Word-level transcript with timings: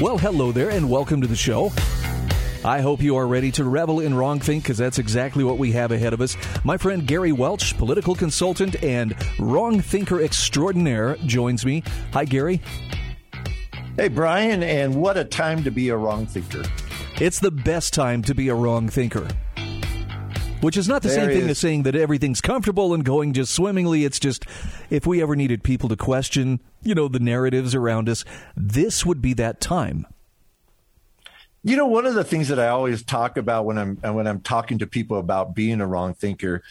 Well, 0.00 0.16
hello 0.16 0.52
there, 0.52 0.70
and 0.70 0.88
welcome 0.88 1.20
to 1.22 1.26
the 1.26 1.34
show. 1.34 1.72
I 2.64 2.80
hope 2.80 3.02
you 3.02 3.16
are 3.16 3.26
ready 3.26 3.50
to 3.52 3.64
revel 3.64 3.98
in 3.98 4.14
wrong 4.14 4.38
think 4.38 4.62
because 4.62 4.78
that's 4.78 5.00
exactly 5.00 5.42
what 5.42 5.58
we 5.58 5.72
have 5.72 5.90
ahead 5.90 6.12
of 6.12 6.20
us. 6.20 6.36
My 6.62 6.76
friend 6.76 7.04
Gary 7.04 7.32
Welch, 7.32 7.76
political 7.76 8.14
consultant 8.14 8.80
and 8.84 9.16
wrong 9.40 9.80
thinker 9.80 10.22
extraordinaire, 10.22 11.16
joins 11.26 11.66
me. 11.66 11.82
Hi, 12.12 12.24
Gary. 12.24 12.60
Hey, 13.96 14.06
Brian, 14.06 14.62
and 14.62 14.94
what 14.94 15.16
a 15.16 15.24
time 15.24 15.64
to 15.64 15.70
be 15.72 15.88
a 15.88 15.96
wrong 15.96 16.26
thinker. 16.26 16.62
It's 17.20 17.40
the 17.40 17.50
best 17.50 17.92
time 17.92 18.22
to 18.22 18.34
be 18.36 18.48
a 18.48 18.54
wrong 18.54 18.88
thinker. 18.88 19.26
Which 20.60 20.76
is 20.76 20.86
not 20.86 21.02
the 21.02 21.08
There 21.08 21.16
same 21.18 21.28
thing 21.30 21.44
is- 21.46 21.50
as 21.50 21.58
saying 21.58 21.82
that 21.84 21.96
everything's 21.96 22.40
comfortable 22.40 22.94
and 22.94 23.04
going 23.04 23.32
just 23.32 23.52
swimmingly. 23.52 24.04
It's 24.04 24.20
just 24.20 24.44
if 24.90 25.06
we 25.08 25.20
ever 25.20 25.34
needed 25.34 25.64
people 25.64 25.88
to 25.88 25.96
question, 25.96 26.60
you 26.82 26.94
know, 26.94 27.08
the 27.08 27.20
narratives 27.20 27.74
around 27.74 28.08
us, 28.08 28.24
this 28.56 29.04
would 29.04 29.20
be 29.20 29.34
that 29.34 29.60
time. 29.60 30.06
You 31.64 31.76
know, 31.76 31.86
one 31.86 32.06
of 32.06 32.14
the 32.14 32.24
things 32.24 32.48
that 32.48 32.60
I 32.60 32.68
always 32.68 33.02
talk 33.02 33.36
about 33.36 33.64
when 33.64 33.78
I'm 33.78 33.96
when 33.96 34.26
I'm 34.26 34.40
talking 34.40 34.78
to 34.78 34.86
people 34.86 35.18
about 35.18 35.54
being 35.54 35.80
a 35.80 35.86
wrong 35.86 36.14
thinker, 36.14 36.62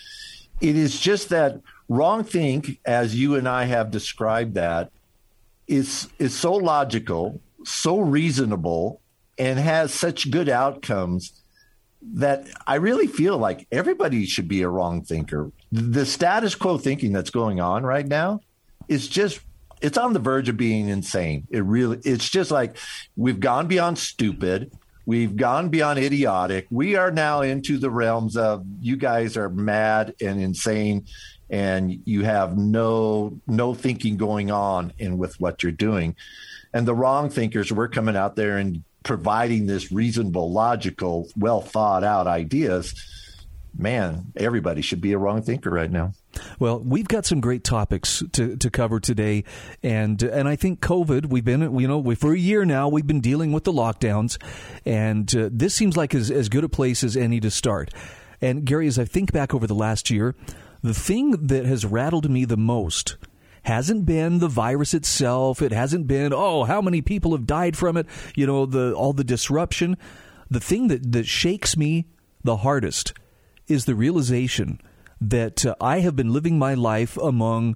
it 0.61 0.75
is 0.75 0.99
just 0.99 1.29
that 1.29 1.59
wrong 1.89 2.23
think, 2.23 2.79
as 2.85 3.15
you 3.15 3.35
and 3.35 3.47
I 3.47 3.65
have 3.65 3.91
described 3.91 4.55
that, 4.55 4.91
is 5.67 6.07
is 6.19 6.35
so 6.35 6.53
logical, 6.53 7.41
so 7.65 7.99
reasonable, 7.99 9.01
and 9.37 9.59
has 9.59 9.93
such 9.93 10.31
good 10.31 10.49
outcomes 10.49 11.33
that 12.13 12.47
I 12.65 12.75
really 12.75 13.07
feel 13.07 13.37
like 13.37 13.67
everybody 13.71 14.25
should 14.25 14.47
be 14.47 14.61
a 14.61 14.69
wrong 14.69 15.01
thinker. 15.01 15.51
The 15.71 16.05
status 16.05 16.55
quo 16.55 16.77
thinking 16.77 17.11
that's 17.11 17.29
going 17.29 17.59
on 17.59 17.83
right 17.83 18.07
now 18.07 18.41
is 18.87 19.07
just 19.07 19.41
it's 19.81 19.97
on 19.97 20.13
the 20.13 20.19
verge 20.19 20.49
of 20.49 20.57
being 20.57 20.89
insane. 20.89 21.47
It 21.49 21.63
really 21.63 21.99
it's 22.03 22.29
just 22.29 22.51
like 22.51 22.77
we've 23.15 23.39
gone 23.39 23.67
beyond 23.67 23.97
stupid. 23.97 24.71
We've 25.05 25.35
gone 25.35 25.69
beyond 25.69 25.99
idiotic. 25.99 26.67
We 26.69 26.95
are 26.95 27.11
now 27.11 27.41
into 27.41 27.77
the 27.77 27.89
realms 27.89 28.35
of 28.35 28.65
you 28.81 28.97
guys 28.97 29.37
are 29.37 29.49
mad 29.49 30.15
and 30.19 30.41
insane 30.41 31.05
and 31.49 32.01
you 32.05 32.23
have 32.25 32.57
no 32.57 33.39
no 33.47 33.73
thinking 33.73 34.17
going 34.17 34.51
on 34.51 34.93
in 34.97 35.17
with 35.17 35.39
what 35.39 35.63
you're 35.63 35.71
doing. 35.71 36.15
And 36.73 36.87
the 36.87 36.95
wrong 36.95 37.29
thinkers, 37.29 37.71
we're 37.71 37.87
coming 37.87 38.15
out 38.15 38.35
there 38.35 38.57
and 38.57 38.83
providing 39.03 39.67
this 39.67 39.91
reasonable, 39.91 40.51
logical, 40.51 41.29
well 41.37 41.61
thought 41.61 42.03
out 42.03 42.27
ideas. 42.27 42.93
Man, 43.77 44.33
everybody 44.35 44.81
should 44.81 45.01
be 45.01 45.13
a 45.13 45.17
wrong 45.17 45.41
thinker 45.41 45.69
right 45.69 45.89
now. 45.89 46.13
Well, 46.59 46.79
we've 46.79 47.07
got 47.07 47.25
some 47.25 47.39
great 47.39 47.63
topics 47.63 48.23
to, 48.33 48.55
to 48.57 48.69
cover 48.69 48.99
today, 48.99 49.43
and 49.83 50.21
and 50.23 50.47
I 50.47 50.55
think 50.55 50.79
COVID. 50.81 51.27
We've 51.27 51.45
been 51.45 51.77
you 51.79 51.87
know 51.87 51.99
we, 51.99 52.15
for 52.15 52.33
a 52.33 52.37
year 52.37 52.65
now. 52.65 52.87
We've 52.87 53.07
been 53.07 53.21
dealing 53.21 53.51
with 53.51 53.63
the 53.63 53.73
lockdowns, 53.73 54.41
and 54.85 55.33
uh, 55.35 55.49
this 55.51 55.75
seems 55.75 55.97
like 55.97 56.15
as, 56.15 56.31
as 56.31 56.49
good 56.49 56.63
a 56.63 56.69
place 56.69 57.03
as 57.03 57.15
any 57.15 57.39
to 57.39 57.51
start. 57.51 57.93
And 58.41 58.65
Gary, 58.65 58.87
as 58.87 58.99
I 58.99 59.05
think 59.05 59.31
back 59.31 59.53
over 59.53 59.65
the 59.67 59.75
last 59.75 60.09
year, 60.09 60.35
the 60.83 60.93
thing 60.93 61.47
that 61.47 61.65
has 61.65 61.85
rattled 61.85 62.29
me 62.29 62.45
the 62.45 62.57
most 62.57 63.17
hasn't 63.63 64.05
been 64.05 64.39
the 64.39 64.47
virus 64.47 64.93
itself. 64.93 65.61
It 65.61 65.71
hasn't 65.71 66.07
been 66.07 66.31
oh 66.33 66.63
how 66.63 66.81
many 66.81 67.01
people 67.01 67.31
have 67.31 67.45
died 67.45 67.75
from 67.75 67.97
it. 67.97 68.07
You 68.35 68.47
know 68.47 68.65
the 68.65 68.93
all 68.93 69.13
the 69.13 69.23
disruption. 69.23 69.97
The 70.49 70.59
thing 70.59 70.87
that 70.87 71.11
that 71.11 71.27
shakes 71.27 71.75
me 71.75 72.05
the 72.43 72.57
hardest 72.57 73.13
is 73.67 73.85
the 73.85 73.95
realization 73.95 74.79
that 75.21 75.65
uh, 75.65 75.75
I 75.81 75.99
have 75.99 76.15
been 76.15 76.33
living 76.33 76.59
my 76.59 76.73
life 76.73 77.17
among 77.17 77.75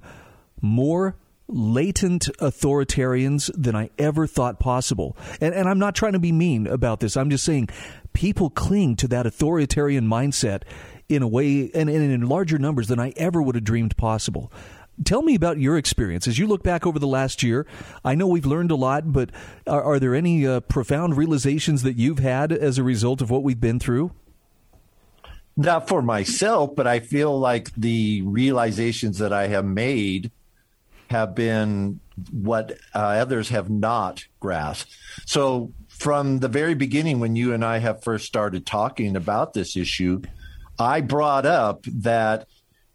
more 0.61 1.15
latent 1.47 2.29
authoritarians 2.39 3.51
than 3.55 3.75
I 3.75 3.89
ever 3.97 4.25
thought 4.25 4.59
possible. 4.59 5.17
And, 5.41 5.53
and 5.53 5.67
I'm 5.67 5.79
not 5.79 5.95
trying 5.95 6.13
to 6.13 6.19
be 6.19 6.31
mean 6.31 6.67
about 6.67 6.99
this. 6.99 7.17
I'm 7.17 7.29
just 7.29 7.43
saying 7.43 7.69
people 8.13 8.49
cling 8.49 8.95
to 8.97 9.07
that 9.09 9.25
authoritarian 9.25 10.07
mindset 10.07 10.63
in 11.09 11.21
a 11.21 11.27
way 11.27 11.69
and, 11.73 11.89
and 11.89 12.11
in 12.11 12.21
larger 12.27 12.57
numbers 12.57 12.87
than 12.87 12.99
I 12.99 13.13
ever 13.17 13.41
would 13.41 13.55
have 13.55 13.63
dreamed 13.63 13.97
possible. 13.97 14.51
Tell 15.03 15.21
me 15.21 15.35
about 15.35 15.57
your 15.57 15.77
experience 15.77 16.27
as 16.27 16.37
you 16.37 16.47
look 16.47 16.63
back 16.63 16.85
over 16.85 16.99
the 16.99 17.07
last 17.07 17.43
year. 17.43 17.65
I 18.05 18.15
know 18.15 18.27
we've 18.27 18.45
learned 18.45 18.71
a 18.71 18.75
lot, 18.75 19.11
but 19.11 19.31
are, 19.65 19.81
are 19.81 19.99
there 19.99 20.13
any 20.13 20.45
uh, 20.45 20.59
profound 20.61 21.17
realizations 21.17 21.83
that 21.83 21.97
you've 21.97 22.19
had 22.19 22.51
as 22.51 22.77
a 22.77 22.83
result 22.83 23.21
of 23.21 23.29
what 23.29 23.43
we've 23.43 23.59
been 23.59 23.79
through? 23.79 24.11
Not 25.57 25.87
for 25.87 26.01
myself, 26.01 26.75
but 26.75 26.87
I 26.87 26.99
feel 26.99 27.37
like 27.37 27.73
the 27.75 28.21
realizations 28.23 29.17
that 29.19 29.33
I 29.33 29.47
have 29.47 29.65
made 29.65 30.31
have 31.09 31.35
been 31.35 31.99
what 32.31 32.77
uh, 32.95 32.99
others 32.99 33.49
have 33.49 33.69
not 33.69 34.25
grasped. 34.39 34.95
So, 35.25 35.73
from 35.89 36.39
the 36.39 36.47
very 36.47 36.73
beginning, 36.73 37.19
when 37.19 37.35
you 37.35 37.53
and 37.53 37.63
I 37.63 37.77
have 37.77 38.03
first 38.03 38.25
started 38.25 38.65
talking 38.65 39.15
about 39.15 39.53
this 39.53 39.75
issue, 39.77 40.21
I 40.79 41.01
brought 41.01 41.45
up 41.45 41.83
that 41.83 42.47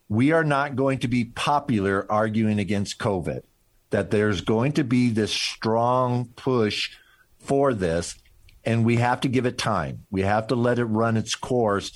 we 0.09 0.33
are 0.33 0.45
not 0.45 0.77
going 0.77 0.99
to 1.01 1.09
be 1.09 1.25
popular 1.25 2.11
arguing 2.11 2.59
against 2.59 2.99
COVID, 2.99 3.43
that 3.91 4.11
there's 4.11 4.41
going 4.41 4.73
to 4.73 4.85
be 4.85 5.11
this 5.11 5.33
strong 5.33 6.27
push 6.37 6.91
for 7.39 7.75
this, 7.75 8.17
and 8.65 8.85
we 8.85 8.97
have 8.97 9.21
to 9.21 9.29
give 9.29 9.47
it 9.47 9.59
time. 9.59 10.05
We 10.11 10.23
have 10.23 10.49
to 10.49 10.57
let 10.57 10.79
it 10.79 10.87
run 10.87 11.17
its 11.17 11.35
course 11.37 11.93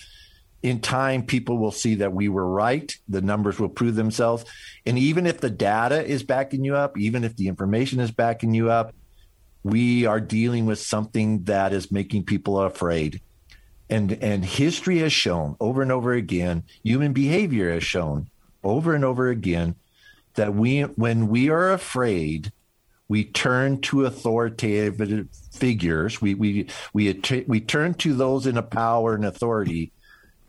in 0.63 0.81
time, 0.81 1.25
people 1.25 1.57
will 1.57 1.73
see 1.73 1.97
that 1.97 2.13
we 2.13 2.29
were 2.29 2.47
right. 2.47 2.95
The 3.09 3.23
numbers 3.23 3.59
will 3.59 3.69
prove 3.69 3.95
themselves. 3.95 4.45
And 4.85 4.99
even 4.99 5.27
if 5.27 5.41
the 5.41 5.51
data 5.51 6.05
is 6.05 6.23
backing 6.23 6.65
you 6.65 6.77
up, 6.77 6.99
even 6.99 7.25
if 7.25 7.37
the 7.37 7.49
information 7.49 8.01
is 8.01 8.11
backing 8.11 8.53
you 8.53 8.71
up, 8.71 8.95
we 9.63 10.07
are 10.07 10.21
dealing 10.21 10.67
with 10.67 10.79
something 10.79 11.45
that 11.45 11.73
is 11.73 11.91
making 11.91 12.25
people 12.25 12.61
afraid. 12.61 13.21
And, 13.89 14.13
and 14.23 14.45
history 14.45 14.99
has 14.99 15.13
shown 15.13 15.57
over 15.61 15.83
and 15.83 15.91
over 15.91 16.13
again, 16.13 16.65
human 16.83 17.13
behavior 17.13 17.73
has 17.73 17.83
shown 17.83 18.29
over 18.63 18.95
and 18.95 19.05
over 19.05 19.29
again 19.29 19.75
that 20.35 20.55
we, 20.55 20.83
when 20.83 21.29
we 21.29 21.49
are 21.49 21.73
afraid, 21.73 22.53
we 23.09 23.25
turn 23.25 23.81
to 23.81 24.05
authoritative 24.05 25.29
figures. 25.53 26.23
We, 26.23 26.35
we, 26.35 26.69
we, 26.93 27.21
we 27.47 27.61
turn 27.61 27.95
to 27.95 28.15
those 28.15 28.47
in 28.47 28.57
a 28.57 28.63
power 28.63 29.15
and 29.15 29.25
authority 29.25 29.91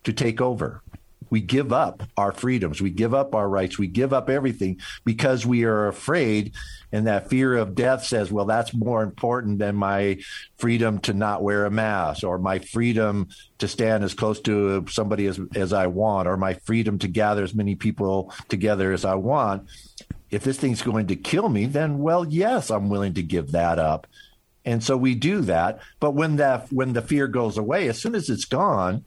to 0.03 0.13
take 0.13 0.41
over. 0.41 0.81
We 1.29 1.39
give 1.39 1.71
up 1.71 2.03
our 2.17 2.33
freedoms. 2.33 2.81
We 2.81 2.89
give 2.89 3.13
up 3.13 3.33
our 3.33 3.47
rights. 3.47 3.79
We 3.79 3.87
give 3.87 4.11
up 4.11 4.29
everything 4.29 4.81
because 5.05 5.45
we 5.45 5.63
are 5.63 5.87
afraid. 5.87 6.51
And 6.91 7.07
that 7.07 7.29
fear 7.29 7.55
of 7.55 7.73
death 7.73 8.03
says, 8.03 8.33
well, 8.33 8.43
that's 8.43 8.73
more 8.73 9.01
important 9.01 9.59
than 9.59 9.77
my 9.77 10.19
freedom 10.57 10.99
to 10.99 11.13
not 11.13 11.41
wear 11.41 11.65
a 11.65 11.71
mask 11.71 12.25
or 12.25 12.37
my 12.37 12.59
freedom 12.59 13.29
to 13.59 13.69
stand 13.69 14.03
as 14.03 14.13
close 14.13 14.41
to 14.41 14.85
somebody 14.89 15.25
as, 15.25 15.39
as 15.55 15.71
I 15.71 15.87
want 15.87 16.27
or 16.27 16.35
my 16.35 16.55
freedom 16.55 16.99
to 16.99 17.07
gather 17.07 17.43
as 17.43 17.55
many 17.55 17.75
people 17.75 18.33
together 18.49 18.91
as 18.91 19.05
I 19.05 19.15
want. 19.15 19.69
If 20.31 20.43
this 20.43 20.57
thing's 20.57 20.81
going 20.81 21.07
to 21.07 21.15
kill 21.15 21.47
me, 21.47 21.65
then, 21.65 21.99
well, 21.99 22.27
yes, 22.27 22.69
I'm 22.69 22.89
willing 22.89 23.13
to 23.13 23.23
give 23.23 23.53
that 23.53 23.79
up. 23.79 24.05
And 24.65 24.83
so 24.83 24.97
we 24.97 25.15
do 25.15 25.41
that. 25.41 25.79
But 26.01 26.11
when 26.11 26.35
that 26.35 26.71
when 26.73 26.93
the 26.93 27.01
fear 27.01 27.27
goes 27.27 27.57
away, 27.57 27.87
as 27.87 27.99
soon 27.99 28.15
as 28.15 28.29
it's 28.29 28.45
gone, 28.45 29.05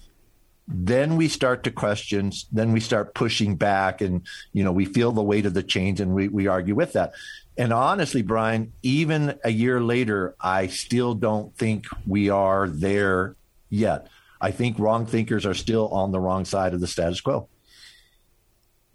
then 0.67 1.17
we 1.17 1.29
start 1.29 1.65
to 1.65 1.71
question 1.71 2.33
then 2.53 2.73
we 2.73 2.81
start 2.81 3.15
pushing 3.15 3.57
back 3.57 4.01
and 4.01 4.23
you 4.53 4.65
know 4.65 4.73
we 4.73 4.85
feel 4.85 5.13
the 5.13 5.23
weight 5.23 5.47
of 5.47 5.55
the 5.55 5.63
change 5.63 6.01
and 6.01 6.15
we, 6.15 6.29
we 6.29 6.47
argue 6.47 6.75
with 6.75 6.95
that 6.95 7.13
and 7.59 7.73
honestly 7.73 8.23
brian 8.23 8.73
even 8.83 9.39
a 9.45 9.51
year 9.51 9.81
later 9.81 10.35
i 10.41 10.67
still 10.67 11.15
don't 11.15 11.55
think 11.57 11.85
we 12.07 12.31
are 12.31 12.67
there 12.69 13.37
yet 13.69 14.09
i 14.41 14.51
think 14.51 14.79
wrong 14.79 15.05
thinkers 15.05 15.45
are 15.45 15.55
still 15.55 15.89
on 15.89 16.13
the 16.13 16.21
wrong 16.21 16.47
side 16.47 16.73
of 16.73 16.81
the 16.81 16.87
status 16.87 17.21
quo 17.21 17.47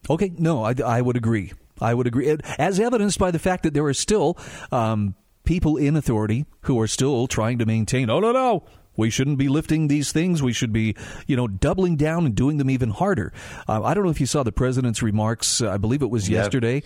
Okay, 0.09 0.31
no, 0.37 0.63
I, 0.63 0.73
I 0.85 1.01
would 1.01 1.17
agree. 1.17 1.51
I 1.81 1.93
would 1.93 2.07
agree, 2.07 2.35
as 2.57 2.79
evidenced 2.79 3.19
by 3.19 3.31
the 3.31 3.39
fact 3.39 3.63
that 3.63 3.73
there 3.73 3.85
are 3.85 3.93
still 3.93 4.37
um, 4.71 5.15
people 5.45 5.77
in 5.77 5.95
authority 5.95 6.45
who 6.61 6.79
are 6.79 6.87
still 6.87 7.27
trying 7.27 7.57
to 7.59 7.65
maintain. 7.65 8.09
Oh 8.09 8.19
no, 8.19 8.31
no, 8.31 8.65
we 8.99 9.09
shouldn't 9.09 9.37
be 9.39 9.47
lifting 9.49 9.87
these 9.87 10.11
things. 10.11 10.43
We 10.43 10.53
should 10.53 10.71
be, 10.71 10.95
you 11.25 11.35
know, 11.35 11.47
doubling 11.47 11.95
down 11.95 12.25
and 12.27 12.35
doing 12.35 12.57
them 12.57 12.69
even 12.69 12.91
harder. 12.91 13.33
Uh, 13.67 13.81
I 13.83 13.93
don't 13.95 14.03
know 14.03 14.11
if 14.11 14.19
you 14.21 14.27
saw 14.27 14.43
the 14.43 14.51
president's 14.51 15.01
remarks. 15.01 15.61
Uh, 15.61 15.71
I 15.71 15.77
believe 15.77 16.01
it 16.03 16.09
was 16.11 16.29
Yeah. 16.29 16.39
yesterday 16.43 16.83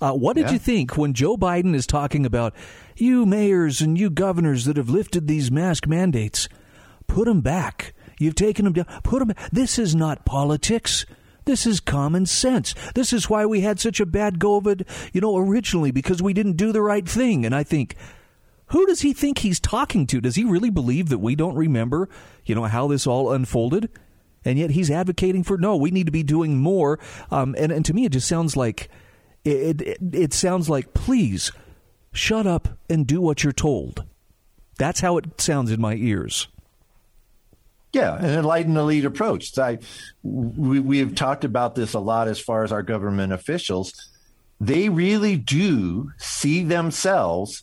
Uh, 0.00 0.12
what 0.12 0.36
did 0.36 0.46
Yeah. 0.46 0.52
you 0.54 0.58
think 0.58 0.98
when 0.98 1.14
Joe 1.14 1.36
Biden 1.36 1.74
is 1.74 1.86
talking 1.86 2.26
about 2.26 2.52
you 2.96 3.24
mayors 3.24 3.80
and 3.80 3.96
you 3.96 4.10
governors 4.10 4.64
that 4.66 4.76
have 4.76 4.90
lifted 4.90 5.26
these 5.28 5.50
mask 5.50 5.86
mandates? 5.86 6.48
Put 7.06 7.26
them 7.26 7.40
back. 7.40 7.94
You've 8.18 8.34
taken 8.34 8.64
them 8.64 8.74
down. 8.74 8.86
Put 9.04 9.20
them. 9.20 9.32
This 9.52 9.78
is 9.78 9.94
not 9.94 10.24
politics. 10.26 11.06
This 11.46 11.64
is 11.66 11.78
common 11.80 12.26
sense. 12.26 12.74
This 12.94 13.12
is 13.12 13.30
why 13.30 13.46
we 13.46 13.60
had 13.60 13.78
such 13.78 14.00
a 14.00 14.04
bad 14.06 14.38
COVID, 14.40 14.86
you 15.12 15.20
know, 15.20 15.36
originally 15.36 15.90
because 15.92 16.20
we 16.22 16.32
didn't 16.34 16.56
do 16.56 16.72
the 16.72 16.82
right 16.82 17.08
thing. 17.08 17.46
And 17.46 17.54
I 17.54 17.62
think, 17.62 17.94
who 18.74 18.86
does 18.86 19.02
he 19.02 19.12
think 19.12 19.38
he's 19.38 19.60
talking 19.60 20.04
to? 20.04 20.20
Does 20.20 20.34
he 20.34 20.42
really 20.42 20.68
believe 20.68 21.08
that 21.10 21.18
we 21.18 21.36
don't 21.36 21.54
remember, 21.54 22.08
you 22.44 22.56
know, 22.56 22.64
how 22.64 22.88
this 22.88 23.06
all 23.06 23.30
unfolded? 23.30 23.88
And 24.44 24.58
yet 24.58 24.70
he's 24.70 24.90
advocating 24.90 25.44
for 25.44 25.56
no, 25.56 25.76
we 25.76 25.92
need 25.92 26.06
to 26.06 26.12
be 26.12 26.24
doing 26.24 26.58
more. 26.58 26.98
Um, 27.30 27.54
and, 27.56 27.70
and 27.70 27.84
to 27.84 27.94
me, 27.94 28.04
it 28.04 28.10
just 28.10 28.26
sounds 28.26 28.56
like 28.56 28.88
it, 29.44 29.80
it, 29.80 29.98
it 30.12 30.34
sounds 30.34 30.68
like 30.68 30.92
please 30.92 31.52
shut 32.12 32.48
up 32.48 32.76
and 32.90 33.06
do 33.06 33.20
what 33.20 33.44
you're 33.44 33.52
told. 33.52 34.02
That's 34.76 34.98
how 34.98 35.18
it 35.18 35.40
sounds 35.40 35.70
in 35.70 35.80
my 35.80 35.94
ears. 35.94 36.48
Yeah, 37.92 38.16
an 38.18 38.24
enlightened 38.24 38.76
elite 38.76 39.04
approach. 39.04 39.56
I, 39.56 39.78
we, 40.24 40.80
we 40.80 40.98
have 40.98 41.14
talked 41.14 41.44
about 41.44 41.76
this 41.76 41.94
a 41.94 42.00
lot 42.00 42.26
as 42.26 42.40
far 42.40 42.64
as 42.64 42.72
our 42.72 42.82
government 42.82 43.32
officials. 43.32 44.10
They 44.60 44.88
really 44.88 45.36
do 45.36 46.10
see 46.18 46.64
themselves 46.64 47.62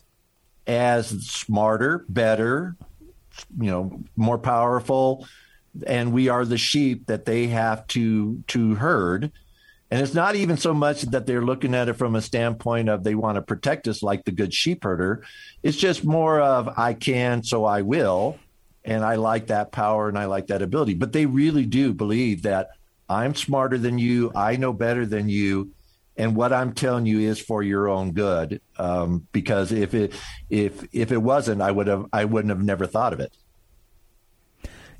as 0.66 1.08
smarter, 1.26 2.04
better, 2.08 2.76
you 3.58 3.70
know, 3.70 4.00
more 4.16 4.38
powerful, 4.38 5.26
and 5.86 6.12
we 6.12 6.28
are 6.28 6.44
the 6.44 6.58
sheep 6.58 7.06
that 7.06 7.24
they 7.24 7.48
have 7.48 7.86
to 7.88 8.42
to 8.48 8.74
herd. 8.74 9.32
And 9.90 10.00
it's 10.00 10.14
not 10.14 10.36
even 10.36 10.56
so 10.56 10.72
much 10.72 11.02
that 11.02 11.26
they're 11.26 11.44
looking 11.44 11.74
at 11.74 11.88
it 11.88 11.94
from 11.94 12.16
a 12.16 12.22
standpoint 12.22 12.88
of 12.88 13.04
they 13.04 13.14
want 13.14 13.36
to 13.36 13.42
protect 13.42 13.86
us 13.88 14.02
like 14.02 14.24
the 14.24 14.32
good 14.32 14.54
sheep 14.54 14.84
herder. 14.84 15.22
It's 15.62 15.76
just 15.76 16.02
more 16.02 16.40
of 16.40 16.78
I 16.78 16.94
can, 16.94 17.42
so 17.42 17.66
I 17.66 17.82
will. 17.82 18.38
And 18.86 19.04
I 19.04 19.16
like 19.16 19.48
that 19.48 19.70
power 19.70 20.08
and 20.08 20.18
I 20.18 20.24
like 20.24 20.46
that 20.46 20.62
ability. 20.62 20.94
But 20.94 21.12
they 21.12 21.26
really 21.26 21.66
do 21.66 21.92
believe 21.92 22.42
that 22.42 22.70
I'm 23.06 23.34
smarter 23.34 23.76
than 23.76 23.98
you. 23.98 24.32
I 24.34 24.56
know 24.56 24.72
better 24.72 25.04
than 25.04 25.28
you. 25.28 25.72
And 26.16 26.36
what 26.36 26.52
I'm 26.52 26.74
telling 26.74 27.06
you 27.06 27.20
is 27.20 27.40
for 27.40 27.62
your 27.62 27.88
own 27.88 28.12
good. 28.12 28.60
Um, 28.76 29.26
because 29.32 29.72
if 29.72 29.94
it 29.94 30.12
if 30.50 30.86
if 30.92 31.10
it 31.10 31.22
wasn't, 31.22 31.62
I 31.62 31.70
would 31.70 31.86
have 31.86 32.06
I 32.12 32.24
wouldn't 32.26 32.50
have 32.50 32.62
never 32.62 32.86
thought 32.86 33.12
of 33.12 33.20
it. 33.20 33.32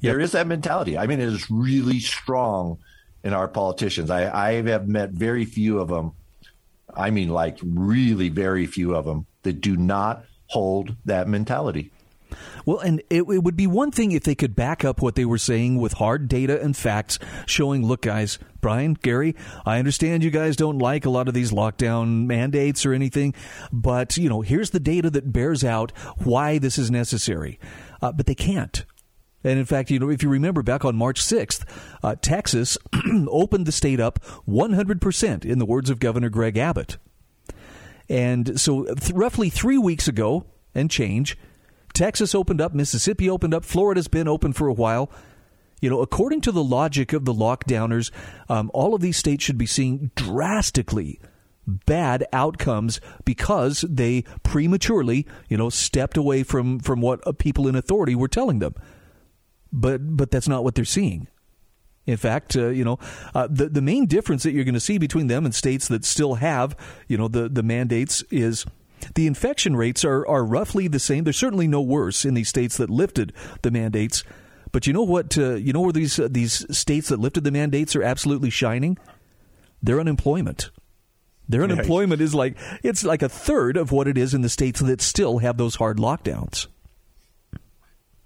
There 0.01 0.19
is 0.19 0.33
that 0.33 0.49
mentality. 0.49 0.99
I 0.99 1.07
mean, 1.07 1.21
it 1.21 1.29
is 1.29 1.49
really 1.49 2.01
strong 2.01 2.79
in 3.23 3.33
our 3.33 3.47
politicians. 3.47 4.11
I, 4.11 4.49
I 4.49 4.63
have 4.63 4.89
met 4.89 5.11
very 5.11 5.45
few 5.45 5.79
of 5.79 5.89
them. 5.89 6.13
I 6.93 7.11
mean, 7.11 7.29
like 7.29 7.59
really 7.63 8.29
very 8.29 8.67
few 8.67 8.97
of 8.97 9.05
them 9.05 9.27
that 9.43 9.61
do 9.61 9.77
not 9.77 10.25
hold 10.47 10.97
that 11.05 11.29
mentality. 11.29 11.93
Well, 12.65 12.79
and 12.79 13.01
it, 13.11 13.23
it 13.23 13.43
would 13.43 13.57
be 13.57 13.67
one 13.67 13.91
thing 13.91 14.13
if 14.13 14.25
they 14.25 14.35
could 14.35 14.55
back 14.55 14.85
up 14.85 15.01
what 15.01 15.15
they 15.15 15.25
were 15.25 15.39
saying 15.39 15.79
with 15.79 15.95
hard 15.95 16.29
data 16.29 16.61
and 16.61 16.77
facts 16.77 17.19
showing, 17.47 17.87
look, 17.87 18.03
guys, 18.03 18.39
Brian, 18.61 18.95
Gary, 18.95 19.35
I 19.67 19.79
understand 19.79 20.23
you 20.23 20.31
guys 20.31 20.57
don't 20.57 20.79
like 20.79 21.05
a 21.05 21.11
lot 21.11 21.29
of 21.29 21.35
these 21.35 21.51
lockdown 21.51 22.27
mandates 22.27 22.87
or 22.87 22.93
anything, 22.93 23.35
but, 23.73 24.17
you 24.17 24.29
know, 24.29 24.41
here's 24.41 24.71
the 24.71 24.81
data 24.81 25.11
that 25.11 25.33
bears 25.33 25.65
out 25.65 25.93
why 26.19 26.59
this 26.59 26.79
is 26.79 26.91
necessary. 26.91 27.59
Uh, 28.01 28.13
but 28.13 28.27
they 28.27 28.35
can't. 28.35 28.85
And 29.45 29.59
in 29.59 29.65
fact, 29.65 29.91
you 29.91 29.99
know, 29.99 30.11
if 30.11 30.23
you 30.23 30.29
remember 30.29 30.63
back 30.63 30.85
on 30.85 30.97
March 30.97 31.21
6th, 31.21 31.65
uh, 32.03 32.15
Texas 32.21 32.79
opened 33.29 33.67
the 33.67 33.73
state 33.73 34.01
up 34.01 34.21
100%, 34.49 35.45
in 35.45 35.59
the 35.59 35.67
words 35.67 35.91
of 35.91 35.99
Governor 35.99 36.29
Greg 36.29 36.57
Abbott. 36.57 36.99
And 38.09 38.61
so, 38.61 38.85
th- 38.85 39.13
roughly 39.13 39.51
three 39.51 39.79
weeks 39.79 40.07
ago 40.07 40.45
and 40.75 40.91
change, 40.91 41.37
Texas 41.93 42.35
opened 42.35 42.61
up, 42.61 42.75
Mississippi 42.75 43.29
opened 43.29 43.55
up, 43.55 43.65
Florida's 43.65 44.09
been 44.09 44.29
open 44.29 44.53
for 44.53 44.69
a 44.69 44.73
while. 44.73 45.11
You 45.81 45.91
know, 45.91 46.01
according 46.01 46.43
to 46.43 46.53
the 46.53 46.63
logic 46.63 47.13
of 47.13 47.25
the 47.25 47.35
lockdowners, 47.35 48.13
um, 48.49 48.71
all 48.73 48.95
of 48.95 49.01
these 49.01 49.17
states 49.17 49.43
should 49.43 49.59
be 49.59 49.67
seeing 49.67 50.13
drastically 50.15 51.21
bad 51.67 52.25
outcomes 52.33 53.01
because 53.25 53.85
they 53.89 54.23
prematurely, 54.43 55.27
you 55.49 55.57
know, 55.57 55.71
stepped 55.71 56.17
away 56.17 56.43
from 56.45 56.79
from 56.79 57.01
what 57.01 57.27
uh, 57.27 57.33
people 57.33 57.67
in 57.67 57.75
authority 57.75 58.15
were 58.15 58.29
telling 58.29 58.61
them. 58.61 58.75
But 59.73 60.17
but 60.17 60.31
that's 60.31 60.49
not 60.49 60.63
what 60.65 60.77
they're 60.77 60.85
seeing. 60.85 61.29
In 62.07 62.17
fact, 62.17 62.57
uh, 62.57 62.69
you 62.69 62.85
know, 62.85 62.99
uh, 63.35 63.49
the 63.51 63.69
the 63.69 63.83
main 63.83 64.07
difference 64.07 64.43
that 64.43 64.53
you're 64.53 64.65
going 64.65 64.75
to 64.75 64.81
see 64.81 64.99
between 64.99 65.29
them 65.29 65.45
and 65.45 65.55
states 65.55 65.89
that 65.89 66.05
still 66.05 66.35
have, 66.35 66.77
you 67.09 67.17
know, 67.17 67.29
the 67.29 67.49
the 67.49 67.63
mandates 67.63 68.23
is 68.31 68.67
the 69.15 69.27
infection 69.27 69.77
rates 69.77 70.05
are 70.05 70.27
are 70.27 70.45
roughly 70.45 70.89
the 70.89 70.99
same. 70.99 71.25
They're 71.25 71.33
certainly 71.33 71.69
no 71.69 71.81
worse 71.81 72.25
in 72.25 72.35
these 72.35 72.49
states 72.49 72.77
that 72.77 72.91
lifted 72.91 73.33
the 73.63 73.71
mandates. 73.71 74.25
But 74.71 74.87
you 74.87 74.93
know 74.93 75.03
what? 75.03 75.37
Uh, 75.37 75.55
you 75.55 75.73
know 75.73 75.81
where 75.81 75.93
these 75.93 76.19
uh, 76.19 76.29
these 76.31 76.65
states 76.77 77.09
that 77.09 77.19
lifted 77.19 77.45
the 77.45 77.51
mandates 77.51 77.95
are 77.97 78.03
absolutely 78.03 78.51
shining. 78.51 78.99
Their 79.83 80.01
unemployment. 80.01 80.71
Their 81.49 81.65
unemployment 81.65 82.23
is 82.23 82.35
like 82.35 82.57
it's 82.83 83.05
like 83.05 83.23
a 83.23 83.29
third 83.29 83.77
of 83.77 83.93
what 83.93 84.09
it 84.09 84.17
is 84.17 84.33
in 84.33 84.43
the 84.43 84.49
states 84.49 84.81
that 84.81 85.01
still 85.03 85.39
have 85.39 85.57
those 85.57 85.75
hard 85.75 85.99
lockdowns. 85.99 86.67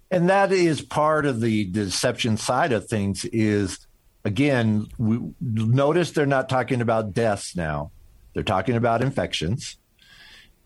and 0.09 0.29
that 0.29 0.51
is 0.51 0.81
part 0.81 1.25
of 1.25 1.41
the 1.41 1.65
deception 1.65 2.37
side 2.37 2.71
of 2.71 2.87
things 2.87 3.25
is 3.25 3.85
again 4.23 4.87
we 4.97 5.19
notice 5.41 6.11
they're 6.11 6.25
not 6.25 6.47
talking 6.47 6.79
about 6.81 7.13
deaths 7.13 7.55
now 7.55 7.91
they're 8.33 8.43
talking 8.43 8.75
about 8.75 9.01
infections 9.01 9.77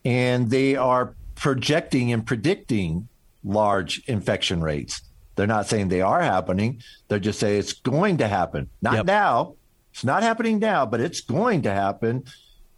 and 0.03 0.49
they 0.49 0.75
are 0.75 1.15
projecting 1.35 2.11
and 2.11 2.25
predicting 2.25 3.07
large 3.43 4.03
infection 4.07 4.61
rates 4.61 5.01
they're 5.35 5.47
not 5.47 5.67
saying 5.67 5.87
they 5.87 6.01
are 6.01 6.21
happening 6.21 6.81
they're 7.07 7.19
just 7.19 7.39
saying 7.39 7.59
it's 7.59 7.73
going 7.73 8.17
to 8.17 8.27
happen 8.27 8.69
not 8.81 8.95
Yep. 8.95 9.05
now 9.05 9.55
it's 9.91 10.03
not 10.03 10.21
happening 10.23 10.59
now 10.59 10.85
but 10.85 11.01
it's 11.01 11.21
going 11.21 11.63
to 11.63 11.71
happen 11.71 12.23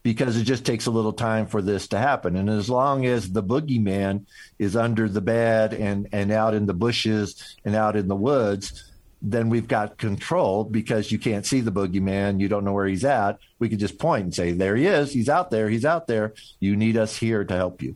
because 0.03 0.37
it 0.37 0.43
just 0.43 0.65
takes 0.65 0.85
a 0.85 0.91
little 0.91 1.13
time 1.13 1.47
for 1.47 1.61
this 1.61 1.87
to 1.87 1.97
happen. 1.97 2.35
And 2.35 2.49
as 2.49 2.69
long 2.69 3.05
as 3.05 3.31
the 3.31 3.41
boogeyman 3.41 4.25
is 4.59 4.75
under 4.75 5.07
the 5.07 5.21
bed 5.21 5.73
and, 5.73 6.09
and 6.11 6.31
out 6.31 6.53
in 6.53 6.65
the 6.65 6.73
bushes 6.73 7.55
and 7.63 7.73
out 7.73 7.95
in 7.95 8.09
the 8.09 8.15
woods, 8.15 8.91
then 9.23 9.47
we've 9.49 9.69
got 9.69 9.97
control 9.97 10.65
because 10.65 11.11
you 11.11 11.17
can't 11.17 11.45
see 11.45 11.61
the 11.61 11.71
boogeyman. 11.71 12.41
You 12.41 12.49
don't 12.49 12.65
know 12.65 12.73
where 12.73 12.87
he's 12.87 13.05
at. 13.05 13.39
We 13.57 13.69
could 13.69 13.79
just 13.79 13.97
point 13.97 14.25
and 14.25 14.35
say, 14.35 14.51
there 14.51 14.75
he 14.75 14.85
is. 14.85 15.13
He's 15.13 15.29
out 15.29 15.49
there. 15.49 15.69
He's 15.69 15.85
out 15.85 16.07
there. 16.07 16.33
You 16.59 16.75
need 16.75 16.97
us 16.97 17.15
here 17.17 17.45
to 17.45 17.55
help 17.55 17.81
you. 17.81 17.95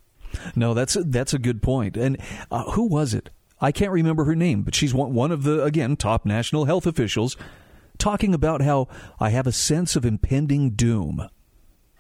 No, 0.56 0.74
that's 0.74 0.96
a, 0.96 1.04
that's 1.04 1.34
a 1.34 1.40
good 1.40 1.62
point. 1.62 1.98
And 1.98 2.18
uh, 2.50 2.72
who 2.72 2.88
was 2.88 3.14
it? 3.14 3.30
I 3.60 3.72
can't 3.72 3.92
remember 3.92 4.24
her 4.24 4.36
name, 4.36 4.62
but 4.62 4.76
she's 4.76 4.94
one 4.94 5.32
of 5.32 5.44
the 5.44 5.64
again 5.64 5.96
top 5.96 6.26
national 6.26 6.66
health 6.66 6.86
officials 6.86 7.36
talking 7.98 8.34
about 8.34 8.62
how 8.62 8.88
I 9.20 9.32
have 9.32 9.48
a 9.48 9.52
sense 9.52 9.96
of 9.96 10.06
impending 10.06 10.72
doom. 10.72 11.28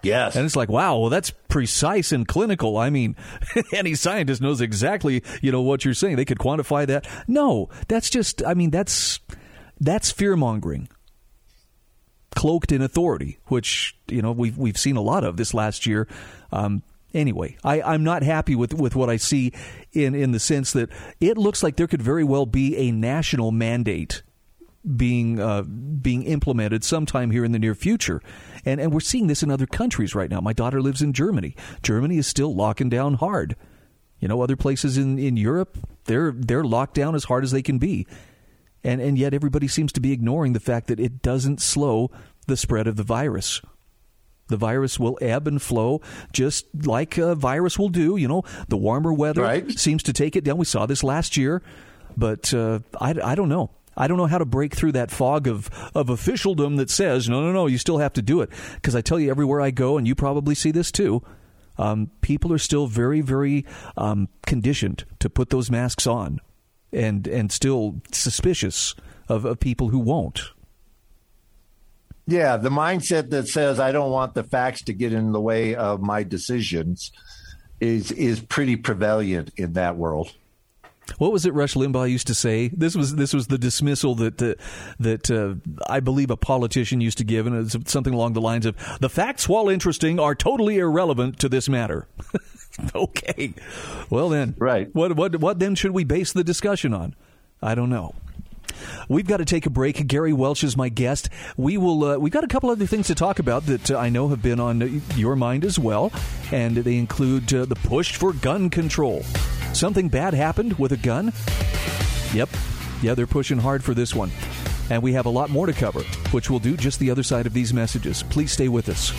Yes. 0.04 0.36
And 0.36 0.46
it's 0.46 0.56
like, 0.56 0.70
wow, 0.70 0.98
well, 0.98 1.10
that's 1.10 1.32
precise 1.32 2.12
and 2.12 2.28
clinical. 2.28 2.78
I 2.78 2.90
mean, 2.90 3.16
any 3.74 3.96
scientist 3.96 4.42
knows 4.42 4.62
exactly, 4.62 5.24
you 5.42 5.52
know, 5.52 5.62
what 5.62 5.84
you're 5.84 5.94
saying. 5.94 6.16
They 6.18 6.26
could 6.26 6.38
quantify 6.38 6.86
that. 6.88 7.08
No, 7.28 7.70
that's 7.88 8.10
just, 8.10 8.44
I 8.46 8.54
mean, 8.54 8.70
that's 8.70 9.20
that's 9.80 10.12
fear 10.12 10.36
mongering, 10.36 10.90
cloaked 12.36 12.72
in 12.72 12.82
authority, 12.82 13.40
which 13.46 13.96
you 14.08 14.22
know 14.22 14.32
we've 14.32 14.58
we've 14.58 14.78
seen 14.78 14.96
a 14.96 15.02
lot 15.02 15.24
of 15.24 15.38
this 15.38 15.54
last 15.54 15.86
year. 15.86 16.08
Um, 16.52 16.84
anyway, 17.14 17.58
I, 17.64 17.82
I'm 17.82 18.04
not 18.04 18.24
happy 18.24 18.56
with, 18.56 18.74
with 18.74 18.96
what 18.96 19.10
I 19.10 19.18
see 19.18 19.54
in 19.94 20.16
in 20.16 20.32
the 20.32 20.40
sense 20.40 20.74
that 20.74 20.90
it 21.20 21.38
looks 21.38 21.64
like 21.64 21.76
there 21.76 21.88
could 21.88 22.02
very 22.02 22.24
well 22.24 22.46
be 22.46 22.76
a 22.78 22.92
national 22.92 23.52
mandate 23.52 24.24
being 24.96 25.40
uh, 25.40 25.64
being 25.64 26.24
implemented 26.24 26.84
sometime 26.84 27.32
here 27.32 27.44
in 27.44 27.52
the 27.52 27.60
near 27.60 27.76
future, 27.76 28.22
and 28.66 28.80
and 28.80 28.94
we're 28.94 29.00
seeing 29.00 29.28
this 29.28 29.44
in 29.44 29.52
other 29.52 29.66
countries 29.66 30.16
right 30.16 30.30
now. 30.30 30.40
My 30.40 30.54
daughter 30.54 30.82
lives 30.82 31.02
in 31.02 31.14
Germany. 31.14 31.56
Germany 31.84 32.18
is 32.18 32.28
still 32.28 32.56
locking 32.56 32.90
down 32.90 33.16
hard. 33.16 33.56
You 34.20 34.28
know, 34.28 34.42
other 34.42 34.56
places 34.56 34.98
in, 34.98 35.20
in 35.20 35.38
Europe, 35.38 35.78
they're 36.06 36.32
they're 36.32 36.64
locked 36.64 36.96
down 36.96 37.14
as 37.16 37.26
hard 37.26 37.44
as 37.44 37.52
they 37.52 37.62
can 37.62 37.78
be, 37.78 38.08
and 38.84 39.02
and 39.02 39.18
yet 39.18 39.34
everybody 39.34 39.68
seems 39.68 39.92
to 39.94 40.00
be 40.00 40.12
ignoring 40.12 40.54
the 40.54 40.60
fact 40.60 40.88
that 40.88 41.00
it 41.00 41.22
doesn't 41.22 41.62
slow 41.62 42.10
the 42.48 42.58
spread 42.58 42.88
of 42.88 42.96
the 42.96 43.04
virus. 43.04 43.62
The 44.48 44.58
virus 44.58 44.98
will 44.98 45.18
ebb 45.22 45.46
and 45.46 45.62
flow 45.62 46.02
just 46.32 46.66
like 46.86 47.18
a 47.18 47.36
virus 47.36 47.78
will 47.78 47.90
do. 47.90 48.16
You 48.16 48.30
know, 48.30 48.44
the 48.70 48.78
warmer 48.78 49.12
weather 49.14 49.42
Right. 49.42 49.70
seems 49.72 50.02
to 50.04 50.14
take 50.14 50.38
it 50.38 50.46
down. 50.46 50.58
We 50.58 50.64
saw 50.64 50.86
this 50.86 51.04
last 51.04 51.36
year, 51.36 51.62
but 52.16 52.54
uh, 52.54 52.80
I, 53.02 53.14
I 53.22 53.36
don't 53.36 53.50
know. 53.50 53.72
I 53.98 54.08
don't 54.08 54.18
know 54.18 54.28
how 54.28 54.38
to 54.38 54.46
break 54.46 54.76
through 54.76 54.94
that 54.94 55.12
fog 55.12 55.48
of, 55.48 55.70
of 55.94 56.10
officialdom 56.10 56.76
that 56.78 56.90
says, 56.90 57.28
no, 57.28 57.42
no, 57.42 57.52
no, 57.52 57.68
you 57.68 57.78
still 57.78 57.98
have 57.98 58.14
to 58.14 58.22
do 58.22 58.42
it. 58.42 58.50
Because 58.76 58.96
I 58.96 59.02
tell 59.02 59.20
you, 59.20 59.30
everywhere 59.30 59.60
I 59.60 59.72
go, 59.72 59.98
and 59.98 60.08
you 60.08 60.16
probably 60.16 60.56
see 60.56 60.72
this 60.72 60.92
too, 60.92 61.24
um, 61.78 62.12
people 62.22 62.54
are 62.54 62.60
still 62.60 62.88
very, 62.88 63.22
very 63.22 63.66
um, 63.98 64.30
conditioned 64.46 65.06
to 65.20 65.30
put 65.30 65.50
those 65.50 65.72
masks 65.72 66.08
on 66.08 66.40
and, 66.94 67.28
and 67.28 67.52
still 67.52 68.02
suspicious 68.12 68.96
of, 69.28 69.46
of 69.46 69.60
people 69.60 69.90
who 69.90 70.00
won't. 70.00 70.52
Yeah, 72.28 72.58
the 72.58 72.70
mindset 72.70 73.30
that 73.30 73.48
says 73.48 73.80
I 73.80 73.94
don't 73.94 74.12
want 74.12 74.34
the 74.34 74.44
facts 74.44 74.84
to 74.84 74.94
get 74.94 75.14
in 75.14 75.32
the 75.32 75.40
way 75.40 75.76
of 75.76 76.02
my 76.02 76.24
decisions 76.24 77.12
is 77.80 78.12
is 78.12 78.42
pretty 78.42 78.76
prevalent 78.76 79.52
in 79.56 79.74
that 79.74 79.96
world. 79.96 80.34
What 81.18 81.32
was 81.32 81.46
it 81.46 81.54
Rush 81.54 81.74
Limbaugh 81.74 82.10
used 82.10 82.28
to 82.28 82.34
say? 82.34 82.68
This 82.70 82.96
was 82.96 83.16
this 83.16 83.34
was 83.34 83.48
the 83.48 83.58
dismissal 83.58 84.16
that 84.16 84.42
uh, 84.42 84.56
that 85.00 85.32
uh, 85.32 85.56
I 85.90 86.00
believe 86.00 86.30
a 86.30 86.38
politician 86.38 87.02
used 87.02 87.18
to 87.20 87.24
give, 87.24 87.48
and 87.48 87.56
it's 87.56 87.92
something 87.92 88.14
along 88.14 88.34
the 88.34 88.42
lines 88.42 88.66
of 88.66 88.76
"the 89.00 89.10
facts, 89.10 89.48
while 89.48 89.70
interesting, 89.70 90.20
are 90.20 90.36
totally 90.36 90.78
irrelevant 90.78 91.40
to 91.40 91.50
this 91.50 91.70
matter." 91.70 92.08
okay, 92.96 93.54
well 94.10 94.30
then, 94.30 94.56
right? 94.58 94.94
What 94.94 95.16
what 95.16 95.38
what 95.38 95.60
then 95.60 95.76
should 95.76 95.92
we 95.92 96.04
base 96.04 96.34
the 96.34 96.44
discussion 96.44 96.94
on? 96.94 97.16
I 97.62 97.74
don't 97.74 97.90
know. 97.90 98.14
We've 99.10 99.28
got 99.28 99.38
to 99.38 99.46
take 99.46 99.66
a 99.66 99.70
break. 99.70 100.06
Gary 100.08 100.34
Welch 100.34 100.64
is 100.64 100.76
my 100.76 100.90
guest. 100.90 101.30
We 101.56 101.78
will. 101.78 102.04
Uh, 102.04 102.18
we've 102.18 102.34
got 102.34 102.44
a 102.44 102.48
couple 102.48 102.70
other 102.70 102.86
things 102.86 103.08
to 103.08 103.16
talk 103.16 103.40
about 103.40 103.66
that 103.68 103.92
uh, 103.92 103.98
I 103.98 104.10
know 104.10 104.30
have 104.30 104.42
been 104.42 104.60
on 104.60 105.02
your 105.16 105.36
mind 105.36 105.66
as 105.66 105.80
well, 105.80 106.12
and 106.52 106.78
they 106.78 106.98
include 106.98 107.54
uh, 107.54 107.66
the 107.66 107.76
push 107.76 108.16
for 108.16 108.34
gun 108.34 108.70
control. 108.70 109.24
Something 109.74 110.10
bad 110.10 110.34
happened 110.34 110.74
with 110.80 110.92
a 110.92 110.98
gun. 110.98 111.34
Yep. 112.34 112.50
Yeah, 113.02 113.14
they're 113.14 113.28
pushing 113.28 113.60
hard 113.60 113.84
for 113.84 113.94
this 113.94 114.16
one. 114.16 114.32
And 114.90 115.04
we 115.04 115.14
have 115.14 115.26
a 115.26 115.30
lot 115.30 115.50
more 115.50 115.66
to 115.66 115.74
cover, 115.74 116.02
which 116.32 116.50
we'll 116.50 116.60
do 116.60 116.78
just 116.78 117.00
the 117.00 117.12
other 117.12 117.24
side 117.24 117.46
of 117.46 117.54
these 117.54 117.74
messages. 117.74 118.24
Please 118.24 118.52
stay 118.52 118.70
with 118.70 118.90
us. 118.90 119.12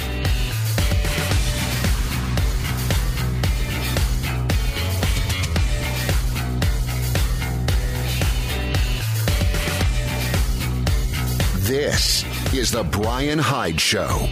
This 11.90 12.52
is 12.52 12.70
The 12.70 12.84
Brian 12.84 13.38
Hyde 13.38 13.80
Show. 13.80 14.28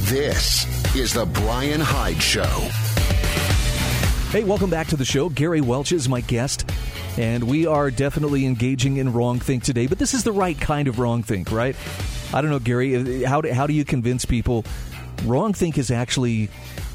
This 0.00 0.94
is 0.94 1.14
The 1.14 1.24
Brian 1.24 1.80
Hyde 1.80 2.20
Show. 2.20 2.42
Hey, 4.30 4.44
welcome 4.44 4.68
back 4.68 4.88
to 4.88 4.96
the 4.96 5.06
show. 5.06 5.30
Gary 5.30 5.62
Welch 5.62 5.90
is 5.90 6.06
my 6.06 6.20
guest, 6.20 6.70
and 7.16 7.44
we 7.44 7.66
are 7.66 7.90
definitely 7.90 8.44
engaging 8.44 8.98
in 8.98 9.14
wrong 9.14 9.40
think 9.40 9.62
today, 9.62 9.86
but 9.86 9.98
this 9.98 10.12
is 10.12 10.22
the 10.22 10.32
right 10.32 10.60
kind 10.60 10.86
of 10.86 10.98
wrong 10.98 11.22
think, 11.22 11.50
right? 11.50 11.74
I 12.34 12.42
don't 12.42 12.50
know, 12.50 12.58
Gary, 12.58 13.22
how 13.22 13.40
do, 13.40 13.50
how 13.54 13.66
do 13.66 13.72
you 13.72 13.86
convince 13.86 14.26
people 14.26 14.66
wrong 15.26 15.52
think 15.52 15.78
is 15.78 15.90
actually 15.90 16.48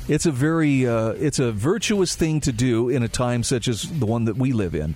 it's 0.08 0.26
a 0.26 0.32
very 0.32 0.88
uh, 0.88 1.10
it's 1.12 1.40
a 1.40 1.52
virtuous 1.52 2.16
thing 2.16 2.40
to 2.42 2.52
do 2.52 2.90
in 2.90 3.04
a 3.04 3.08
time 3.08 3.44
such 3.44 3.68
as 3.68 3.84
the 4.00 4.06
one 4.06 4.26
that 4.26 4.38
we 4.38 4.54
live 4.54 4.76
in. 4.76 4.96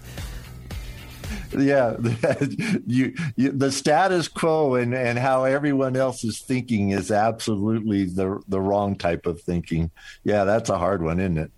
Yeah 1.57 1.97
you, 2.88 3.13
you, 3.35 3.51
the 3.51 3.71
status 3.71 4.29
quo 4.29 4.75
and, 4.75 4.93
and 4.95 5.19
how 5.19 5.43
everyone 5.43 5.97
else 5.97 6.23
is 6.23 6.39
thinking 6.39 6.91
is 6.91 7.11
absolutely 7.11 8.05
the 8.05 8.41
the 8.47 8.61
wrong 8.61 8.95
type 8.95 9.25
of 9.25 9.41
thinking. 9.41 9.91
Yeah 10.23 10.45
that's 10.45 10.69
a 10.69 10.77
hard 10.77 11.03
one 11.03 11.19
isn't 11.19 11.38
it 11.38 11.51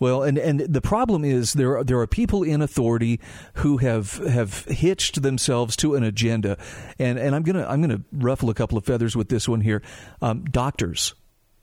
well, 0.00 0.22
and, 0.22 0.38
and 0.38 0.60
the 0.60 0.80
problem 0.80 1.24
is 1.24 1.52
there 1.52 1.76
are, 1.76 1.84
there 1.84 2.00
are 2.00 2.06
people 2.06 2.42
in 2.42 2.62
authority 2.62 3.20
who 3.56 3.76
have 3.76 4.14
have 4.14 4.64
hitched 4.64 5.20
themselves 5.22 5.76
to 5.76 5.94
an 5.94 6.02
agenda, 6.02 6.56
and, 6.98 7.18
and 7.18 7.36
I'm 7.36 7.42
gonna 7.42 7.66
I'm 7.68 7.82
gonna 7.82 8.00
ruffle 8.10 8.48
a 8.48 8.54
couple 8.54 8.78
of 8.78 8.84
feathers 8.84 9.14
with 9.14 9.28
this 9.28 9.46
one 9.46 9.60
here. 9.60 9.82
Um, 10.22 10.44
doctors, 10.44 11.14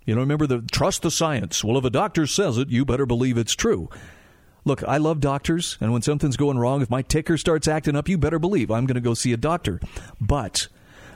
you 0.06 0.13
know, 0.13 0.22
remember 0.22 0.46
the 0.46 0.62
trust 0.62 1.01
the 1.01 1.10
science. 1.10 1.63
Well, 1.63 1.77
if 1.79 1.84
a 1.84 1.89
doctor 1.89 2.27
says 2.27 2.60
it, 2.60 2.70
you 2.70 2.86
better 2.86 3.08
believe 3.08 3.39
it's 3.39 3.56
true. 3.56 3.89
Look, 4.65 4.84
I 4.84 4.98
love 4.98 5.20
doctors, 5.20 5.77
and 5.82 5.91
when 5.91 6.03
something's 6.03 6.38
going 6.38 6.60
wrong, 6.60 6.82
if 6.82 6.89
my 6.91 7.01
ticker 7.01 7.38
starts 7.38 7.67
acting 7.67 7.96
up, 7.96 8.08
you 8.08 8.17
better 8.20 8.38
believe 8.38 8.70
I'm 8.70 8.86
going 8.86 8.96
to 8.96 9.01
go 9.01 9.13
see 9.13 9.34
a 9.34 9.38
doctor. 9.38 9.79
But 10.20 10.67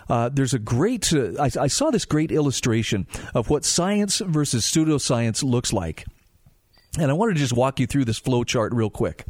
uh, 0.09 0.29
there's 0.29 0.53
a 0.53 0.59
great, 0.59 1.11
uh, 1.13 1.33
I, 1.37 1.51
I, 1.59 1.67
saw 1.67 1.91
this 1.91 2.05
great 2.05 2.31
illustration 2.31 3.07
of 3.35 3.49
what 3.49 3.65
science 3.65 4.19
versus 4.19 4.63
pseudoscience 4.63 5.43
looks 5.43 5.73
like. 5.73 6.05
And 6.97 7.09
I 7.09 7.13
wanted 7.13 7.35
to 7.35 7.39
just 7.39 7.53
walk 7.53 7.79
you 7.79 7.87
through 7.87 8.05
this 8.05 8.17
flow 8.17 8.43
chart 8.43 8.73
real 8.73 8.89
quick. 8.89 9.25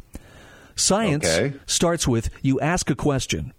Science 0.74 1.26
okay. 1.26 1.56
starts 1.66 2.08
with 2.08 2.30
you 2.42 2.60
ask 2.60 2.90
a 2.90 2.94
question. 2.94 3.52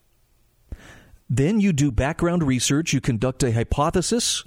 Then 1.29 1.59
you 1.59 1.73
do 1.73 1.91
background 1.91 2.43
research, 2.43 2.93
you 2.93 3.01
conduct 3.01 3.43
a 3.43 3.51
hypothesis, 3.51 4.43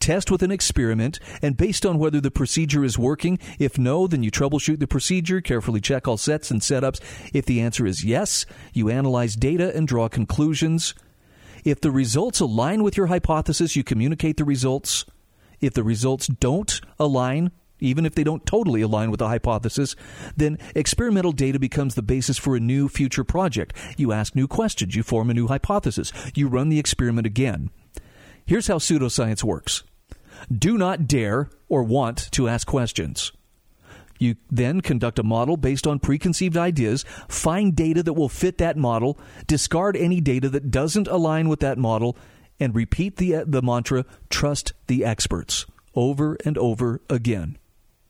test 0.00 0.30
with 0.30 0.42
an 0.42 0.50
experiment, 0.50 1.18
and 1.40 1.56
based 1.56 1.86
on 1.86 1.98
whether 1.98 2.20
the 2.20 2.30
procedure 2.30 2.84
is 2.84 2.98
working, 2.98 3.38
if 3.58 3.78
no, 3.78 4.06
then 4.06 4.22
you 4.22 4.30
troubleshoot 4.30 4.78
the 4.78 4.86
procedure, 4.86 5.40
carefully 5.40 5.80
check 5.80 6.08
all 6.08 6.16
sets 6.16 6.50
and 6.50 6.60
setups. 6.60 7.00
If 7.32 7.46
the 7.46 7.60
answer 7.60 7.86
is 7.86 8.04
yes, 8.04 8.46
you 8.72 8.90
analyze 8.90 9.36
data 9.36 9.74
and 9.74 9.86
draw 9.86 10.08
conclusions. 10.08 10.94
If 11.64 11.80
the 11.80 11.90
results 11.90 12.40
align 12.40 12.82
with 12.82 12.96
your 12.96 13.06
hypothesis, 13.06 13.76
you 13.76 13.84
communicate 13.84 14.36
the 14.36 14.44
results. 14.44 15.04
If 15.60 15.72
the 15.72 15.84
results 15.84 16.26
don't 16.26 16.80
align, 16.98 17.50
even 17.80 18.06
if 18.06 18.14
they 18.14 18.24
don't 18.24 18.46
totally 18.46 18.80
align 18.80 19.10
with 19.10 19.18
the 19.18 19.28
hypothesis, 19.28 19.96
then 20.36 20.58
experimental 20.74 21.32
data 21.32 21.58
becomes 21.58 21.94
the 21.94 22.02
basis 22.02 22.38
for 22.38 22.56
a 22.56 22.60
new 22.60 22.88
future 22.88 23.24
project. 23.24 23.76
You 23.96 24.12
ask 24.12 24.34
new 24.34 24.48
questions, 24.48 24.94
you 24.94 25.02
form 25.02 25.30
a 25.30 25.34
new 25.34 25.48
hypothesis, 25.48 26.12
you 26.34 26.48
run 26.48 26.68
the 26.68 26.78
experiment 26.78 27.26
again. 27.26 27.70
Here's 28.44 28.68
how 28.68 28.78
pseudoscience 28.78 29.42
works 29.42 29.82
do 30.52 30.76
not 30.76 31.08
dare 31.08 31.50
or 31.68 31.82
want 31.82 32.30
to 32.32 32.48
ask 32.48 32.66
questions. 32.66 33.32
You 34.18 34.36
then 34.50 34.80
conduct 34.80 35.18
a 35.18 35.22
model 35.22 35.56
based 35.56 35.86
on 35.86 35.98
preconceived 35.98 36.56
ideas, 36.56 37.04
find 37.28 37.74
data 37.74 38.02
that 38.02 38.14
will 38.14 38.28
fit 38.28 38.58
that 38.58 38.76
model, 38.76 39.18
discard 39.46 39.96
any 39.96 40.20
data 40.20 40.48
that 40.50 40.70
doesn't 40.70 41.08
align 41.08 41.48
with 41.48 41.60
that 41.60 41.78
model, 41.78 42.16
and 42.58 42.74
repeat 42.74 43.16
the, 43.16 43.36
uh, 43.36 43.44
the 43.46 43.60
mantra 43.60 44.04
trust 44.30 44.72
the 44.86 45.04
experts 45.04 45.66
over 45.94 46.36
and 46.44 46.56
over 46.56 47.00
again. 47.10 47.58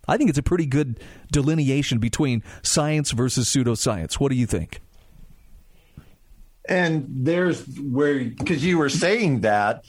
I 0.09 0.17
think 0.17 0.31
it's 0.31 0.39
a 0.39 0.43
pretty 0.43 0.67
good 0.67 1.01
delineation 1.33 1.99
between 1.99 2.43
science 2.63 3.11
versus 3.11 3.49
pseudoscience. 3.49 4.15
What 4.15 4.31
do 4.31 4.37
you 4.37 4.47
think? 4.47 4.81
And 6.69 7.07
there's 7.09 7.65
where, 7.79 8.25
because 8.25 8.65
you 8.65 8.79
were 8.79 8.89
saying 8.89 9.41
that, 9.41 9.85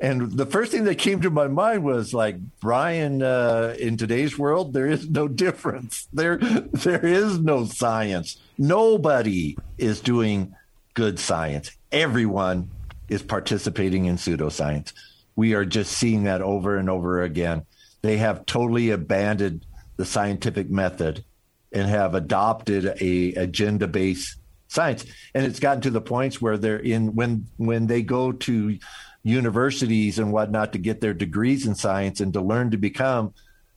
and 0.00 0.32
the 0.32 0.46
first 0.46 0.72
thing 0.72 0.82
that 0.84 0.98
came 0.98 1.20
to 1.20 1.30
my 1.30 1.46
mind 1.46 1.84
was 1.84 2.12
like 2.12 2.36
Brian. 2.60 3.22
Uh, 3.22 3.76
in 3.78 3.96
today's 3.96 4.36
world, 4.36 4.72
there 4.72 4.88
is 4.88 5.08
no 5.08 5.28
difference. 5.28 6.08
There, 6.12 6.38
there 6.38 7.06
is 7.06 7.38
no 7.38 7.66
science. 7.66 8.36
Nobody 8.58 9.56
is 9.78 10.00
doing 10.00 10.56
good 10.94 11.20
science. 11.20 11.70
Everyone 11.92 12.68
is 13.08 13.22
participating 13.22 14.06
in 14.06 14.16
pseudoscience. 14.16 14.92
We 15.36 15.54
are 15.54 15.64
just 15.64 15.92
seeing 15.92 16.24
that 16.24 16.42
over 16.42 16.76
and 16.76 16.90
over 16.90 17.22
again. 17.22 17.64
They 18.02 18.18
have 18.18 18.46
totally 18.46 18.90
abandoned 18.90 19.64
the 19.96 20.04
scientific 20.04 20.70
method 20.70 21.24
and 21.72 21.88
have 21.88 22.14
adopted 22.14 22.96
a 23.00 23.34
agenda 23.34 23.86
based 23.86 24.36
science. 24.68 25.04
And 25.34 25.46
it's 25.46 25.60
gotten 25.60 25.82
to 25.82 25.90
the 25.90 26.00
points 26.00 26.40
where 26.40 26.58
they're 26.58 26.78
in 26.78 27.14
when 27.14 27.46
when 27.56 27.86
they 27.86 28.02
go 28.02 28.32
to 28.32 28.78
universities 29.22 30.18
and 30.18 30.32
whatnot 30.32 30.72
to 30.72 30.78
get 30.78 31.00
their 31.00 31.14
degrees 31.14 31.66
in 31.66 31.74
science 31.74 32.20
and 32.20 32.32
to 32.32 32.40
learn 32.40 32.70
to 32.72 32.76
become 32.76 33.32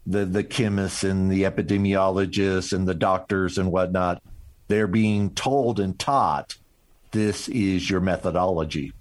the 0.08 0.25
the 0.25 0.44
chemists 0.44 1.03
and 1.03 1.32
the 1.32 1.44
epidemiologists 1.44 2.74
and 2.74 2.88
the 2.88 2.96
doctors 2.96 3.58
and 3.58 3.72
whatnot, 3.72 4.22
they're 4.67 4.88
being 4.88 5.29
told 5.32 5.79
and 5.79 6.00
taught 6.00 6.55
this 7.12 7.48
is 7.50 7.89
your 7.89 8.01
methodology. 8.01 8.91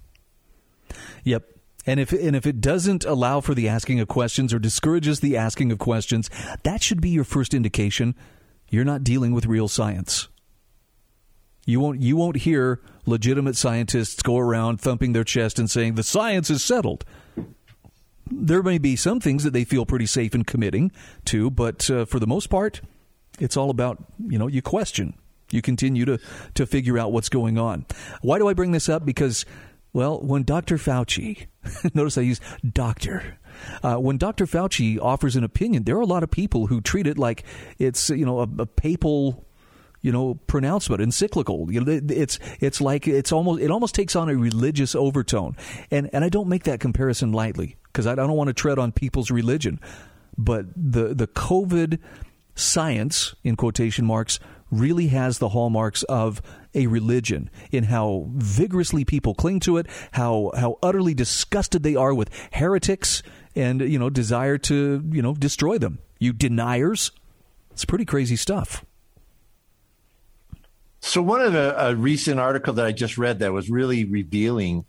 Yep. 1.23 1.54
And 1.85 1.99
if 1.99 2.11
and 2.11 2.35
if 2.35 2.47
it 2.47 2.61
doesn't 2.61 3.05
allow 3.05 3.41
for 3.41 3.53
the 3.53 3.69
asking 3.69 3.99
of 3.99 4.07
questions 4.07 4.53
or 4.53 4.59
discourages 4.59 5.19
the 5.19 5.37
asking 5.37 5.71
of 5.71 5.77
questions, 5.77 6.29
that 6.63 6.81
should 6.81 7.01
be 7.01 7.09
your 7.09 7.23
first 7.23 7.53
indication 7.53 8.15
you're 8.69 8.85
not 8.85 9.03
dealing 9.03 9.33
with 9.33 9.45
real 9.45 9.67
science. 9.67 10.27
You 11.65 11.79
won't 11.79 12.01
you 12.01 12.15
won't 12.15 12.37
hear 12.37 12.81
legitimate 13.05 13.55
scientists 13.55 14.21
go 14.21 14.37
around 14.37 14.79
thumping 14.79 15.13
their 15.13 15.23
chest 15.23 15.59
and 15.59 15.69
saying 15.69 15.95
the 15.95 16.03
science 16.03 16.49
is 16.49 16.63
settled. 16.63 17.05
There 18.29 18.63
may 18.63 18.77
be 18.77 18.95
some 18.95 19.19
things 19.19 19.43
that 19.43 19.53
they 19.53 19.63
feel 19.63 19.85
pretty 19.85 20.07
safe 20.07 20.33
in 20.33 20.43
committing 20.43 20.91
to, 21.25 21.51
but 21.51 21.89
uh, 21.89 22.05
for 22.05 22.19
the 22.19 22.27
most 22.27 22.47
part, 22.47 22.81
it's 23.39 23.57
all 23.57 23.69
about 23.69 24.03
you 24.27 24.37
know 24.37 24.47
you 24.47 24.61
question, 24.61 25.15
you 25.51 25.61
continue 25.61 26.05
to 26.05 26.19
to 26.53 26.65
figure 26.65 26.99
out 26.99 27.11
what's 27.11 27.29
going 27.29 27.57
on. 27.57 27.85
Why 28.21 28.37
do 28.37 28.47
I 28.47 28.53
bring 28.53 28.71
this 28.71 28.89
up? 28.89 29.05
Because 29.05 29.45
well, 29.95 30.19
when 30.19 30.43
Dr. 30.43 30.75
Fauci, 30.75 31.47
notice 31.93 32.17
I 32.17 32.21
use 32.21 32.41
doctor. 32.69 33.37
Uh, 33.81 33.95
when 33.95 34.17
Dr. 34.17 34.45
Fauci 34.45 34.99
offers 35.01 35.37
an 35.37 35.45
opinion, 35.45 35.85
there 35.85 35.95
are 35.95 36.01
a 36.01 36.05
lot 36.05 36.21
of 36.21 36.29
people 36.29 36.67
who 36.67 36.81
treat 36.81 37.07
it 37.07 37.17
like 37.17 37.45
it's 37.79 38.09
you 38.09 38.25
know 38.25 38.41
a, 38.41 38.47
a 38.59 38.65
papal 38.65 39.45
you 40.01 40.11
know 40.11 40.35
pronouncement 40.47 41.01
encyclical 41.01 41.71
you 41.71 41.79
know 41.79 41.99
it's 42.09 42.37
it's 42.59 42.81
like 42.81 43.07
it's 43.07 43.31
almost 43.31 43.61
it 43.61 43.71
almost 43.71 43.95
takes 43.95 44.17
on 44.17 44.29
a 44.29 44.35
religious 44.35 44.93
overtone 44.93 45.55
and 45.89 46.09
and 46.13 46.25
I 46.25 46.29
don't 46.29 46.49
make 46.49 46.65
that 46.65 46.81
comparison 46.81 47.31
lightly 47.31 47.77
because 47.85 48.05
I 48.05 48.13
don't 48.13 48.29
want 48.33 48.49
to 48.49 48.53
tread 48.53 48.77
on 48.77 48.91
people's 48.91 49.31
religion 49.31 49.79
but 50.37 50.65
the 50.75 51.15
the 51.15 51.25
COVID 51.25 51.99
science 52.53 53.33
in 53.43 53.55
quotation 53.55 54.05
marks 54.05 54.39
really 54.71 55.07
has 55.07 55.37
the 55.37 55.49
hallmarks 55.49 56.03
of 56.03 56.41
a 56.73 56.87
religion 56.87 57.49
in 57.71 57.85
how 57.85 58.27
vigorously 58.33 59.05
people 59.05 59.35
cling 59.35 59.59
to 59.61 59.77
it, 59.77 59.87
how 60.11 60.51
how 60.55 60.77
utterly 60.83 61.13
disgusted 61.13 61.83
they 61.83 61.95
are 61.95 62.13
with 62.13 62.29
heretics 62.53 63.23
and 63.55 63.81
you 63.81 63.99
know 63.99 64.09
desire 64.09 64.57
to, 64.57 65.03
you 65.11 65.21
know, 65.21 65.33
destroy 65.33 65.77
them. 65.77 65.99
You 66.19 66.33
deniers. 66.33 67.11
It's 67.71 67.85
pretty 67.85 68.05
crazy 68.05 68.35
stuff. 68.35 68.85
So 71.01 71.21
one 71.21 71.41
of 71.41 71.53
the 71.53 71.75
a 71.79 71.95
recent 71.95 72.39
article 72.39 72.73
that 72.73 72.85
I 72.85 72.91
just 72.91 73.17
read 73.17 73.39
that 73.39 73.53
was 73.53 73.69
really 73.69 74.05
revealing 74.05 74.85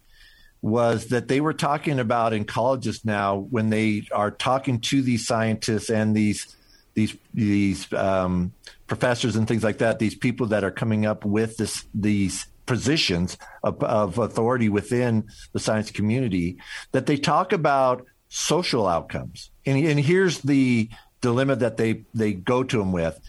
was 0.63 1.09
that 1.09 1.29
they 1.29 1.41
were 1.41 1.53
talking 1.53 2.01
about 2.01 2.33
in 2.33 2.45
colleges 2.45 3.05
now 3.05 3.37
when 3.37 3.71
they 3.71 4.07
are 4.11 4.31
talking 4.31 4.81
to 4.81 5.03
these 5.03 5.27
scientists 5.27 5.91
and 5.91 6.17
these 6.17 6.57
these 6.95 7.17
these 7.35 7.93
um, 7.93 8.53
professors 8.87 9.37
and 9.37 9.47
things 9.49 9.65
like 9.65 9.79
that, 9.79 9.99
these 9.99 10.15
people 10.15 10.47
that 10.49 10.65
are 10.65 10.71
coming 10.71 11.07
up 11.07 11.25
with 11.25 11.57
this 11.57 11.85
these 11.95 12.47
positions 12.67 13.39
of, 13.63 13.83
of 13.83 14.19
authority 14.19 14.69
within 14.69 15.25
the 15.53 15.61
science 15.61 15.91
community, 15.91 16.59
that 16.93 17.07
they 17.07 17.17
talk 17.17 17.53
about 17.53 18.05
social 18.29 18.89
outcomes. 18.89 19.51
And, 19.65 19.85
and 19.85 20.01
here's 20.01 20.41
the 20.41 20.89
dilemma 21.21 21.57
that 21.57 21.77
they 21.77 22.05
they 22.15 22.33
go 22.33 22.63
to 22.63 22.79
them 22.79 22.93
with: 22.93 23.21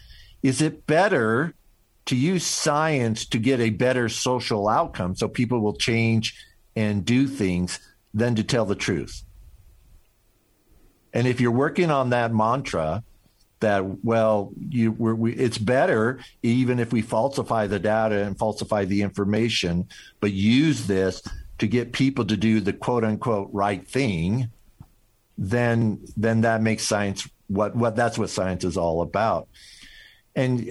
Is 0.43 0.61
it 0.61 0.87
better 0.87 1.53
to 2.07 2.15
use 2.15 2.45
science 2.45 3.25
to 3.25 3.37
get 3.37 3.59
a 3.59 3.69
better 3.69 4.07
social 4.07 4.69
outcome 4.69 5.13
so 5.15 5.27
people 5.27 5.59
will 5.59 5.75
change 5.75 6.33
and 6.75 7.03
do 7.03 7.27
things 7.27 7.79
than 8.13 8.35
to 8.35 8.43
tell 8.43 8.65
the 8.65 8.75
truth. 8.75 9.23
And 11.13 11.27
if 11.27 11.41
you're 11.41 11.51
working 11.51 11.91
on 11.91 12.11
that 12.11 12.33
mantra 12.33 13.03
that 13.59 14.03
well 14.03 14.51
you 14.69 14.91
we, 14.91 15.33
it's 15.33 15.57
better 15.57 16.19
even 16.43 16.79
if 16.79 16.93
we 16.93 17.01
falsify 17.01 17.65
the 17.67 17.79
data 17.79 18.23
and 18.23 18.37
falsify 18.37 18.85
the 18.85 19.01
information 19.01 19.87
but 20.19 20.31
use 20.31 20.85
this 20.87 21.21
to 21.57 21.67
get 21.67 21.91
people 21.91 22.23
to 22.23 22.37
do 22.37 22.59
the 22.59 22.73
quote 22.73 23.03
unquote 23.03 23.49
right 23.51 23.87
thing 23.87 24.49
then 25.37 25.99
then 26.15 26.41
that 26.41 26.61
makes 26.61 26.83
science 26.83 27.27
what 27.47 27.75
what 27.75 27.95
that's 27.95 28.17
what 28.17 28.29
science 28.29 28.63
is 28.63 28.77
all 28.77 29.01
about. 29.01 29.47
And 30.35 30.69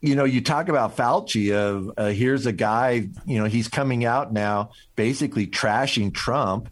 you 0.00 0.16
know, 0.16 0.24
you 0.24 0.40
talk 0.40 0.68
about 0.68 0.96
Fauci 0.96 1.52
of 1.52 1.92
uh, 1.96 2.08
here's 2.08 2.46
a 2.46 2.52
guy, 2.52 3.08
you 3.24 3.38
know, 3.38 3.44
he's 3.44 3.68
coming 3.68 4.04
out 4.04 4.32
now 4.32 4.70
basically 4.96 5.46
trashing 5.46 6.12
Trump 6.12 6.68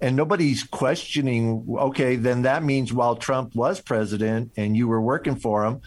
and 0.00 0.16
nobody's 0.16 0.62
questioning, 0.64 1.66
okay, 1.78 2.16
then 2.16 2.42
that 2.42 2.62
means 2.62 2.92
while 2.92 3.16
Trump 3.16 3.54
was 3.54 3.80
president 3.80 4.52
and 4.56 4.76
you 4.76 4.88
were 4.88 5.00
working 5.00 5.36
for 5.36 5.64
him, 5.64 5.80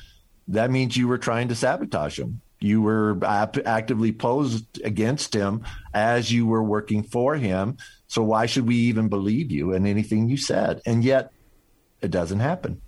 that 0.50 0.72
means 0.72 0.96
you 0.96 1.08
were 1.08 1.18
trying 1.18 1.48
to 1.48 1.56
sabotage 1.56 2.20
him. 2.20 2.42
You 2.60 2.82
were 2.82 3.20
actively 3.24 4.12
posed 4.12 4.82
against 4.84 5.34
him 5.34 5.66
as 5.94 6.32
you 6.32 6.46
were 6.46 6.64
working 6.64 7.04
for 7.04 7.36
him. 7.36 7.78
So 8.08 8.24
why 8.24 8.46
should 8.46 8.68
we 8.68 8.76
even 8.76 9.10
believe 9.10 9.52
you 9.52 9.74
and 9.74 9.88
anything 9.88 10.30
you 10.30 10.38
said? 10.38 10.82
And 10.86 11.04
yet 11.04 11.32
it 12.02 12.12
doesn't 12.12 12.40
happen. 12.40 12.82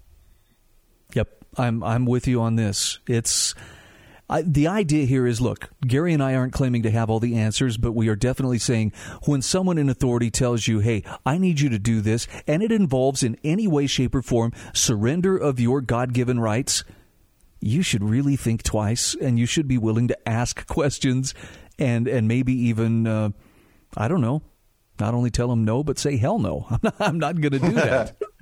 Yep. 1.14 1.30
I'm 1.58 1.84
I'm 1.84 2.06
with 2.06 2.28
you 2.28 2.42
on 2.42 2.56
this. 2.56 3.00
It's 3.08 3.56
I, 4.30 4.42
the 4.42 4.68
idea 4.68 5.06
here 5.06 5.28
is 5.28 5.40
look, 5.40 5.70
Gary 5.86 6.14
and 6.14 6.24
I 6.24 6.34
aren't 6.34 6.54
claiming 6.54 6.84
to 6.84 6.92
have 6.92 7.10
all 7.10 7.20
the 7.20 7.36
answers, 7.36 7.78
but 7.78 7.92
we 7.92 8.08
are 8.08 8.16
definitely 8.16 8.58
saying 8.58 8.92
when 9.26 9.42
someone 9.42 9.78
in 9.78 9.90
authority 9.90 10.32
tells 10.32 10.68
you, 10.68 10.80
hey, 10.80 11.04
I 11.26 11.38
need 11.38 11.60
you 11.60 11.70
to 11.70 11.80
do 11.80 12.02
this, 12.02 12.28
and 12.48 12.64
it 12.64 12.72
involves 12.72 13.22
in 13.22 13.38
any 13.44 13.68
way, 13.68 13.86
shape, 13.86 14.16
or 14.16 14.22
form 14.22 14.52
surrender 14.74 15.38
of 15.38 15.60
your 15.60 15.82
God 15.82 16.14
given 16.14 16.40
rights, 16.40 16.84
you 17.62 17.82
should 17.82 18.04
really 18.04 18.36
think 18.36 18.64
twice 18.64 19.16
and 19.20 19.40
you 19.40 19.46
should 19.46 19.68
be 19.68 19.78
willing 19.78 20.08
to 20.08 20.30
ask 20.30 20.66
questions 20.68 21.34
and, 21.78 22.08
and 22.08 22.28
maybe 22.28 22.54
even, 22.54 23.06
uh, 23.06 23.30
I 23.96 24.08
don't 24.08 24.22
know, 24.22 24.42
not 25.00 25.14
only 25.14 25.30
tell 25.30 25.50
them 25.50 25.66
no, 25.66 25.84
but 25.84 26.00
say 26.00 26.18
hell 26.18 26.40
no. 26.40 26.68
I'm 26.72 26.80
not, 26.84 26.96
I'm 27.00 27.20
not 27.20 27.42
going 27.42 27.52
to 27.52 27.60
do 27.60 27.72
that. 27.74 28.16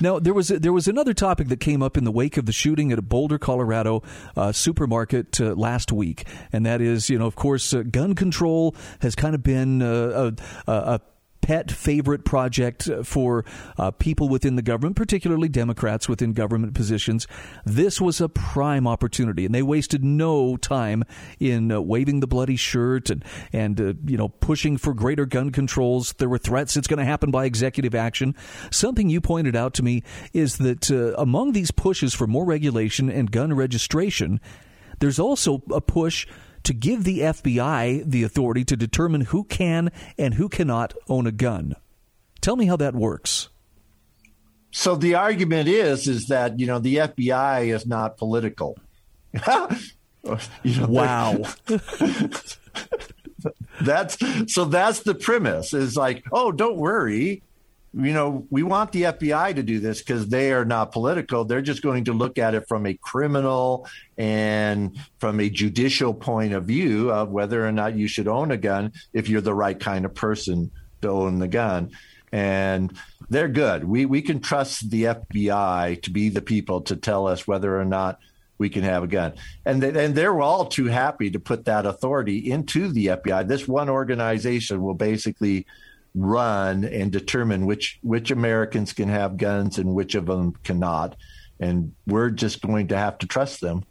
Now 0.00 0.18
there 0.18 0.34
was 0.34 0.48
there 0.48 0.72
was 0.72 0.88
another 0.88 1.14
topic 1.14 1.48
that 1.48 1.60
came 1.60 1.82
up 1.82 1.96
in 1.96 2.04
the 2.04 2.12
wake 2.12 2.36
of 2.36 2.46
the 2.46 2.52
shooting 2.52 2.92
at 2.92 2.98
a 2.98 3.02
Boulder, 3.02 3.38
Colorado 3.38 4.02
uh, 4.36 4.52
supermarket 4.52 5.40
uh, 5.40 5.54
last 5.54 5.92
week, 5.92 6.26
and 6.52 6.66
that 6.66 6.80
is, 6.80 7.08
you 7.08 7.18
know, 7.18 7.26
of 7.26 7.34
course, 7.36 7.72
uh, 7.72 7.82
gun 7.82 8.14
control 8.14 8.74
has 9.00 9.14
kind 9.14 9.34
of 9.34 9.42
been 9.42 9.82
uh, 9.82 10.32
a, 10.66 10.72
a 10.72 11.00
pet 11.46 11.70
favorite 11.70 12.24
project 12.24 12.90
for 13.04 13.44
uh, 13.78 13.92
people 13.92 14.28
within 14.28 14.56
the 14.56 14.62
government, 14.62 14.96
particularly 14.96 15.48
Democrats 15.48 16.08
within 16.08 16.32
government 16.32 16.74
positions. 16.74 17.28
This 17.64 18.00
was 18.00 18.20
a 18.20 18.28
prime 18.28 18.84
opportunity, 18.84 19.46
and 19.46 19.54
they 19.54 19.62
wasted 19.62 20.02
no 20.02 20.56
time 20.56 21.04
in 21.38 21.70
uh, 21.70 21.80
waving 21.80 22.18
the 22.18 22.26
bloody 22.26 22.56
shirt 22.56 23.10
and 23.10 23.24
and 23.52 23.80
uh, 23.80 23.94
you 24.04 24.16
know 24.16 24.28
pushing 24.28 24.76
for 24.76 24.92
greater 24.92 25.24
gun 25.24 25.52
controls. 25.52 26.14
There 26.14 26.28
were 26.28 26.36
threats 26.36 26.76
it's 26.76 26.88
going 26.88 26.98
to 26.98 27.04
happen 27.04 27.30
by 27.30 27.44
executive 27.44 27.94
action. 27.94 28.34
Something 28.72 29.08
you 29.08 29.20
pointed 29.20 29.54
out 29.54 29.72
to 29.74 29.84
me 29.84 30.02
is 30.32 30.58
that 30.58 30.90
uh, 30.90 31.14
among 31.16 31.52
these 31.52 31.70
pushes 31.70 32.12
for 32.12 32.26
more 32.26 32.44
regulation 32.44 33.08
and 33.08 33.30
gun 33.30 33.54
registration, 33.54 34.40
there's 34.98 35.20
also 35.20 35.62
a 35.70 35.80
push 35.80 36.26
to 36.66 36.74
give 36.74 37.04
the 37.04 37.20
FBI 37.20 38.02
the 38.04 38.24
authority 38.24 38.64
to 38.64 38.76
determine 38.76 39.20
who 39.20 39.44
can 39.44 39.92
and 40.18 40.34
who 40.34 40.48
cannot 40.48 40.94
own 41.08 41.24
a 41.24 41.32
gun. 41.32 41.76
Tell 42.40 42.56
me 42.56 42.66
how 42.66 42.76
that 42.76 42.92
works. 42.92 43.50
So 44.72 44.96
the 44.96 45.14
argument 45.14 45.68
is 45.68 46.08
is 46.08 46.26
that 46.26 46.58
you 46.58 46.66
know 46.66 46.80
the 46.80 46.96
FBI 46.96 47.72
is 47.72 47.86
not 47.86 48.16
political. 48.16 48.76
you 50.64 50.80
know, 50.80 50.88
wow. 50.88 51.44
that's 53.80 54.18
so 54.52 54.64
that's 54.64 55.00
the 55.00 55.14
premise 55.14 55.72
is 55.72 55.96
like 55.96 56.24
oh 56.32 56.50
don't 56.50 56.76
worry 56.76 57.44
you 57.98 58.12
know, 58.12 58.46
we 58.50 58.62
want 58.62 58.92
the 58.92 59.04
FBI 59.04 59.54
to 59.54 59.62
do 59.62 59.80
this 59.80 60.00
because 60.02 60.28
they 60.28 60.52
are 60.52 60.66
not 60.66 60.92
political. 60.92 61.46
They're 61.46 61.62
just 61.62 61.80
going 61.80 62.04
to 62.04 62.12
look 62.12 62.36
at 62.36 62.54
it 62.54 62.68
from 62.68 62.84
a 62.84 62.92
criminal 62.92 63.88
and 64.18 64.98
from 65.18 65.40
a 65.40 65.48
judicial 65.48 66.12
point 66.12 66.52
of 66.52 66.64
view 66.64 67.10
of 67.10 67.30
whether 67.30 67.66
or 67.66 67.72
not 67.72 67.96
you 67.96 68.06
should 68.06 68.28
own 68.28 68.50
a 68.50 68.58
gun 68.58 68.92
if 69.14 69.30
you're 69.30 69.40
the 69.40 69.54
right 69.54 69.78
kind 69.80 70.04
of 70.04 70.14
person 70.14 70.70
to 71.00 71.08
own 71.08 71.38
the 71.38 71.48
gun. 71.48 71.90
And 72.32 72.92
they're 73.30 73.48
good. 73.48 73.84
We 73.84 74.04
we 74.04 74.20
can 74.20 74.40
trust 74.40 74.90
the 74.90 75.04
FBI 75.04 76.02
to 76.02 76.10
be 76.10 76.28
the 76.28 76.42
people 76.42 76.82
to 76.82 76.96
tell 76.96 77.26
us 77.26 77.46
whether 77.46 77.80
or 77.80 77.86
not 77.86 78.18
we 78.58 78.68
can 78.68 78.82
have 78.82 79.04
a 79.04 79.06
gun. 79.08 79.34
And 79.64 79.82
they, 79.82 80.04
and 80.04 80.14
they're 80.14 80.40
all 80.40 80.66
too 80.66 80.86
happy 80.86 81.30
to 81.30 81.40
put 81.40 81.64
that 81.64 81.86
authority 81.86 82.50
into 82.50 82.88
the 82.92 83.06
FBI. 83.06 83.48
This 83.48 83.66
one 83.66 83.88
organization 83.88 84.82
will 84.82 84.94
basically 84.94 85.66
run 86.16 86.84
and 86.84 87.12
determine 87.12 87.66
which 87.66 87.98
which 88.02 88.30
Americans 88.30 88.92
can 88.92 89.08
have 89.08 89.36
guns 89.36 89.78
and 89.78 89.94
which 89.94 90.14
of 90.14 90.26
them 90.26 90.54
cannot, 90.64 91.16
and 91.60 91.92
we're 92.06 92.30
just 92.30 92.62
going 92.62 92.88
to 92.88 92.96
have 92.96 93.18
to 93.18 93.26
trust 93.26 93.60
them. 93.60 93.84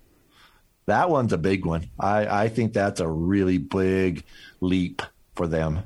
That 0.88 1.10
one's 1.10 1.34
a 1.34 1.38
big 1.38 1.66
one. 1.66 1.90
I, 2.00 2.44
I 2.44 2.50
think 2.50 2.74
that's 2.74 3.00
a 3.00 3.08
really 3.08 3.58
big 3.58 4.24
leap 4.62 5.02
for 5.36 5.48
them. 5.48 5.82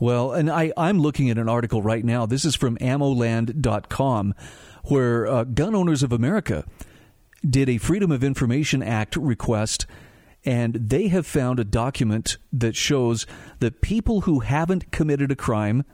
Well, 0.00 0.32
and 0.32 0.50
I, 0.50 0.72
I'm 0.76 0.98
looking 0.98 1.30
at 1.30 1.38
an 1.38 1.48
article 1.48 1.82
right 1.82 2.04
now. 2.04 2.26
This 2.26 2.44
is 2.44 2.54
from 2.54 2.78
ammoland.com, 2.78 4.34
where 4.84 5.26
uh, 5.26 5.44
Gun 5.44 5.74
Owners 5.74 6.02
of 6.02 6.12
America 6.12 6.64
did 7.48 7.68
a 7.68 7.78
Freedom 7.78 8.10
of 8.10 8.24
Information 8.24 8.82
Act 8.82 9.14
request 9.16 9.86
and 10.44 10.74
they 10.74 11.08
have 11.08 11.26
found 11.26 11.58
a 11.58 11.64
document 11.64 12.38
that 12.52 12.76
shows 12.76 13.26
that 13.60 13.80
people 13.80 14.22
who 14.22 14.40
haven't 14.40 14.92
committed 14.92 15.30
a 15.30 15.36
crime 15.36 15.84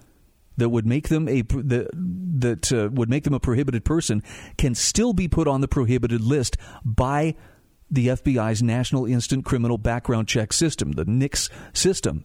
that 0.57 0.69
would 0.69 0.87
make 0.87 1.09
them 1.09 1.29
a 1.29 1.43
that, 1.43 1.89
that 1.93 2.73
uh, 2.73 2.89
would 2.93 3.11
make 3.11 3.25
them 3.25 3.35
a 3.35 3.41
prohibited 3.41 3.85
person 3.85 4.23
can 4.57 4.75
still 4.75 5.13
be 5.13 5.29
put 5.29 5.49
on 5.49 5.61
the 5.61 5.69
prohibited 5.69 6.21
list 6.21 6.57
by 6.85 7.35
the 7.91 8.09
FBI's 8.09 8.63
National 8.63 9.07
Instant 9.07 9.45
Criminal 9.45 9.79
Background 9.79 10.29
Check 10.29 10.53
System, 10.53 10.93
the 10.93 11.05
NICS 11.05 11.51
system. 11.73 12.25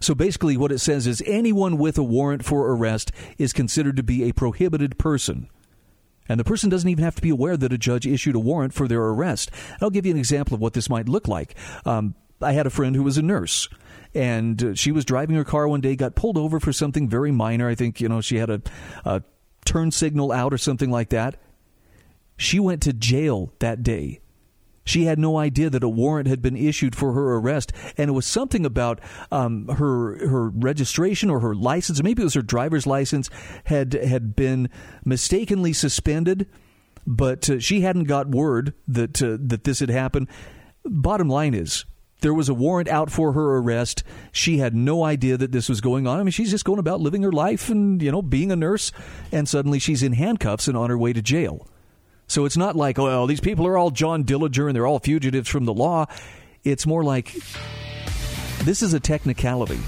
So 0.00 0.14
basically, 0.14 0.56
what 0.56 0.72
it 0.72 0.80
says 0.80 1.06
is 1.06 1.22
anyone 1.26 1.78
with 1.78 1.96
a 1.96 2.02
warrant 2.02 2.44
for 2.44 2.70
arrest 2.70 3.12
is 3.38 3.52
considered 3.52 3.96
to 3.96 4.02
be 4.02 4.24
a 4.24 4.32
prohibited 4.32 4.98
person. 4.98 5.48
And 6.28 6.40
the 6.40 6.44
person 6.44 6.70
doesn't 6.70 6.88
even 6.88 7.04
have 7.04 7.14
to 7.16 7.22
be 7.22 7.30
aware 7.30 7.56
that 7.56 7.72
a 7.72 7.78
judge 7.78 8.06
issued 8.06 8.34
a 8.34 8.40
warrant 8.40 8.74
for 8.74 8.88
their 8.88 9.02
arrest. 9.02 9.50
I'll 9.80 9.90
give 9.90 10.06
you 10.06 10.12
an 10.12 10.18
example 10.18 10.54
of 10.54 10.60
what 10.60 10.72
this 10.72 10.90
might 10.90 11.08
look 11.08 11.28
like. 11.28 11.54
Um, 11.84 12.14
I 12.40 12.52
had 12.52 12.66
a 12.66 12.70
friend 12.70 12.94
who 12.94 13.02
was 13.02 13.16
a 13.16 13.22
nurse, 13.22 13.68
and 14.14 14.62
uh, 14.62 14.74
she 14.74 14.92
was 14.92 15.04
driving 15.04 15.36
her 15.36 15.44
car 15.44 15.68
one 15.68 15.80
day, 15.80 15.96
got 15.96 16.14
pulled 16.14 16.36
over 16.36 16.60
for 16.60 16.72
something 16.72 17.08
very 17.08 17.32
minor. 17.32 17.68
I 17.68 17.74
think, 17.74 18.00
you 18.00 18.08
know, 18.08 18.20
she 18.20 18.36
had 18.36 18.50
a, 18.50 18.62
a 19.04 19.22
turn 19.64 19.90
signal 19.90 20.32
out 20.32 20.52
or 20.52 20.58
something 20.58 20.90
like 20.90 21.10
that. 21.10 21.36
She 22.36 22.60
went 22.60 22.82
to 22.82 22.92
jail 22.92 23.52
that 23.60 23.82
day 23.82 24.20
She 24.86 25.04
had 25.04 25.18
no 25.18 25.36
idea 25.36 25.68
that 25.68 25.82
a 25.82 25.88
warrant 25.88 26.28
had 26.28 26.40
been 26.40 26.56
issued 26.56 26.94
for 26.94 27.12
her 27.12 27.34
arrest, 27.34 27.72
and 27.98 28.08
it 28.08 28.12
was 28.12 28.24
something 28.24 28.64
about 28.64 29.00
um, 29.32 29.66
her 29.68 30.26
her 30.28 30.48
registration 30.48 31.28
or 31.28 31.40
her 31.40 31.54
license, 31.54 32.02
maybe 32.02 32.22
it 32.22 32.24
was 32.24 32.34
her 32.34 32.40
driver's 32.40 32.86
license, 32.86 33.28
had 33.64 33.92
had 33.92 34.36
been 34.36 34.70
mistakenly 35.04 35.72
suspended, 35.72 36.48
but 37.04 37.50
uh, 37.50 37.58
she 37.58 37.80
hadn't 37.80 38.04
got 38.04 38.28
word 38.28 38.74
that 38.86 39.20
uh, 39.20 39.36
that 39.40 39.64
this 39.64 39.80
had 39.80 39.90
happened. 39.90 40.28
Bottom 40.84 41.28
line 41.28 41.52
is, 41.52 41.84
there 42.20 42.32
was 42.32 42.48
a 42.48 42.54
warrant 42.54 42.88
out 42.88 43.10
for 43.10 43.32
her 43.32 43.56
arrest. 43.56 44.04
She 44.30 44.58
had 44.58 44.72
no 44.72 45.02
idea 45.02 45.36
that 45.36 45.50
this 45.50 45.68
was 45.68 45.80
going 45.80 46.06
on. 46.06 46.20
I 46.20 46.22
mean, 46.22 46.30
she's 46.30 46.52
just 46.52 46.64
going 46.64 46.78
about 46.78 47.00
living 47.00 47.22
her 47.22 47.32
life 47.32 47.68
and 47.68 48.00
you 48.00 48.12
know 48.12 48.22
being 48.22 48.52
a 48.52 48.56
nurse, 48.56 48.92
and 49.32 49.48
suddenly 49.48 49.80
she's 49.80 50.04
in 50.04 50.12
handcuffs 50.12 50.68
and 50.68 50.76
on 50.76 50.90
her 50.90 50.98
way 50.98 51.12
to 51.12 51.22
jail. 51.22 51.66
So 52.28 52.44
it's 52.44 52.56
not 52.56 52.76
like, 52.76 52.98
well, 52.98 53.26
these 53.26 53.40
people 53.40 53.66
are 53.66 53.78
all 53.78 53.90
John 53.90 54.24
Dillinger 54.24 54.66
and 54.66 54.74
they're 54.74 54.86
all 54.86 54.98
fugitives 54.98 55.48
from 55.48 55.64
the 55.64 55.74
law. 55.74 56.06
It's 56.64 56.86
more 56.86 57.04
like 57.04 57.32
this 58.64 58.82
is 58.82 58.92
a 58.94 59.00
technicality. 59.00 59.78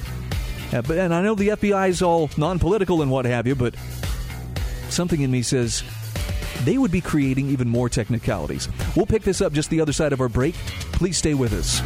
Uh, 0.73 0.83
but, 0.83 0.99
and 0.99 1.15
I 1.15 1.23
know 1.23 1.35
the 1.35 1.49
FBI 1.49 1.89
is 1.89 2.03
all 2.03 2.31
non 2.37 2.59
political 2.59 3.03
and 3.03 3.11
what 3.11 3.25
have 3.25 3.47
you, 3.47 3.55
but 3.55 3.75
something 4.89 5.21
in 5.21 5.31
me 5.31 5.43
says 5.43 5.83
they 6.65 6.79
would 6.79 6.91
be 6.91 7.01
creating 7.01 7.49
even 7.49 7.69
more 7.69 7.89
technicalities. 7.89 8.69
We'll 8.95 9.07
pick 9.07 9.23
this 9.23 9.41
up 9.41 9.53
just 9.53 9.71
the 9.71 9.81
other 9.81 9.93
side 9.93 10.13
of 10.13 10.21
our 10.21 10.29
break. 10.29 10.55
Please 10.93 11.17
stay 11.17 11.35
with 11.35 11.53
us. 11.53 11.81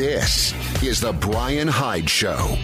This 0.00 0.54
is 0.82 0.98
The 0.98 1.12
Brian 1.12 1.68
Hyde 1.68 2.08
Show. 2.08 2.56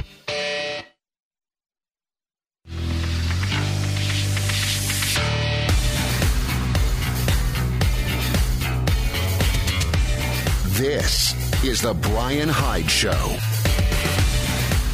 This 10.68 11.34
is 11.62 11.82
The 11.82 11.92
Brian 11.92 12.48
Hyde 12.48 12.90
Show. 12.90 13.12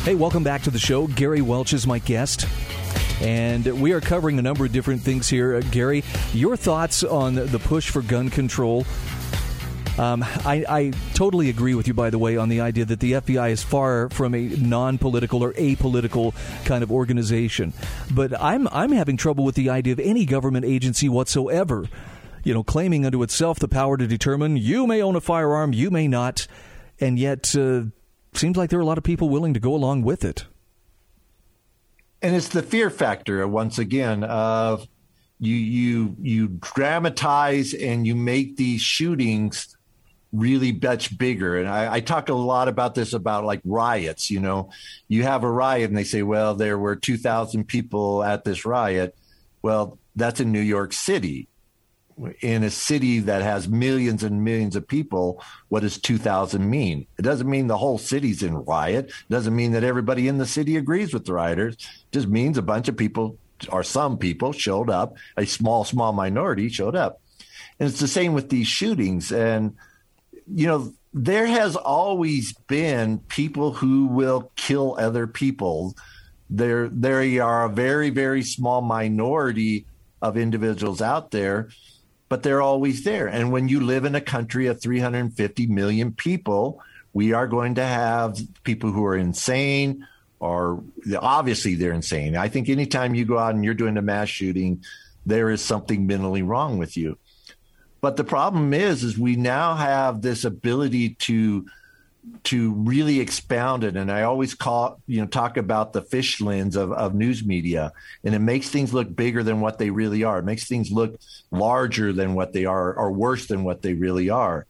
Hey, 0.02 0.16
welcome 0.16 0.42
back 0.42 0.62
to 0.62 0.72
the 0.72 0.80
show. 0.80 1.06
Gary 1.06 1.42
Welch 1.42 1.72
is 1.72 1.86
my 1.86 2.00
guest. 2.00 2.48
And 3.20 3.80
we 3.80 3.92
are 3.92 4.00
covering 4.00 4.40
a 4.40 4.42
number 4.42 4.64
of 4.64 4.72
different 4.72 5.02
things 5.02 5.28
here. 5.28 5.54
Uh, 5.54 5.60
Gary, 5.70 6.02
your 6.32 6.56
thoughts 6.56 7.04
on 7.04 7.36
the 7.36 7.60
push 7.60 7.88
for 7.88 8.02
gun 8.02 8.30
control 8.30 8.84
um, 9.98 10.22
I, 10.22 10.64
I, 10.68 10.92
totally 11.14 11.50
agree 11.50 11.74
with 11.74 11.86
you, 11.86 11.92
by 11.92 12.08
the 12.08 12.18
way, 12.18 12.38
on 12.38 12.48
the 12.48 12.62
idea 12.62 12.86
that 12.86 13.00
the 13.00 13.12
FBI 13.12 13.50
is 13.50 13.62
far 13.62 14.08
from 14.08 14.34
a 14.34 14.40
non-political 14.40 15.44
or 15.44 15.52
apolitical 15.52 16.34
kind 16.64 16.82
of 16.82 16.90
organization. 16.90 17.74
But 18.10 18.40
I'm 18.40 18.68
I'm 18.68 18.92
having 18.92 19.18
trouble 19.18 19.44
with 19.44 19.54
the 19.54 19.68
idea 19.68 19.92
of 19.92 20.00
any 20.00 20.24
government 20.24 20.64
agency 20.64 21.10
whatsoever, 21.10 21.84
you 22.42 22.54
know, 22.54 22.62
claiming 22.62 23.04
unto 23.04 23.22
itself 23.22 23.58
the 23.58 23.68
power 23.68 23.98
to 23.98 24.06
determine 24.06 24.56
you 24.56 24.86
may 24.86 25.02
own 25.02 25.14
a 25.14 25.20
firearm, 25.20 25.74
you 25.74 25.90
may 25.90 26.08
not, 26.08 26.46
and 26.98 27.18
yet 27.18 27.54
uh, 27.54 27.82
seems 28.32 28.56
like 28.56 28.70
there 28.70 28.78
are 28.78 28.82
a 28.82 28.86
lot 28.86 28.98
of 28.98 29.04
people 29.04 29.28
willing 29.28 29.52
to 29.52 29.60
go 29.60 29.74
along 29.74 30.02
with 30.02 30.24
it. 30.24 30.46
And 32.22 32.34
it's 32.34 32.48
the 32.48 32.62
fear 32.62 32.88
factor 32.88 33.46
once 33.46 33.78
again 33.78 34.24
of 34.24 34.88
you 35.38 35.56
you 35.56 36.16
you 36.20 36.48
dramatize 36.48 37.74
and 37.74 38.06
you 38.06 38.14
make 38.14 38.56
these 38.56 38.80
shootings 38.80 39.76
really 40.32 40.72
much 40.72 41.16
bigger. 41.16 41.58
And 41.58 41.68
I, 41.68 41.94
I, 41.94 42.00
talk 42.00 42.28
a 42.28 42.34
lot 42.34 42.68
about 42.68 42.94
this 42.94 43.12
about 43.12 43.44
like 43.44 43.60
riots. 43.64 44.30
You 44.30 44.40
know, 44.40 44.70
you 45.08 45.24
have 45.24 45.44
a 45.44 45.50
riot 45.50 45.90
and 45.90 45.96
they 45.96 46.04
say, 46.04 46.22
well, 46.22 46.54
there 46.54 46.78
were 46.78 46.96
2,000 46.96 47.64
people 47.64 48.24
at 48.24 48.44
this 48.44 48.64
riot. 48.64 49.14
Well, 49.60 49.98
that's 50.16 50.40
in 50.40 50.50
New 50.50 50.60
York 50.60 50.92
City. 50.92 51.48
In 52.40 52.62
a 52.62 52.70
city 52.70 53.20
that 53.20 53.42
has 53.42 53.68
millions 53.68 54.22
and 54.22 54.44
millions 54.44 54.76
of 54.76 54.86
people, 54.86 55.42
what 55.68 55.80
does 55.80 55.98
2,000 55.98 56.68
mean? 56.68 57.06
It 57.18 57.22
doesn't 57.22 57.48
mean 57.48 57.66
the 57.66 57.78
whole 57.78 57.98
city's 57.98 58.42
in 58.42 58.54
riot. 58.54 59.06
It 59.06 59.30
doesn't 59.30 59.56
mean 59.56 59.72
that 59.72 59.84
everybody 59.84 60.28
in 60.28 60.38
the 60.38 60.46
city 60.46 60.76
agrees 60.76 61.12
with 61.14 61.24
the 61.24 61.32
rioters. 61.32 61.74
It 61.74 62.12
just 62.12 62.28
means 62.28 62.58
a 62.58 62.62
bunch 62.62 62.88
of 62.88 62.96
people 62.96 63.38
or 63.70 63.82
some 63.82 64.18
people 64.18 64.52
showed 64.52 64.90
up, 64.90 65.16
a 65.36 65.46
small, 65.46 65.84
small 65.84 66.12
minority 66.12 66.68
showed 66.68 66.96
up. 66.96 67.20
And 67.78 67.88
it's 67.88 68.00
the 68.00 68.08
same 68.08 68.34
with 68.34 68.48
these 68.48 68.66
shootings. 68.66 69.32
And 69.32 69.76
you 70.54 70.66
know, 70.66 70.92
there 71.14 71.46
has 71.46 71.76
always 71.76 72.52
been 72.68 73.18
people 73.18 73.72
who 73.72 74.06
will 74.06 74.50
kill 74.56 74.96
other 74.98 75.26
people. 75.26 75.94
There, 76.48 76.88
there 76.88 77.42
are 77.44 77.64
a 77.64 77.68
very, 77.68 78.10
very 78.10 78.42
small 78.42 78.80
minority 78.80 79.86
of 80.20 80.36
individuals 80.36 81.02
out 81.02 81.30
there, 81.30 81.68
but 82.28 82.42
they're 82.42 82.62
always 82.62 83.04
there. 83.04 83.26
And 83.26 83.52
when 83.52 83.68
you 83.68 83.80
live 83.80 84.04
in 84.04 84.14
a 84.14 84.20
country 84.20 84.66
of 84.66 84.80
350 84.80 85.66
million 85.66 86.12
people, 86.12 86.80
we 87.12 87.32
are 87.32 87.46
going 87.46 87.74
to 87.74 87.84
have 87.84 88.38
people 88.64 88.90
who 88.90 89.04
are 89.04 89.16
insane 89.16 90.06
or 90.40 90.82
obviously 91.20 91.76
they're 91.76 91.92
insane. 91.92 92.36
I 92.36 92.48
think 92.48 92.68
anytime 92.68 93.14
you 93.14 93.24
go 93.24 93.38
out 93.38 93.54
and 93.54 93.64
you're 93.64 93.74
doing 93.74 93.96
a 93.96 94.02
mass 94.02 94.28
shooting, 94.28 94.82
there 95.24 95.50
is 95.50 95.62
something 95.62 96.06
mentally 96.06 96.42
wrong 96.42 96.78
with 96.78 96.96
you. 96.96 97.16
But 98.02 98.16
the 98.16 98.24
problem 98.24 98.74
is, 98.74 99.04
is 99.04 99.16
we 99.16 99.36
now 99.36 99.76
have 99.76 100.20
this 100.20 100.44
ability 100.44 101.10
to 101.20 101.66
to 102.44 102.72
really 102.74 103.18
expound 103.18 103.82
it. 103.82 103.96
And 103.96 104.10
I 104.10 104.22
always 104.22 104.54
call, 104.54 105.00
you 105.06 105.20
know, 105.20 105.26
talk 105.26 105.56
about 105.56 105.92
the 105.92 106.02
fish 106.02 106.40
lens 106.40 106.76
of, 106.76 106.92
of 106.92 107.16
news 107.16 107.44
media. 107.44 107.92
And 108.22 108.32
it 108.32 108.38
makes 108.38 108.68
things 108.68 108.94
look 108.94 109.14
bigger 109.14 109.42
than 109.42 109.60
what 109.60 109.78
they 109.78 109.90
really 109.90 110.22
are. 110.22 110.38
It 110.38 110.44
makes 110.44 110.68
things 110.68 110.92
look 110.92 111.18
larger 111.50 112.12
than 112.12 112.34
what 112.34 112.52
they 112.52 112.64
are 112.64 112.94
or 112.94 113.10
worse 113.10 113.46
than 113.46 113.64
what 113.64 113.82
they 113.82 113.94
really 113.94 114.30
are. 114.30 114.66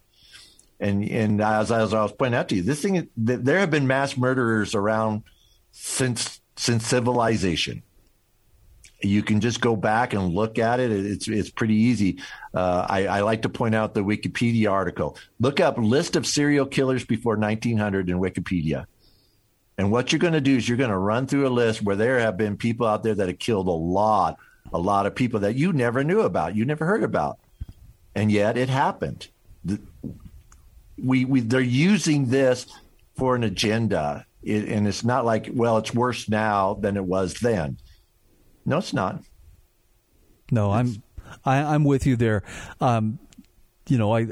And 0.79 1.03
and 1.09 1.41
as, 1.41 1.73
as 1.73 1.95
I 1.95 2.03
was 2.03 2.13
pointing 2.13 2.39
out 2.39 2.49
to 2.51 2.57
you, 2.57 2.63
this 2.63 2.83
thing 2.83 3.09
there 3.17 3.59
have 3.61 3.71
been 3.71 3.87
mass 3.87 4.17
murderers 4.17 4.75
around 4.75 5.23
since 5.73 6.41
since 6.57 6.87
civilization 6.87 7.83
you 9.03 9.23
can 9.23 9.41
just 9.41 9.61
go 9.61 9.75
back 9.77 10.13
and 10.13 10.35
look 10.35 10.59
at 10.59 10.81
it. 10.81 10.91
It's 10.91 11.29
it's 11.29 11.51
pretty 11.51 11.75
easy. 11.75 12.19
Uh, 12.55 12.87
I, 12.89 13.07
I, 13.07 13.21
like 13.21 13.43
to 13.43 13.49
point 13.49 13.75
out 13.75 13.95
the 13.95 14.05
Wikipedia 14.05 14.71
article. 14.71 15.17
Look 15.41 15.61
up 15.61 15.79
list 15.79 16.17
of 16.17 16.27
serial 16.27 16.67
killers 16.67 17.05
before 17.05 17.37
1900 17.37 18.11
in 18.11 18.19
Wikipedia. 18.19 18.87
And 19.79 19.91
what 19.91 20.13
you're 20.13 20.19
going 20.19 20.35
to 20.35 20.41
do 20.41 20.57
is 20.57 20.69
you're 20.69 20.79
going 20.79 20.91
to 20.91 20.99
run 20.99 21.27
through 21.27 21.47
a 21.47 21.51
list 21.51 21.83
where 21.83 21.97
there 21.97 22.19
have 22.21 22.37
been 22.37 22.57
people 22.57 22.87
out 22.87 23.03
there 23.03 23.15
that 23.15 23.29
have 23.29 23.39
killed 23.39 23.69
a 23.69 23.71
lot, 23.71 24.37
a 24.73 24.79
lot 24.79 25.07
of 25.07 25.15
people 25.15 25.41
that 25.41 25.57
you 25.57 25.73
never 25.73 26.05
knew 26.05 26.21
about, 26.21 26.55
you 26.55 26.65
never 26.65 26.85
heard 26.85 27.03
about, 27.03 27.39
and 28.15 28.31
yet 28.31 28.57
it 28.57 28.69
happened. 28.69 29.29
The, 29.65 29.81
we, 31.03 31.25
we 31.25 31.41
they're 31.41 31.61
using 31.61 32.27
this 32.27 32.67
for 33.17 33.35
an 33.35 33.45
agenda, 33.45 34.27
it, 34.43 34.69
and 34.69 34.87
it's 34.87 35.05
not 35.05 35.25
like 35.25 35.49
well, 35.53 35.79
it's 35.79 35.95
worse 35.95 36.29
now 36.29 36.75
than 36.75 36.97
it 36.97 37.05
was 37.05 37.35
then 37.35 37.79
no, 38.65 38.79
it's 38.79 38.93
not. 38.93 39.23
No, 40.51 40.73
it's, 40.75 40.97
I'm 40.97 41.03
I, 41.45 41.57
am 41.59 41.67
i 41.67 41.75
am 41.75 41.85
with 41.85 42.07
you 42.07 42.17
there. 42.17 42.43
Um, 42.81 43.19
you 43.89 43.99
know, 43.99 44.15
I 44.15 44.29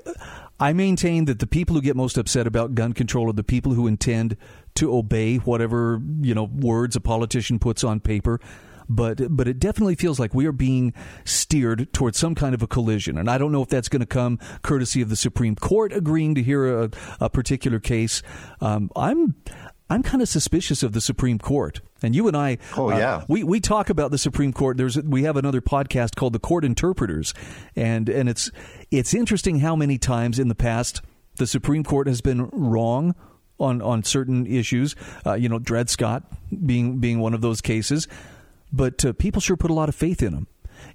I 0.59 0.73
maintain 0.73 1.25
that 1.25 1.38
the 1.38 1.47
people 1.47 1.75
who 1.75 1.83
get 1.83 1.97
most 1.97 2.19
upset 2.19 2.47
about 2.47 2.75
gun 2.75 2.93
control 2.93 3.29
are 3.31 3.33
the 3.33 3.43
people 3.43 3.75
who 3.75 3.87
intend 3.87 4.37
to 4.77 4.95
obey 4.95 5.37
whatever 5.37 6.01
you 6.21 6.35
know 6.35 6.45
words 6.45 6.97
a 6.97 7.01
politician 7.01 7.59
puts 7.59 7.83
on 7.83 8.01
paper. 8.01 8.40
But 8.88 9.37
but 9.37 9.47
it 9.47 9.61
definitely 9.61 9.95
feels 9.95 10.19
like 10.19 10.35
we 10.35 10.47
are 10.47 10.53
being 10.53 10.93
steered 11.25 11.93
towards 11.93 12.19
some 12.19 12.35
kind 12.35 12.55
of 12.55 12.62
a 12.62 12.66
collision, 12.66 13.16
and 13.16 13.31
I 13.31 13.38
don't 13.38 13.53
know 13.53 13.62
if 13.62 13.69
that's 13.69 13.88
going 13.88 14.01
to 14.01 14.07
come 14.07 14.38
courtesy 14.62 15.01
of 15.01 15.09
the 15.09 15.16
Supreme 15.16 15.55
Court 15.55 15.93
agreeing 15.93 16.35
to 16.35 16.43
hear 16.43 16.83
a, 16.83 16.90
a 17.21 17.31
particular 17.31 17.79
case. 17.79 18.21
Um, 18.61 18.90
I'm 18.97 19.37
I'm 19.90 20.05
kind 20.05 20.22
of 20.22 20.29
suspicious 20.29 20.85
of 20.85 20.92
the 20.92 21.00
Supreme 21.00 21.38
Court. 21.38 21.81
And 22.03 22.14
you 22.14 22.29
and 22.29 22.37
I, 22.37 22.59
oh 22.76 22.90
yeah, 22.90 23.16
uh, 23.16 23.24
we, 23.29 23.42
we 23.42 23.61
talk 23.61 23.90
about 23.90 24.11
the 24.11 24.18
Supreme 24.18 24.53
Court. 24.53 24.76
There's 24.76 24.96
we 25.03 25.24
have 25.24 25.37
another 25.37 25.61
podcast 25.61 26.14
called 26.14 26.33
the 26.33 26.38
Court 26.38 26.64
Interpreters, 26.64 27.35
and 27.76 28.09
and 28.09 28.29
it's 28.29 28.50
it's 28.90 29.12
interesting 29.12 29.59
how 29.59 29.76
many 29.76 29.98
times 29.98 30.38
in 30.38 30.48
the 30.48 30.55
past 30.55 31.03
the 31.37 31.46
Supreme 31.46 31.85
Court 31.85 32.07
has 32.07 32.20
been 32.20 32.48
wrong 32.53 33.14
on 33.59 33.83
on 33.83 34.03
certain 34.05 34.46
issues. 34.46 34.96
Uh, 35.26 35.35
you 35.35 35.48
know, 35.48 35.59
Dred 35.59 35.90
Scott 35.90 36.22
being 36.64 37.00
being 37.00 37.18
one 37.18 37.35
of 37.35 37.42
those 37.42 37.61
cases, 37.61 38.09
but 38.72 39.05
uh, 39.05 39.12
people 39.12 39.42
sure 39.42 39.57
put 39.57 39.70
a 39.70 39.74
lot 39.74 39.88
of 39.88 39.94
faith 39.94 40.22
in 40.22 40.33
them. 40.33 40.46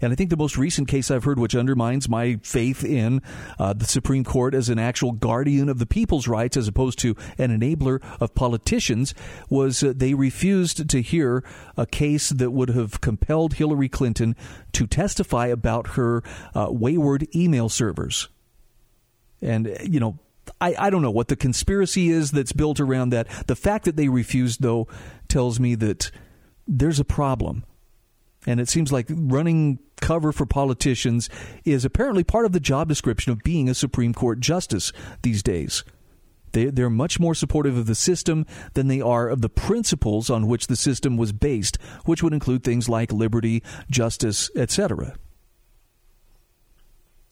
And 0.02 0.12
I 0.12 0.15
think 0.15 0.30
the 0.30 0.38
most 0.38 0.58
recent 0.58 0.88
case 0.88 1.12
I've 1.12 1.24
heard, 1.24 1.39
which 1.39 1.56
undermines 1.56 2.10
my 2.10 2.39
faith 2.43 2.84
in 2.84 3.21
uh, 3.60 3.74
the 3.74 3.86
Supreme 3.86 4.24
Court 4.24 4.54
as 4.54 4.69
an 4.69 4.80
actual 4.80 5.12
guardian 5.12 5.69
of 5.69 5.80
the 5.80 5.86
people's 5.86 6.28
rights 6.28 6.58
as 6.58 6.67
opposed 6.67 7.00
to 7.00 7.15
an 7.38 7.58
enabler 7.58 8.02
of 8.19 8.36
politicians, 8.36 9.13
was 9.50 9.84
uh, 9.84 9.93
they 9.95 10.13
refused 10.13 10.89
to 10.89 11.02
hear 11.02 11.43
a 11.78 11.86
case 11.86 12.30
that 12.30 12.52
would 12.52 12.69
have 12.69 13.02
compelled 13.02 13.56
Hillary 13.56 13.89
Clinton 13.89 14.36
to 14.74 14.88
testify 14.88 15.48
about 15.48 15.89
her 15.89 16.24
uh, 16.54 16.67
wayward 16.69 17.28
email 17.36 17.69
servers. 17.69 18.30
And, 19.41 19.78
you 19.84 20.00
know, 20.00 20.19
I, 20.62 20.76
I 20.78 20.89
don't 20.89 21.02
know 21.02 21.12
what 21.12 21.28
the 21.28 21.36
conspiracy 21.36 22.10
is 22.10 22.32
that's 22.32 22.54
built 22.54 22.80
around 22.80 23.10
that. 23.10 23.28
The 23.48 23.56
fact 23.56 23.86
that 23.86 23.95
they 23.95 24.10
refused, 24.10 24.62
though, 24.62 24.88
tells 25.28 25.60
me 25.60 25.76
that 25.76 26.12
there's 26.67 27.00
a 27.00 27.06
problem. 27.06 27.63
And 28.45 28.60
it 28.60 28.69
seems 28.69 28.91
like 28.91 29.08
running 29.10 29.79
cover 30.01 30.31
for 30.31 30.45
politicians 30.45 31.29
is 31.63 31.86
apparently 31.86 32.23
part 32.23 32.45
of 32.45 32.51
the 32.51 32.60
job 32.60 32.88
description 32.88 33.31
of 33.31 33.39
being 33.43 33.69
a 33.69 33.73
Supreme 33.73 34.13
Court 34.13 34.39
justice 34.39 34.91
these 35.23 35.41
days. 35.41 35.84
They, 36.51 36.65
they're 36.65 36.89
much 36.89 37.19
more 37.19 37.36
supportive 37.36 37.75
of 37.75 37.86
the 37.86 37.95
system 37.95 38.45
than 38.75 38.88
they 38.88 39.01
are 39.01 39.27
of 39.27 39.41
the 39.41 39.49
principles 39.49 40.29
on 40.29 40.47
which 40.47 40.67
the 40.67 40.77
system 40.77 41.17
was 41.17 41.34
based, 41.34 41.77
which 42.05 42.23
would 42.23 42.34
include 42.34 42.63
things 42.63 42.88
like 42.88 43.12
liberty, 43.12 43.62
justice, 43.89 44.49
etc. 44.55 45.15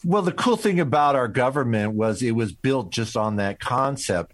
Well, 0.03 0.23
the 0.23 0.33
cool 0.33 0.57
thing 0.57 0.81
about 0.81 1.15
our 1.15 1.29
government 1.29 1.93
was 1.93 2.21
it 2.21 2.31
was 2.31 2.51
built 2.51 2.91
just 2.91 3.15
on 3.15 3.37
that 3.37 3.61
concept. 3.61 4.33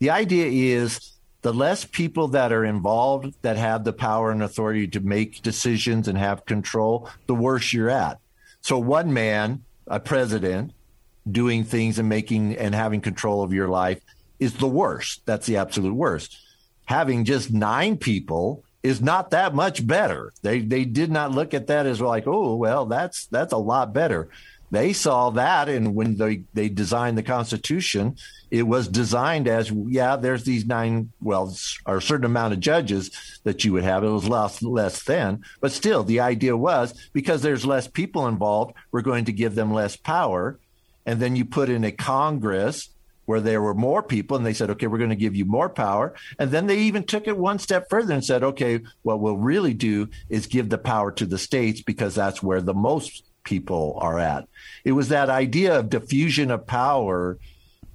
The 0.00 0.10
idea 0.10 0.46
is 0.48 1.15
the 1.46 1.54
less 1.54 1.84
people 1.84 2.26
that 2.26 2.50
are 2.50 2.64
involved 2.64 3.32
that 3.42 3.56
have 3.56 3.84
the 3.84 3.92
power 3.92 4.32
and 4.32 4.42
authority 4.42 4.88
to 4.88 4.98
make 4.98 5.42
decisions 5.42 6.08
and 6.08 6.18
have 6.18 6.44
control, 6.44 7.08
the 7.28 7.36
worse 7.36 7.72
you're 7.72 7.88
at. 7.88 8.18
So, 8.62 8.80
one 8.80 9.12
man, 9.12 9.62
a 9.86 10.00
president, 10.00 10.72
doing 11.30 11.62
things 11.62 12.00
and 12.00 12.08
making 12.08 12.56
and 12.56 12.74
having 12.74 13.00
control 13.00 13.44
of 13.44 13.52
your 13.52 13.68
life 13.68 14.00
is 14.40 14.54
the 14.54 14.66
worst. 14.66 15.22
That's 15.24 15.46
the 15.46 15.58
absolute 15.58 15.94
worst. 15.94 16.36
Having 16.86 17.26
just 17.26 17.52
nine 17.52 17.96
people 17.96 18.64
is 18.82 19.00
not 19.00 19.30
that 19.30 19.54
much 19.54 19.86
better. 19.86 20.32
They 20.42 20.58
they 20.62 20.84
did 20.84 21.12
not 21.12 21.30
look 21.30 21.54
at 21.54 21.68
that 21.68 21.86
as 21.86 22.00
like, 22.00 22.26
oh 22.26 22.56
well, 22.56 22.86
that's 22.86 23.26
that's 23.26 23.52
a 23.52 23.56
lot 23.56 23.92
better. 23.92 24.30
They 24.70 24.92
saw 24.92 25.30
that, 25.30 25.68
and 25.68 25.94
when 25.94 26.16
they 26.16 26.42
they 26.52 26.68
designed 26.68 27.16
the 27.16 27.22
Constitution, 27.22 28.16
it 28.50 28.64
was 28.64 28.88
designed 28.88 29.46
as 29.46 29.70
yeah, 29.70 30.16
there's 30.16 30.44
these 30.44 30.66
nine, 30.66 31.12
well, 31.20 31.56
or 31.86 31.98
a 31.98 32.02
certain 32.02 32.26
amount 32.26 32.54
of 32.54 32.60
judges 32.60 33.40
that 33.44 33.64
you 33.64 33.72
would 33.72 33.84
have. 33.84 34.02
It 34.02 34.08
was 34.08 34.28
less 34.28 34.62
less 34.62 35.04
than, 35.04 35.42
but 35.60 35.72
still, 35.72 36.02
the 36.02 36.20
idea 36.20 36.56
was 36.56 37.08
because 37.12 37.42
there's 37.42 37.64
less 37.64 37.86
people 37.86 38.26
involved, 38.26 38.74
we're 38.90 39.02
going 39.02 39.26
to 39.26 39.32
give 39.32 39.54
them 39.54 39.72
less 39.72 39.96
power, 39.96 40.58
and 41.04 41.20
then 41.20 41.36
you 41.36 41.44
put 41.44 41.70
in 41.70 41.84
a 41.84 41.92
Congress 41.92 42.90
where 43.26 43.40
there 43.40 43.60
were 43.60 43.74
more 43.74 44.02
people 44.02 44.36
and 44.36 44.46
they 44.46 44.54
said, 44.54 44.70
okay, 44.70 44.86
we're 44.86 44.98
going 44.98 45.10
to 45.10 45.16
give 45.16 45.34
you 45.34 45.44
more 45.44 45.68
power. 45.68 46.14
And 46.38 46.50
then 46.50 46.66
they 46.66 46.78
even 46.78 47.04
took 47.04 47.26
it 47.26 47.36
one 47.36 47.58
step 47.58 47.88
further 47.90 48.14
and 48.14 48.24
said, 48.24 48.42
okay, 48.42 48.80
what 49.02 49.20
we'll 49.20 49.36
really 49.36 49.74
do 49.74 50.08
is 50.28 50.46
give 50.46 50.68
the 50.68 50.78
power 50.78 51.10
to 51.12 51.26
the 51.26 51.38
states 51.38 51.82
because 51.82 52.14
that's 52.14 52.42
where 52.42 52.62
the 52.62 52.74
most 52.74 53.24
people 53.46 53.96
are 54.02 54.18
at. 54.18 54.46
It 54.84 54.92
was 54.92 55.08
that 55.08 55.30
idea 55.30 55.78
of 55.78 55.88
diffusion 55.88 56.50
of 56.50 56.66
power 56.66 57.38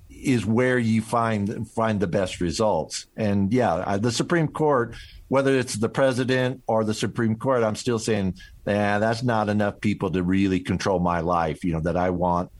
is 0.10 0.46
where 0.46 0.80
you 0.80 1.02
find 1.02 1.70
find 1.70 2.00
the 2.00 2.08
best 2.08 2.42
results. 2.42 3.08
And 3.16 3.54
yeah, 3.54 3.98
the 3.98 4.12
Supreme 4.12 4.48
Court, 4.48 4.96
whether 5.28 5.58
it's 5.58 5.76
the 5.76 5.90
president 5.90 6.64
or 6.68 6.84
the 6.84 6.94
Supreme 6.94 7.36
Court, 7.36 7.64
I'm 7.64 7.76
still 7.76 8.00
saying, 8.00 8.36
yeah, 8.66 9.00
that's 9.00 9.24
not 9.24 9.50
enough 9.50 9.82
people 9.82 10.12
to 10.12 10.24
really 10.24 10.60
control 10.60 11.00
my 11.00 11.20
life. 11.20 11.64
You 11.64 11.74
know 11.74 11.82
that 11.82 11.98
I 11.98 12.10
want 12.10 12.52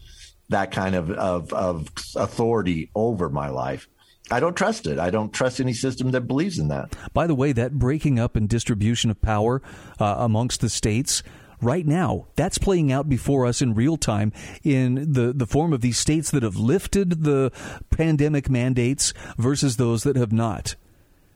that 0.50 0.72
kind 0.72 0.96
of, 0.96 1.10
of, 1.12 1.54
of 1.54 1.88
authority 2.16 2.92
over 2.94 3.30
my 3.30 3.50
life. 3.50 3.88
I 4.30 4.40
don't 4.40 4.56
trust 4.56 4.88
it. 4.88 5.00
I 5.00 5.10
don't 5.10 5.34
trust 5.34 5.60
any 5.60 5.74
system 5.74 6.12
that 6.12 6.22
believes 6.22 6.60
in 6.60 6.70
that. 6.70 6.96
By 7.14 7.28
the 7.28 7.36
way, 7.36 7.52
that 7.54 7.74
breaking 7.74 8.20
up 8.20 8.36
and 8.36 8.48
distribution 8.48 9.12
of 9.12 9.22
power 9.22 9.62
uh, 10.00 10.16
amongst 10.20 10.62
the 10.62 10.70
states 10.70 11.24
right 11.62 11.86
now. 11.86 12.28
That's 12.36 12.58
playing 12.58 12.92
out 12.92 13.08
before 13.08 13.46
us 13.46 13.62
in 13.62 13.74
real 13.74 13.98
time 13.98 14.34
in 14.64 15.14
the, 15.14 15.34
the 15.34 15.48
form 15.48 15.74
of 15.74 15.82
these 15.82 15.98
states 15.98 16.32
that 16.32 16.44
have 16.44 16.58
lifted 16.58 17.24
the 17.24 17.52
pandemic 17.90 18.50
mandates 18.50 19.14
versus 19.38 19.78
those 19.78 20.04
that 20.04 20.16
have 20.16 20.32
not 20.32 20.76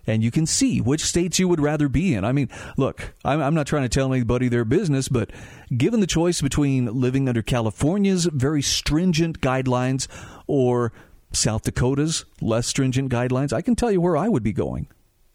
and 0.08 0.24
you 0.24 0.32
can 0.32 0.46
see 0.46 0.82
which 0.82 1.04
states 1.04 1.40
you 1.40 1.48
would 1.48 1.60
rather 1.60 1.90
be 1.90 2.14
in. 2.14 2.24
I 2.24 2.32
mean, 2.32 2.50
look, 2.78 3.14
I'm, 3.24 3.42
I'm, 3.42 3.54
not 3.56 3.68
trying 3.68 3.84
to 3.84 3.90
tell 3.90 4.14
anybody 4.14 4.48
their 4.48 4.66
business, 4.66 5.08
but 5.08 5.32
given 5.76 6.00
the 6.00 6.08
choice 6.08 6.42
between 6.42 6.86
living 7.00 7.28
under 7.28 7.42
California's 7.42 8.26
very 8.26 8.62
stringent 8.62 9.42
guidelines 9.42 10.08
or 10.48 10.92
South 11.32 11.64
Dakota's 11.64 12.26
less 12.42 12.68
stringent 12.68 13.12
guidelines, 13.12 13.52
I 13.52 13.62
can 13.62 13.76
tell 13.76 13.92
you 13.92 14.02
where 14.02 14.18
I 14.18 14.30
would 14.30 14.44
be 14.44 14.54
going. 14.54 14.88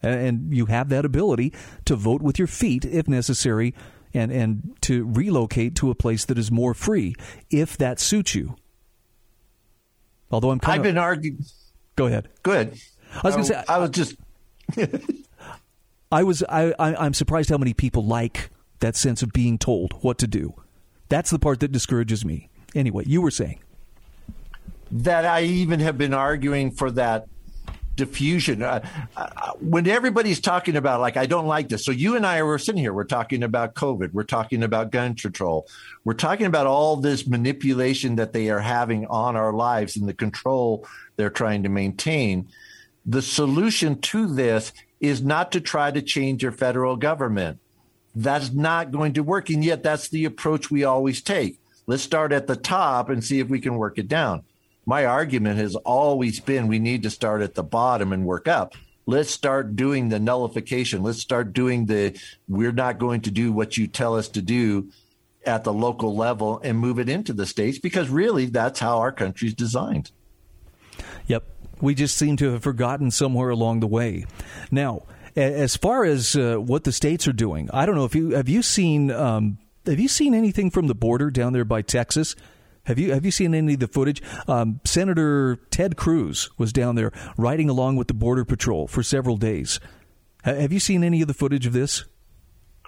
And 0.02 0.54
you 0.54 0.66
have 0.66 0.88
that 0.88 1.04
ability 1.04 1.52
to 1.84 1.94
vote 1.94 2.22
with 2.22 2.38
your 2.38 2.48
feet 2.48 2.84
if 2.86 3.06
necessary 3.06 3.74
and, 4.12 4.32
and 4.32 4.76
to 4.82 5.06
relocate 5.06 5.74
to 5.76 5.90
a 5.90 5.94
place 5.94 6.24
that 6.26 6.38
is 6.38 6.50
more 6.50 6.74
free 6.74 7.14
if 7.50 7.76
that 7.78 8.00
suits 8.00 8.34
you. 8.34 8.56
Although 10.30 10.50
I'm 10.50 10.60
kind 10.60 10.74
I've 10.74 10.80
of, 10.80 10.84
been 10.84 10.98
arguing. 10.98 11.44
Go 11.96 12.06
ahead. 12.06 12.28
Good. 12.42 12.78
I 13.14 13.20
was 13.24 13.34
going 13.34 13.46
to 13.46 13.54
say. 13.54 13.64
I 13.68 13.78
was 13.78 13.90
just 13.90 14.16
I 16.12 16.22
was 16.22 16.42
I, 16.48 16.72
I 16.78 17.06
am 17.06 17.14
surprised 17.14 17.50
how 17.50 17.58
many 17.58 17.74
people 17.74 18.04
like 18.04 18.50
that 18.80 18.96
sense 18.96 19.22
of 19.22 19.32
being 19.32 19.58
told 19.58 19.92
what 20.02 20.18
to 20.18 20.26
do. 20.26 20.54
That's 21.08 21.30
the 21.30 21.38
part 21.38 21.60
that 21.60 21.72
discourages 21.72 22.24
me. 22.24 22.48
Anyway, 22.74 23.04
you 23.06 23.20
were 23.20 23.32
saying 23.32 23.60
that 24.92 25.24
I 25.24 25.42
even 25.42 25.80
have 25.80 25.98
been 25.98 26.14
arguing 26.14 26.70
for 26.70 26.90
that 26.92 27.26
diffusion. 28.00 28.62
Uh, 28.62 28.80
uh, 29.16 29.52
when 29.60 29.86
everybody's 29.86 30.40
talking 30.40 30.76
about, 30.76 31.00
like, 31.00 31.18
I 31.18 31.26
don't 31.26 31.46
like 31.46 31.68
this. 31.68 31.84
So 31.84 31.92
you 31.92 32.16
and 32.16 32.24
I 32.24 32.40
are 32.40 32.58
sitting 32.58 32.80
here, 32.80 32.94
we're 32.94 33.04
talking 33.04 33.42
about 33.42 33.74
COVID, 33.74 34.14
we're 34.14 34.22
talking 34.24 34.62
about 34.62 34.90
gun 34.90 35.14
control, 35.14 35.68
we're 36.04 36.14
talking 36.14 36.46
about 36.46 36.66
all 36.66 36.96
this 36.96 37.26
manipulation 37.26 38.16
that 38.16 38.32
they 38.32 38.48
are 38.48 38.60
having 38.60 39.06
on 39.06 39.36
our 39.36 39.52
lives 39.52 39.96
and 39.96 40.08
the 40.08 40.14
control 40.14 40.86
they're 41.16 41.28
trying 41.28 41.62
to 41.64 41.68
maintain 41.68 42.48
the 43.04 43.22
solution 43.22 44.00
to 44.00 44.26
this 44.26 44.72
is 45.00 45.22
not 45.22 45.52
to 45.52 45.60
try 45.60 45.90
to 45.90 46.02
change 46.02 46.42
your 46.42 46.52
federal 46.52 46.96
government. 46.96 47.58
That's 48.14 48.52
not 48.52 48.90
going 48.90 49.14
to 49.14 49.22
work. 49.22 49.50
And 49.50 49.64
yet, 49.64 49.82
that's 49.82 50.08
the 50.08 50.24
approach 50.24 50.70
we 50.70 50.84
always 50.84 51.22
take. 51.22 51.58
Let's 51.86 52.02
start 52.02 52.32
at 52.32 52.46
the 52.46 52.56
top 52.56 53.08
and 53.08 53.22
see 53.22 53.40
if 53.40 53.48
we 53.48 53.60
can 53.60 53.76
work 53.76 53.98
it 53.98 54.08
down. 54.08 54.42
My 54.90 55.04
argument 55.04 55.56
has 55.58 55.76
always 55.76 56.40
been 56.40 56.66
we 56.66 56.80
need 56.80 57.04
to 57.04 57.10
start 57.10 57.42
at 57.42 57.54
the 57.54 57.62
bottom 57.62 58.12
and 58.12 58.24
work 58.24 58.48
up. 58.48 58.74
Let's 59.06 59.30
start 59.30 59.76
doing 59.76 60.08
the 60.08 60.18
nullification. 60.18 61.04
Let's 61.04 61.20
start 61.20 61.52
doing 61.52 61.86
the 61.86 62.20
we're 62.48 62.72
not 62.72 62.98
going 62.98 63.20
to 63.20 63.30
do 63.30 63.52
what 63.52 63.76
you 63.76 63.86
tell 63.86 64.16
us 64.16 64.26
to 64.30 64.42
do 64.42 64.90
at 65.46 65.62
the 65.62 65.72
local 65.72 66.16
level 66.16 66.60
and 66.64 66.76
move 66.76 66.98
it 66.98 67.08
into 67.08 67.32
the 67.32 67.46
states 67.46 67.78
because 67.78 68.08
really 68.08 68.46
that's 68.46 68.80
how 68.80 68.98
our 68.98 69.12
country's 69.12 69.54
designed. 69.54 70.10
Yep. 71.28 71.44
We 71.80 71.94
just 71.94 72.16
seem 72.16 72.36
to 72.38 72.50
have 72.54 72.64
forgotten 72.64 73.12
somewhere 73.12 73.50
along 73.50 73.78
the 73.78 73.86
way. 73.86 74.26
Now, 74.72 75.04
as 75.36 75.76
far 75.76 76.04
as 76.04 76.34
uh, 76.34 76.56
what 76.56 76.82
the 76.82 76.90
states 76.90 77.28
are 77.28 77.32
doing, 77.32 77.70
I 77.72 77.86
don't 77.86 77.94
know 77.94 78.06
if 78.06 78.16
you 78.16 78.30
have 78.30 78.48
you 78.48 78.60
seen 78.60 79.12
um, 79.12 79.58
have 79.86 80.00
you 80.00 80.08
seen 80.08 80.34
anything 80.34 80.68
from 80.68 80.88
the 80.88 80.96
border 80.96 81.30
down 81.30 81.52
there 81.52 81.64
by 81.64 81.82
Texas? 81.82 82.34
Have 82.84 82.98
you 82.98 83.12
have 83.12 83.24
you 83.24 83.30
seen 83.30 83.54
any 83.54 83.74
of 83.74 83.80
the 83.80 83.88
footage? 83.88 84.22
Um, 84.48 84.80
Senator 84.84 85.56
Ted 85.70 85.96
Cruz 85.96 86.50
was 86.58 86.72
down 86.72 86.94
there 86.94 87.12
riding 87.36 87.68
along 87.68 87.96
with 87.96 88.08
the 88.08 88.14
border 88.14 88.44
patrol 88.44 88.86
for 88.86 89.02
several 89.02 89.36
days. 89.36 89.80
Have 90.42 90.72
you 90.72 90.80
seen 90.80 91.04
any 91.04 91.20
of 91.20 91.28
the 91.28 91.34
footage 91.34 91.66
of 91.66 91.72
this? 91.72 92.04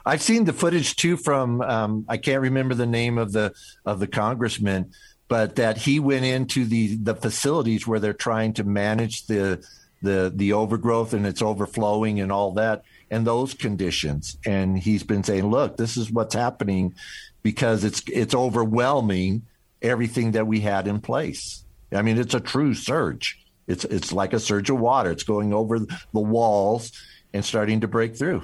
I've 0.05 0.23
seen 0.23 0.45
the 0.45 0.53
footage 0.53 0.97
too 0.97 1.17
from 1.17 1.61
um, 1.61 2.05
I 2.09 2.17
can't 2.17 2.41
remember 2.41 2.75
the 2.75 2.87
name 2.87 3.19
of 3.19 3.33
the 3.33 3.55
of 3.85 4.01
the 4.01 4.07
congressman 4.07 4.93
but 5.33 5.57
that 5.57 5.79
he 5.79 5.99
went 5.99 6.27
into 6.27 6.67
the 6.67 6.97
the 6.97 7.15
facilities 7.15 7.87
where 7.87 7.99
they're 7.99 8.13
trying 8.13 8.53
to 8.53 8.65
manage 8.65 9.27
the 9.29 9.65
the 10.03 10.31
the 10.35 10.53
overgrowth 10.53 11.15
and 11.15 11.27
it's 11.27 11.41
overflowing 11.41 12.21
and 12.21 12.31
all 12.31 12.53
that 12.53 12.83
and 13.11 13.27
those 13.27 13.55
conditions 13.55 14.37
and 14.45 14.79
he's 14.79 15.03
been 15.03 15.25
saying 15.25 15.49
look 15.49 15.79
this 15.79 15.97
is 15.97 16.11
what's 16.11 16.35
happening 16.35 16.95
because 17.43 17.83
it's 17.83 18.03
it's 18.09 18.35
overwhelming 18.35 19.41
everything 19.83 20.33
that 20.33 20.47
we 20.47 20.61
had 20.61 20.87
in 20.87 21.01
place 21.01 21.65
i 21.93 22.03
mean 22.03 22.19
it's 22.19 22.35
a 22.35 22.41
true 22.41 22.75
surge 22.75 23.39
it's 23.67 23.85
it's 23.87 24.13
like 24.13 24.33
a 24.33 24.41
surge 24.41 24.71
of 24.71 24.79
water 24.79 25.11
it's 25.11 25.25
going 25.25 25.53
over 25.53 25.79
the 25.79 25.97
walls 26.13 26.93
and 27.33 27.45
starting 27.45 27.81
to 27.81 27.89
break 27.89 28.17
through 28.17 28.43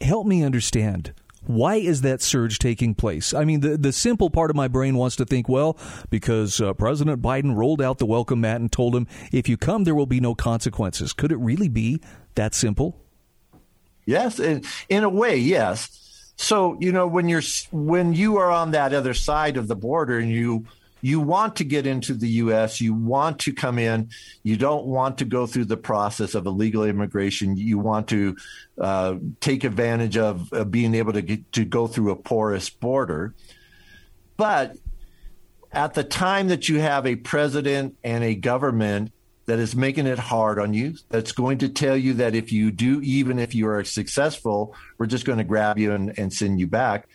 help 0.00 0.26
me 0.26 0.42
understand 0.42 1.12
why 1.46 1.76
is 1.76 2.00
that 2.02 2.20
surge 2.20 2.58
taking 2.58 2.94
place? 2.94 3.32
I 3.32 3.44
mean, 3.44 3.60
the, 3.60 3.76
the 3.76 3.92
simple 3.92 4.30
part 4.30 4.50
of 4.50 4.56
my 4.56 4.68
brain 4.68 4.96
wants 4.96 5.16
to 5.16 5.24
think, 5.24 5.48
well, 5.48 5.78
because 6.10 6.60
uh, 6.60 6.72
President 6.74 7.22
Biden 7.22 7.54
rolled 7.54 7.80
out 7.80 7.98
the 7.98 8.06
welcome 8.06 8.40
mat 8.40 8.60
and 8.60 8.70
told 8.70 8.94
him, 8.94 9.06
if 9.32 9.48
you 9.48 9.56
come, 9.56 9.84
there 9.84 9.94
will 9.94 10.06
be 10.06 10.20
no 10.20 10.34
consequences. 10.34 11.12
Could 11.12 11.32
it 11.32 11.38
really 11.38 11.68
be 11.68 12.00
that 12.34 12.54
simple? 12.54 12.96
Yes, 14.04 14.38
in, 14.38 14.62
in 14.88 15.04
a 15.04 15.08
way, 15.08 15.36
yes. 15.36 16.05
So, 16.36 16.76
you 16.80 16.92
know, 16.92 17.06
when 17.06 17.28
you're 17.28 17.42
when 17.70 18.12
you 18.12 18.36
are 18.36 18.50
on 18.50 18.72
that 18.72 18.92
other 18.92 19.14
side 19.14 19.56
of 19.56 19.68
the 19.68 19.76
border 19.76 20.18
and 20.18 20.30
you 20.30 20.66
you 21.00 21.20
want 21.20 21.56
to 21.56 21.64
get 21.64 21.86
into 21.86 22.14
the 22.14 22.28
U.S., 22.28 22.80
you 22.80 22.92
want 22.92 23.38
to 23.40 23.52
come 23.52 23.78
in, 23.78 24.10
you 24.42 24.56
don't 24.56 24.86
want 24.86 25.18
to 25.18 25.24
go 25.24 25.46
through 25.46 25.66
the 25.66 25.76
process 25.76 26.34
of 26.34 26.46
illegal 26.46 26.84
immigration. 26.84 27.56
You 27.56 27.78
want 27.78 28.08
to 28.08 28.36
uh, 28.80 29.16
take 29.40 29.64
advantage 29.64 30.16
of, 30.16 30.52
of 30.52 30.70
being 30.70 30.94
able 30.94 31.12
to 31.12 31.22
get, 31.22 31.52
to 31.52 31.64
go 31.64 31.86
through 31.86 32.10
a 32.10 32.16
porous 32.16 32.70
border. 32.70 33.34
But 34.36 34.76
at 35.70 35.94
the 35.94 36.02
time 36.02 36.48
that 36.48 36.68
you 36.68 36.80
have 36.80 37.06
a 37.06 37.16
president 37.16 37.96
and 38.02 38.24
a 38.24 38.34
government 38.34 39.12
that 39.46 39.58
is 39.58 39.74
making 39.74 40.06
it 40.06 40.18
hard 40.18 40.58
on 40.58 40.74
you, 40.74 40.94
that's 41.08 41.32
going 41.32 41.58
to 41.58 41.68
tell 41.68 41.96
you 41.96 42.14
that 42.14 42.34
if 42.34 42.52
you 42.52 42.70
do, 42.70 43.00
even 43.00 43.38
if 43.38 43.54
you 43.54 43.68
are 43.68 43.84
successful, 43.84 44.74
we're 44.98 45.06
just 45.06 45.24
going 45.24 45.38
to 45.38 45.44
grab 45.44 45.78
you 45.78 45.92
and, 45.92 46.18
and 46.18 46.32
send 46.32 46.60
you 46.60 46.66
back. 46.66 47.08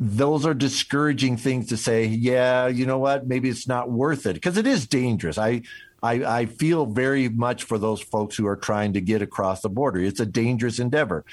Those 0.00 0.44
are 0.44 0.54
discouraging 0.54 1.36
things 1.36 1.68
to 1.68 1.76
say, 1.76 2.06
yeah, 2.06 2.66
you 2.66 2.86
know 2.86 2.98
what? 2.98 3.28
Maybe 3.28 3.48
it's 3.48 3.68
not 3.68 3.90
worth 3.90 4.26
it 4.26 4.34
because 4.34 4.56
it 4.56 4.66
is 4.66 4.88
dangerous. 4.88 5.38
I, 5.38 5.62
I, 6.02 6.24
I 6.24 6.46
feel 6.46 6.86
very 6.86 7.28
much 7.28 7.62
for 7.62 7.78
those 7.78 8.00
folks 8.00 8.36
who 8.36 8.46
are 8.48 8.56
trying 8.56 8.94
to 8.94 9.00
get 9.00 9.22
across 9.22 9.60
the 9.60 9.68
border. 9.68 10.00
It's 10.00 10.18
a 10.18 10.26
dangerous 10.26 10.80
endeavor. 10.80 11.24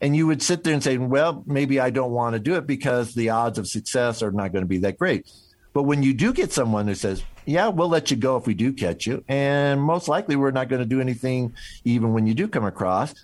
And 0.00 0.16
you 0.16 0.26
would 0.26 0.42
sit 0.42 0.64
there 0.64 0.74
and 0.74 0.82
say, 0.82 0.98
well, 0.98 1.44
maybe 1.46 1.78
I 1.78 1.90
don't 1.90 2.10
want 2.10 2.34
to 2.34 2.40
do 2.40 2.56
it 2.56 2.66
because 2.66 3.14
the 3.14 3.30
odds 3.30 3.58
of 3.58 3.68
success 3.68 4.22
are 4.22 4.32
not 4.32 4.52
going 4.52 4.62
to 4.62 4.68
be 4.68 4.78
that 4.78 4.98
great. 4.98 5.30
But 5.78 5.84
when 5.84 6.02
you 6.02 6.12
do 6.12 6.32
get 6.32 6.52
someone 6.52 6.88
who 6.88 6.96
says, 6.96 7.22
yeah, 7.46 7.68
we'll 7.68 7.88
let 7.88 8.10
you 8.10 8.16
go 8.16 8.36
if 8.36 8.48
we 8.48 8.54
do 8.54 8.72
catch 8.72 9.06
you, 9.06 9.22
and 9.28 9.80
most 9.80 10.08
likely 10.08 10.34
we're 10.34 10.50
not 10.50 10.68
going 10.68 10.82
to 10.82 10.88
do 10.88 11.00
anything 11.00 11.54
even 11.84 12.12
when 12.12 12.26
you 12.26 12.34
do 12.34 12.48
come 12.48 12.64
across, 12.64 13.14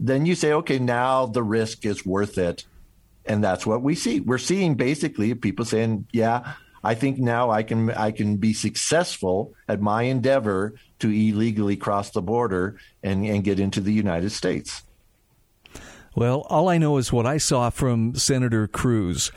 then 0.00 0.26
you 0.26 0.34
say, 0.34 0.52
okay, 0.52 0.80
now 0.80 1.26
the 1.26 1.44
risk 1.44 1.86
is 1.86 2.04
worth 2.04 2.38
it. 2.38 2.64
And 3.24 3.44
that's 3.44 3.64
what 3.64 3.82
we 3.82 3.94
see. 3.94 4.18
We're 4.18 4.38
seeing 4.38 4.74
basically 4.74 5.32
people 5.34 5.64
saying, 5.64 6.08
yeah, 6.10 6.54
I 6.82 6.96
think 6.96 7.18
now 7.18 7.52
I 7.52 7.62
can 7.62 7.90
I 7.90 8.10
can 8.10 8.36
be 8.36 8.52
successful 8.52 9.54
at 9.68 9.80
my 9.80 10.02
endeavor 10.02 10.74
to 10.98 11.08
illegally 11.08 11.76
cross 11.76 12.10
the 12.10 12.20
border 12.20 12.78
and, 13.04 13.24
and 13.24 13.44
get 13.44 13.60
into 13.60 13.80
the 13.80 13.92
United 13.92 14.30
States. 14.30 14.82
Well, 16.16 16.48
all 16.50 16.68
I 16.68 16.78
know 16.78 16.96
is 16.96 17.12
what 17.12 17.26
I 17.26 17.38
saw 17.38 17.70
from 17.70 18.16
Senator 18.16 18.66
Cruz. 18.66 19.30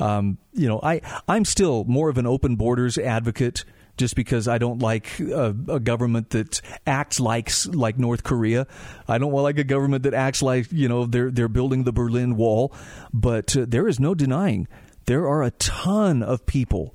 Um, 0.00 0.38
you 0.52 0.68
know, 0.68 0.80
I 0.82 1.00
I'm 1.28 1.44
still 1.44 1.84
more 1.84 2.08
of 2.08 2.18
an 2.18 2.26
open 2.26 2.56
borders 2.56 2.98
advocate 2.98 3.64
just 3.96 4.16
because 4.16 4.48
I 4.48 4.56
don't 4.56 4.78
like 4.78 5.20
a, 5.20 5.54
a, 5.68 5.78
government 5.78 6.30
that 6.30 6.62
acts 6.86 7.20
like 7.20 7.50
like 7.66 7.98
North 7.98 8.22
Korea. 8.24 8.66
I 9.06 9.18
don't 9.18 9.32
like 9.32 9.58
a 9.58 9.64
government 9.64 10.04
that 10.04 10.14
acts 10.14 10.42
like 10.42 10.72
you 10.72 10.88
know 10.88 11.04
they're 11.04 11.30
they're 11.30 11.48
building 11.48 11.84
the 11.84 11.92
Berlin 11.92 12.36
Wall. 12.36 12.72
But 13.12 13.56
uh, 13.56 13.66
there 13.68 13.86
is 13.86 14.00
no 14.00 14.14
denying 14.14 14.68
there 15.06 15.26
are 15.26 15.42
a 15.42 15.50
ton 15.50 16.22
of 16.22 16.46
people 16.46 16.94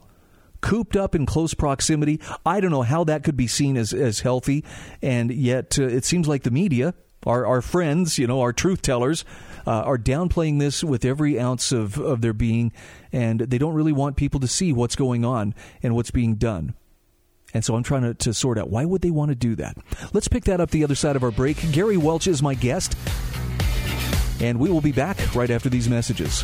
cooped 0.62 0.96
up 0.96 1.13
in 1.13 1.26
close 1.26 1.54
proximity. 1.54 2.20
I 2.46 2.60
don't 2.60 2.72
know 2.72 2.82
how 2.82 3.04
that 3.04 3.24
could 3.24 3.38
be 3.38 3.46
seen 3.46 3.78
as 3.78 3.94
as 3.94 4.22
healthy, 4.22 4.63
and 5.02 5.32
yet 5.32 5.78
uh, 5.78 5.84
it 5.84 6.06
seems 6.06 6.28
like 6.28 6.44
the 6.44 6.52
media, 6.52 6.94
our 7.26 7.46
our 7.46 7.62
friends, 7.62 8.18
you 8.18 8.26
know, 8.26 8.41
our 8.41 8.54
truth 8.54 8.82
tellers 8.82 9.26
uh, 9.65 9.82
are 9.82 9.97
downplaying 9.97 10.60
this 10.60 10.84
with 10.84 11.06
every 11.06 11.39
ounce 11.39 11.71
of, 11.71 11.97
of 11.97 12.21
their 12.21 12.34
being, 12.34 12.71
and 13.12 13.39
they 13.41 13.58
don't 13.58 13.73
really 13.73 13.91
want 13.91 14.15
people 14.15 14.39
to 14.39 14.47
see 14.47 14.71
what's 14.71 14.95
going 14.95 15.25
on 15.25 15.54
and 15.82 15.95
what's 15.95 16.12
being 16.12 16.36
done. 16.36 16.73
And 17.54 17.63
so 17.63 17.75
I'm 17.75 17.84
trying 17.84 18.01
to, 18.01 18.13
to 18.13 18.34
sort 18.34 18.58
out 18.58 18.69
why 18.69 18.84
would 18.84 19.01
they 19.01 19.12
want 19.12 19.30
to 19.30 19.36
do 19.36 19.56
that. 19.56 19.78
Let's 20.13 20.28
pick 20.28 20.43
that 20.45 20.60
up 20.60 20.71
the 20.71 20.84
other 20.84 20.95
side 20.95 21.15
of 21.15 21.23
our 21.23 21.32
break. 21.32 21.71
Gary 21.71 21.97
Welch 21.97 22.28
is 22.28 22.41
my 22.41 22.54
guest, 22.54 22.97
and 24.41 24.60
we 24.60 24.69
will 24.69 24.82
be 24.82 24.91
back 24.91 25.17
right 25.36 25.49
after 25.49 25.69
these 25.69 25.88
messages. 25.88 26.43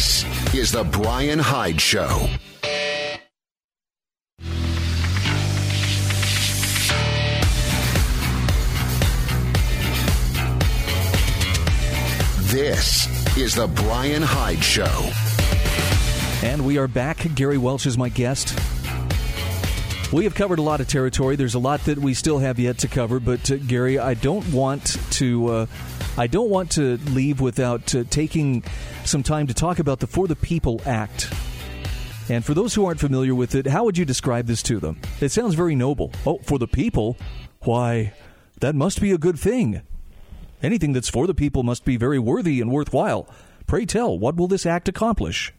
This 0.00 0.54
is 0.54 0.72
The 0.72 0.82
Brian 0.82 1.38
Hyde 1.38 1.78
Show. 1.78 2.26
This 12.44 13.36
is 13.36 13.54
The 13.54 13.66
Brian 13.66 14.22
Hyde 14.22 14.64
Show. 14.64 15.10
And 16.42 16.64
we 16.64 16.78
are 16.78 16.88
back. 16.88 17.34
Gary 17.34 17.58
Welch 17.58 17.84
is 17.84 17.98
my 17.98 18.08
guest. 18.08 18.58
We 20.14 20.24
have 20.24 20.34
covered 20.34 20.58
a 20.58 20.62
lot 20.62 20.80
of 20.80 20.88
territory. 20.88 21.36
There's 21.36 21.54
a 21.54 21.58
lot 21.58 21.84
that 21.84 21.98
we 21.98 22.14
still 22.14 22.38
have 22.38 22.58
yet 22.58 22.78
to 22.78 22.88
cover, 22.88 23.20
but 23.20 23.50
uh, 23.50 23.56
Gary, 23.56 23.98
I 23.98 24.14
don't 24.14 24.50
want 24.50 24.96
to. 25.10 25.46
Uh, 25.46 25.66
I 26.16 26.26
don't 26.26 26.50
want 26.50 26.72
to 26.72 26.96
leave 26.98 27.40
without 27.40 27.94
uh, 27.94 28.04
taking 28.10 28.62
some 29.04 29.22
time 29.22 29.46
to 29.46 29.54
talk 29.54 29.78
about 29.78 30.00
the 30.00 30.06
For 30.06 30.26
the 30.26 30.36
People 30.36 30.80
Act. 30.84 31.32
And 32.28 32.44
for 32.44 32.54
those 32.54 32.74
who 32.74 32.84
aren't 32.84 33.00
familiar 33.00 33.34
with 33.34 33.54
it, 33.54 33.66
how 33.66 33.84
would 33.84 33.98
you 33.98 34.04
describe 34.04 34.46
this 34.46 34.62
to 34.64 34.78
them? 34.78 35.00
It 35.20 35.30
sounds 35.30 35.54
very 35.54 35.74
noble. 35.74 36.12
Oh, 36.26 36.38
for 36.38 36.58
the 36.58 36.68
people? 36.68 37.16
Why, 37.60 38.12
that 38.60 38.74
must 38.74 39.00
be 39.00 39.12
a 39.12 39.18
good 39.18 39.38
thing. 39.38 39.82
Anything 40.62 40.92
that's 40.92 41.08
for 41.08 41.26
the 41.26 41.34
people 41.34 41.62
must 41.62 41.84
be 41.84 41.96
very 41.96 42.18
worthy 42.18 42.60
and 42.60 42.70
worthwhile. 42.70 43.28
Pray 43.66 43.86
tell, 43.86 44.18
what 44.18 44.36
will 44.36 44.48
this 44.48 44.66
act 44.66 44.88
accomplish? 44.88 45.52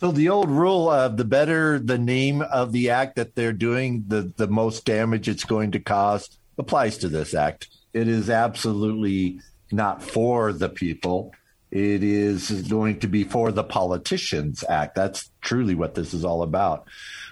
So 0.00 0.12
the 0.12 0.28
old 0.28 0.48
rule 0.48 0.88
of 0.88 1.16
the 1.16 1.24
better 1.24 1.80
the 1.80 1.98
name 1.98 2.40
of 2.40 2.70
the 2.70 2.90
act 2.90 3.16
that 3.16 3.34
they're 3.34 3.52
doing, 3.52 4.04
the 4.06 4.32
the 4.36 4.46
most 4.46 4.84
damage 4.84 5.28
it's 5.28 5.44
going 5.44 5.72
to 5.72 5.80
cause 5.80 6.38
applies 6.56 6.98
to 6.98 7.08
this 7.08 7.34
act. 7.34 7.68
It 7.92 8.08
is 8.08 8.30
absolutely 8.30 9.40
not 9.72 10.02
for 10.02 10.52
the 10.52 10.68
people. 10.68 11.32
It 11.70 12.02
is 12.02 12.50
going 12.68 13.00
to 13.00 13.08
be 13.08 13.24
for 13.24 13.52
the 13.52 13.64
Politicians 13.64 14.64
Act. 14.68 14.94
That's 14.94 15.30
truly 15.42 15.74
what 15.74 15.94
this 15.94 16.14
is 16.14 16.24
all 16.24 16.42
about. 16.42 16.86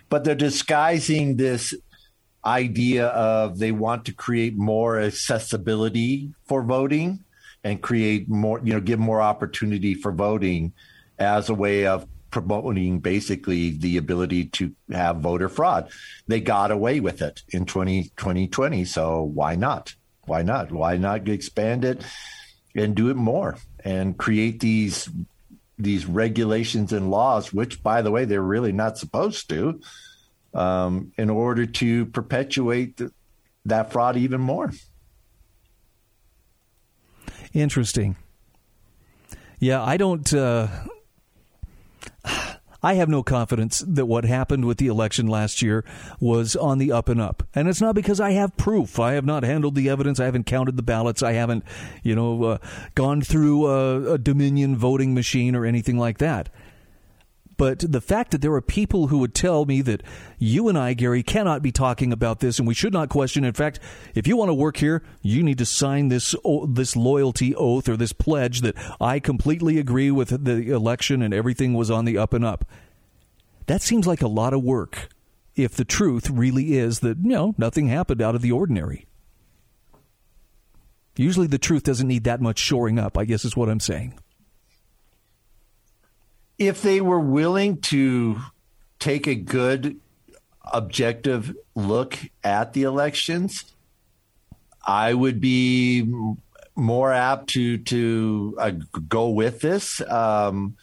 But 0.08 0.24
they're 0.24 0.34
disguising 0.34 1.36
this 1.36 1.74
idea 2.44 3.08
of 3.08 3.58
they 3.58 3.72
want 3.72 4.04
to 4.04 4.12
create 4.12 4.56
more 4.56 5.00
accessibility 5.00 6.32
for 6.46 6.62
voting 6.62 7.24
and 7.64 7.82
create 7.82 8.28
more, 8.28 8.60
you 8.62 8.72
know, 8.72 8.80
give 8.80 9.00
more 9.00 9.20
opportunity 9.20 9.94
for 9.94 10.12
voting 10.12 10.72
as 11.18 11.48
a 11.48 11.54
way 11.54 11.86
of 11.86 12.06
promoting 12.30 13.00
basically 13.00 13.70
the 13.70 13.96
ability 13.96 14.44
to 14.44 14.72
have 14.92 15.16
voter 15.16 15.48
fraud. 15.48 15.90
They 16.28 16.40
got 16.40 16.70
away 16.70 17.00
with 17.00 17.20
it 17.20 17.42
in 17.48 17.64
20, 17.66 18.12
2020. 18.16 18.84
So 18.84 19.22
why 19.22 19.56
not? 19.56 19.95
Why 20.26 20.42
not? 20.42 20.72
Why 20.72 20.96
not 20.96 21.28
expand 21.28 21.84
it 21.84 22.02
and 22.74 22.94
do 22.94 23.08
it 23.10 23.16
more 23.16 23.56
and 23.84 24.16
create 24.18 24.60
these 24.60 25.08
these 25.78 26.06
regulations 26.06 26.92
and 26.92 27.10
laws, 27.10 27.52
which, 27.52 27.82
by 27.82 28.02
the 28.02 28.10
way, 28.10 28.24
they're 28.24 28.40
really 28.40 28.72
not 28.72 28.96
supposed 28.96 29.50
to, 29.50 29.78
um, 30.54 31.12
in 31.18 31.28
order 31.28 31.66
to 31.66 32.06
perpetuate 32.06 33.00
that 33.66 33.92
fraud 33.92 34.16
even 34.16 34.40
more. 34.40 34.72
Interesting. 37.52 38.16
Yeah, 39.58 39.82
I 39.82 39.96
don't. 39.96 40.32
Uh, 40.32 40.68
I 42.86 42.94
have 42.94 43.08
no 43.08 43.24
confidence 43.24 43.80
that 43.80 44.06
what 44.06 44.24
happened 44.24 44.64
with 44.64 44.78
the 44.78 44.86
election 44.86 45.26
last 45.26 45.60
year 45.60 45.84
was 46.20 46.54
on 46.54 46.78
the 46.78 46.92
up 46.92 47.08
and 47.08 47.20
up. 47.20 47.42
And 47.52 47.66
it's 47.66 47.80
not 47.80 47.96
because 47.96 48.20
I 48.20 48.30
have 48.30 48.56
proof. 48.56 49.00
I 49.00 49.14
have 49.14 49.24
not 49.24 49.42
handled 49.42 49.74
the 49.74 49.88
evidence. 49.88 50.20
I 50.20 50.26
haven't 50.26 50.46
counted 50.46 50.76
the 50.76 50.84
ballots. 50.84 51.20
I 51.20 51.32
haven't, 51.32 51.64
you 52.04 52.14
know, 52.14 52.44
uh, 52.44 52.58
gone 52.94 53.22
through 53.22 53.66
a, 53.66 54.12
a 54.12 54.18
Dominion 54.18 54.76
voting 54.76 55.14
machine 55.14 55.56
or 55.56 55.64
anything 55.64 55.98
like 55.98 56.18
that. 56.18 56.48
But 57.56 57.78
the 57.80 58.02
fact 58.02 58.32
that 58.32 58.42
there 58.42 58.52
are 58.52 58.60
people 58.60 59.06
who 59.06 59.18
would 59.18 59.34
tell 59.34 59.64
me 59.64 59.80
that 59.82 60.02
you 60.38 60.68
and 60.68 60.76
I, 60.76 60.92
Gary, 60.92 61.22
cannot 61.22 61.62
be 61.62 61.72
talking 61.72 62.12
about 62.12 62.40
this 62.40 62.58
and 62.58 62.68
we 62.68 62.74
should 62.74 62.92
not 62.92 63.08
question. 63.08 63.44
In 63.44 63.54
fact, 63.54 63.80
if 64.14 64.26
you 64.26 64.36
want 64.36 64.50
to 64.50 64.54
work 64.54 64.76
here, 64.76 65.02
you 65.22 65.42
need 65.42 65.58
to 65.58 65.66
sign 65.66 66.08
this 66.08 66.34
this 66.68 66.96
loyalty 66.96 67.54
oath 67.54 67.88
or 67.88 67.96
this 67.96 68.12
pledge 68.12 68.60
that 68.60 68.76
I 69.00 69.20
completely 69.20 69.78
agree 69.78 70.10
with 70.10 70.44
the 70.44 70.70
election 70.70 71.22
and 71.22 71.32
everything 71.32 71.72
was 71.72 71.90
on 71.90 72.04
the 72.04 72.18
up 72.18 72.34
and 72.34 72.44
up. 72.44 72.66
That 73.66 73.82
seems 73.82 74.06
like 74.06 74.22
a 74.22 74.28
lot 74.28 74.52
of 74.52 74.62
work 74.62 75.08
if 75.54 75.74
the 75.74 75.84
truth 75.84 76.28
really 76.28 76.76
is 76.76 77.00
that, 77.00 77.18
you 77.18 77.30
know, 77.30 77.54
nothing 77.56 77.88
happened 77.88 78.20
out 78.20 78.34
of 78.34 78.42
the 78.42 78.52
ordinary. 78.52 79.06
Usually 81.16 81.46
the 81.46 81.58
truth 81.58 81.84
doesn't 81.84 82.06
need 82.06 82.24
that 82.24 82.42
much 82.42 82.58
shoring 82.58 82.98
up, 82.98 83.16
I 83.16 83.24
guess 83.24 83.46
is 83.46 83.56
what 83.56 83.70
I'm 83.70 83.80
saying 83.80 84.18
if 86.58 86.82
they 86.82 87.00
were 87.00 87.20
willing 87.20 87.80
to 87.80 88.40
take 88.98 89.26
a 89.26 89.34
good 89.34 90.00
objective 90.72 91.54
look 91.74 92.18
at 92.42 92.72
the 92.72 92.82
elections, 92.82 93.72
I 94.86 95.14
would 95.14 95.40
be 95.40 96.12
more 96.74 97.12
apt 97.12 97.48
to 97.50 97.78
to 97.78 98.56
uh, 98.58 98.72
go 99.08 99.30
with 99.30 99.60
this 99.60 100.00
um, 100.02 100.76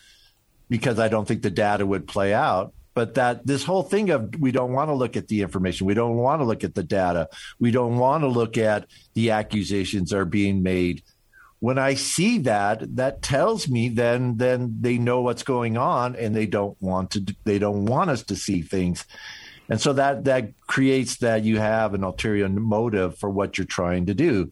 because 0.69 0.99
I 0.99 1.07
don't 1.07 1.27
think 1.27 1.41
the 1.41 1.51
data 1.51 1.85
would 1.85 2.07
play 2.07 2.33
out. 2.33 2.73
but 2.93 3.15
that 3.15 3.45
this 3.45 3.63
whole 3.63 3.83
thing 3.83 4.09
of 4.09 4.35
we 4.39 4.51
don't 4.51 4.73
want 4.73 4.89
to 4.89 4.93
look 4.93 5.17
at 5.17 5.27
the 5.27 5.41
information, 5.41 5.87
we 5.87 5.93
don't 5.93 6.15
want 6.15 6.41
to 6.41 6.45
look 6.45 6.63
at 6.63 6.75
the 6.75 6.83
data, 6.83 7.27
we 7.59 7.71
don't 7.71 7.97
want 7.97 8.23
to 8.23 8.27
look 8.27 8.57
at 8.57 8.85
the 9.13 9.31
accusations 9.31 10.13
are 10.13 10.25
being 10.25 10.61
made. 10.61 11.03
When 11.63 11.77
I 11.77 11.93
see 11.93 12.39
that, 12.39 12.97
that 12.97 13.21
tells 13.21 13.69
me 13.69 13.87
then 13.87 14.35
then 14.35 14.75
they 14.81 14.97
know 14.97 15.21
what's 15.21 15.43
going 15.43 15.77
on 15.77 16.13
and 16.17 16.35
they 16.35 16.45
don't 16.45 16.75
want 16.81 17.11
to 17.11 17.35
they 17.45 17.57
don't 17.57 17.85
want 17.85 18.09
us 18.09 18.21
to 18.23 18.35
see 18.35 18.61
things. 18.61 19.05
And 19.69 19.79
so 19.79 19.93
that 19.93 20.25
that 20.25 20.59
creates 20.67 21.19
that 21.19 21.45
you 21.45 21.59
have 21.59 21.93
an 21.93 22.03
ulterior 22.03 22.49
motive 22.49 23.17
for 23.17 23.29
what 23.29 23.57
you're 23.57 23.63
trying 23.63 24.07
to 24.07 24.13
do. 24.13 24.51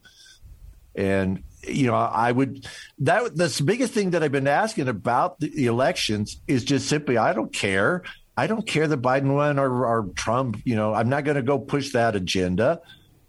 And 0.94 1.42
you 1.68 1.86
know, 1.86 1.96
I 1.96 2.32
would 2.32 2.66
that 3.00 3.36
the 3.36 3.62
biggest 3.62 3.92
thing 3.92 4.12
that 4.12 4.22
I've 4.22 4.32
been 4.32 4.48
asking 4.48 4.88
about 4.88 5.38
the 5.38 5.66
elections 5.66 6.40
is 6.48 6.64
just 6.64 6.88
simply 6.88 7.18
I 7.18 7.34
don't 7.34 7.52
care. 7.52 8.04
I 8.38 8.46
don't 8.46 8.66
care 8.66 8.88
that 8.88 9.02
Biden 9.02 9.34
won 9.34 9.58
or, 9.58 9.84
or 9.84 10.08
Trump. 10.14 10.62
You 10.64 10.76
know, 10.76 10.94
I'm 10.94 11.10
not 11.10 11.24
going 11.24 11.36
to 11.36 11.42
go 11.42 11.58
push 11.58 11.92
that 11.92 12.16
agenda. 12.16 12.80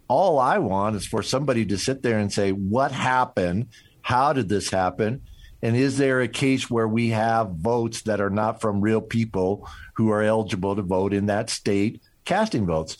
All 0.08 0.40
I 0.40 0.58
want 0.58 0.96
is 0.96 1.06
for 1.06 1.24
somebody 1.24 1.66
to 1.66 1.78
sit 1.78 2.04
there 2.04 2.20
and 2.20 2.32
say, 2.32 2.52
"What 2.52 2.92
happened? 2.92 3.68
How 4.02 4.34
did 4.34 4.50
this 4.50 4.70
happen?" 4.70 5.22
And 5.62 5.78
is 5.78 5.98
there 5.98 6.22
a 6.22 6.28
case 6.28 6.70
where 6.70 6.88
we 6.88 7.10
have 7.10 7.56
votes 7.56 8.02
that 8.04 8.20
are 8.20 8.30
not 8.30 8.60
from 8.60 8.82
real 8.82 9.00
people 9.00 9.68
who 9.96 10.10
are 10.10 10.22
eligible 10.22 10.76
to 10.76 10.82
vote 10.82 11.14
in 11.14 11.28
that 11.28 11.50
state 11.50 12.02
casting 12.26 12.66
votes? 12.66 12.98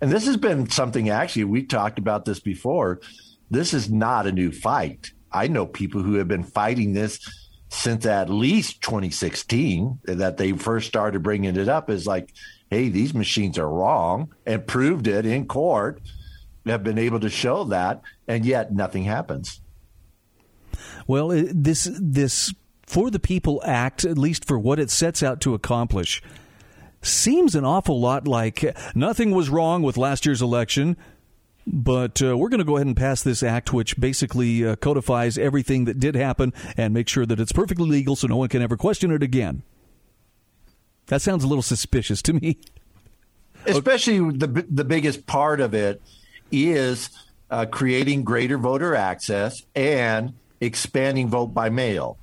And 0.00 0.10
this 0.10 0.26
has 0.26 0.36
been 0.36 0.68
something 0.68 1.08
actually 1.08 1.44
we 1.44 1.62
talked 1.62 1.98
about 1.98 2.24
this 2.24 2.40
before 2.40 3.00
this 3.50 3.72
is 3.72 3.90
not 3.90 4.26
a 4.26 4.32
new 4.32 4.50
fight. 4.50 5.12
I 5.32 5.46
know 5.48 5.66
people 5.66 6.02
who 6.02 6.14
have 6.14 6.28
been 6.28 6.42
fighting 6.42 6.92
this 6.92 7.20
since 7.68 8.06
at 8.06 8.30
least 8.30 8.80
2016 8.82 10.00
that 10.04 10.36
they 10.36 10.52
first 10.52 10.88
started 10.88 11.22
bringing 11.22 11.56
it 11.56 11.68
up 11.68 11.90
is 11.90 12.06
like, 12.06 12.32
hey, 12.70 12.88
these 12.88 13.14
machines 13.14 13.58
are 13.58 13.68
wrong 13.68 14.32
and 14.44 14.66
proved 14.66 15.06
it 15.06 15.26
in 15.26 15.46
court, 15.46 16.00
have 16.66 16.84
been 16.84 16.98
able 16.98 17.20
to 17.20 17.30
show 17.30 17.64
that, 17.64 18.02
and 18.26 18.44
yet 18.44 18.72
nothing 18.72 19.04
happens. 19.04 19.60
Well, 21.06 21.28
this 21.28 21.88
this 22.00 22.52
for 22.82 23.10
the 23.10 23.18
people 23.18 23.62
act, 23.64 24.04
at 24.04 24.18
least 24.18 24.44
for 24.44 24.58
what 24.58 24.78
it 24.78 24.90
sets 24.90 25.22
out 25.22 25.40
to 25.42 25.54
accomplish, 25.54 26.22
seems 27.02 27.54
an 27.54 27.64
awful 27.64 28.00
lot 28.00 28.26
like 28.26 28.76
nothing 28.94 29.30
was 29.30 29.48
wrong 29.48 29.82
with 29.82 29.96
last 29.96 30.26
year's 30.26 30.42
election. 30.42 30.96
But 31.68 32.22
uh, 32.22 32.38
we're 32.38 32.48
going 32.48 32.58
to 32.58 32.64
go 32.64 32.76
ahead 32.76 32.86
and 32.86 32.96
pass 32.96 33.22
this 33.22 33.42
act, 33.42 33.72
which 33.72 33.98
basically 33.98 34.64
uh, 34.64 34.76
codifies 34.76 35.36
everything 35.36 35.86
that 35.86 35.98
did 35.98 36.14
happen 36.14 36.52
and 36.76 36.94
make 36.94 37.08
sure 37.08 37.26
that 37.26 37.40
it's 37.40 37.50
perfectly 37.50 37.88
legal 37.88 38.14
so 38.14 38.28
no 38.28 38.36
one 38.36 38.48
can 38.48 38.62
ever 38.62 38.76
question 38.76 39.10
it 39.10 39.20
again. 39.20 39.64
That 41.06 41.22
sounds 41.22 41.42
a 41.42 41.48
little 41.48 41.62
suspicious 41.62 42.22
to 42.22 42.34
me. 42.34 42.58
Especially 43.64 44.18
the 44.18 44.64
the 44.70 44.84
biggest 44.84 45.26
part 45.26 45.60
of 45.60 45.74
it 45.74 46.00
is 46.50 47.10
uh, 47.50 47.66
creating 47.66 48.24
greater 48.24 48.58
voter 48.58 48.94
access 48.94 49.62
and 49.74 50.34
expanding 50.60 51.28
vote 51.28 51.48
by 51.48 51.68
mail. 51.68 52.18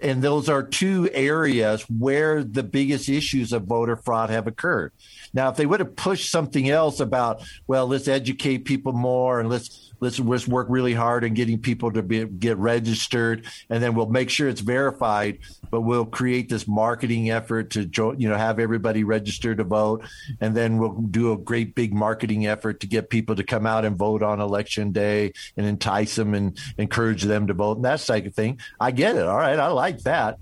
And 0.00 0.22
those 0.22 0.48
are 0.48 0.62
two 0.62 1.10
areas 1.12 1.82
where 1.82 2.44
the 2.44 2.62
biggest 2.62 3.08
issues 3.08 3.52
of 3.52 3.64
voter 3.64 3.96
fraud 3.96 4.30
have 4.30 4.46
occurred. 4.46 4.92
Now, 5.34 5.48
if 5.50 5.56
they 5.56 5.66
would 5.66 5.80
have 5.80 5.96
pushed 5.96 6.30
something 6.30 6.70
else 6.70 7.00
about, 7.00 7.42
well, 7.66 7.86
let's 7.86 8.06
educate 8.06 8.64
people 8.64 8.92
more 8.92 9.40
and 9.40 9.48
let's 9.48 9.87
let's, 10.00 10.18
let's 10.18 10.46
work 10.46 10.66
really 10.70 10.94
hard 10.94 11.24
in 11.24 11.34
getting 11.34 11.58
people 11.58 11.92
to 11.92 12.02
be, 12.02 12.24
get 12.24 12.56
registered, 12.58 13.46
and 13.70 13.82
then 13.82 13.94
we'll 13.94 14.06
make 14.06 14.30
sure 14.30 14.48
it's 14.48 14.60
verified. 14.60 15.38
But 15.70 15.82
we'll 15.82 16.06
create 16.06 16.48
this 16.48 16.66
marketing 16.66 17.30
effort 17.30 17.70
to 17.70 17.88
you 18.16 18.28
know 18.28 18.36
have 18.36 18.58
everybody 18.58 19.04
register 19.04 19.54
to 19.54 19.64
vote, 19.64 20.04
and 20.40 20.56
then 20.56 20.78
we'll 20.78 20.94
do 20.94 21.32
a 21.32 21.36
great 21.36 21.74
big 21.74 21.92
marketing 21.92 22.46
effort 22.46 22.80
to 22.80 22.86
get 22.86 23.10
people 23.10 23.36
to 23.36 23.44
come 23.44 23.66
out 23.66 23.84
and 23.84 23.96
vote 23.96 24.22
on 24.22 24.40
election 24.40 24.92
day 24.92 25.32
and 25.56 25.66
entice 25.66 26.14
them 26.16 26.34
and 26.34 26.58
encourage 26.78 27.22
them 27.22 27.46
to 27.46 27.54
vote 27.54 27.76
and 27.76 27.84
that 27.84 28.00
type 28.00 28.26
of 28.26 28.34
thing. 28.34 28.58
I 28.80 28.90
get 28.90 29.16
it. 29.16 29.26
All 29.26 29.36
right, 29.36 29.58
I 29.58 29.68
like 29.68 30.00
that. 30.00 30.38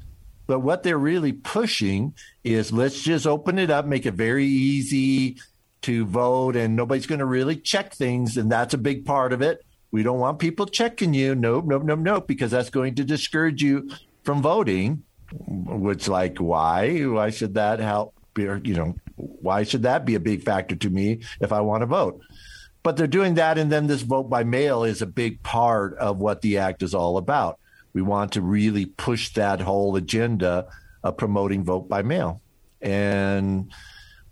But 0.47 0.61
what 0.61 0.83
they're 0.83 0.99
really 0.99 1.33
pushing 1.33 2.15
is 2.45 2.73
let's 2.73 3.03
just 3.03 3.27
open 3.27 3.59
it 3.59 3.71
up, 3.71 3.85
make 3.85 4.07
it 4.07 4.15
very 4.15 4.47
easy 4.47 5.39
to 5.87 6.05
vote, 6.07 6.55
and 6.55 6.77
nobody's 6.77 7.07
going 7.07 7.19
to 7.19 7.27
really 7.27 7.57
check 7.57 7.95
things. 7.95 8.37
And 8.37 8.51
that's 8.51 8.75
a 8.75 8.79
big 8.79 9.05
part 9.05 9.33
of 9.33 9.43
it. 9.43 9.65
We 9.91 10.03
don't 10.03 10.21
want 10.21 10.39
people 10.39 10.67
checking 10.67 11.15
you. 11.15 11.35
Nope, 11.35 11.65
nope, 11.67 11.83
nope, 11.85 11.99
nope, 11.99 12.27
because 12.27 12.51
that's 12.51 12.71
going 12.71 12.95
to 12.97 13.05
discourage 13.05 13.63
you 13.63 13.91
from 14.23 14.43
voting. 14.43 15.03
Which, 15.49 16.07
like, 16.07 16.39
why? 16.39 17.01
Why 17.01 17.31
should 17.31 17.55
that 17.55 17.81
help? 17.81 18.15
You 18.37 18.61
know, 18.61 18.95
why 19.17 19.63
should 19.63 19.83
that 19.83 20.05
be 20.05 20.15
a 20.15 20.21
big 20.21 20.43
factor 20.43 20.77
to 20.77 20.91
me 20.91 21.23
if 21.41 21.53
I 21.53 21.63
want 21.63 21.81
to 21.83 21.87
vote? 21.87 22.21
But 22.83 22.97
they're 22.97 23.07
doing 23.07 23.35
that, 23.35 23.59
and 23.59 23.73
then 23.73 23.87
this 23.87 24.03
vote 24.03 24.31
by 24.31 24.45
mail 24.45 24.85
is 24.85 25.03
a 25.03 25.07
big 25.07 25.43
part 25.43 25.97
of 25.99 26.19
what 26.19 26.43
the 26.43 26.59
act 26.59 26.83
is 26.83 26.95
all 26.95 27.17
about. 27.17 27.59
We 27.93 28.03
want 28.03 28.33
to 28.33 28.43
really 28.43 28.87
push 28.87 29.33
that 29.35 29.61
whole 29.61 29.97
agenda 29.97 30.69
of 31.03 31.17
promoting 31.17 31.65
vote 31.65 31.89
by 31.89 32.03
mail. 32.03 32.43
And 32.81 33.73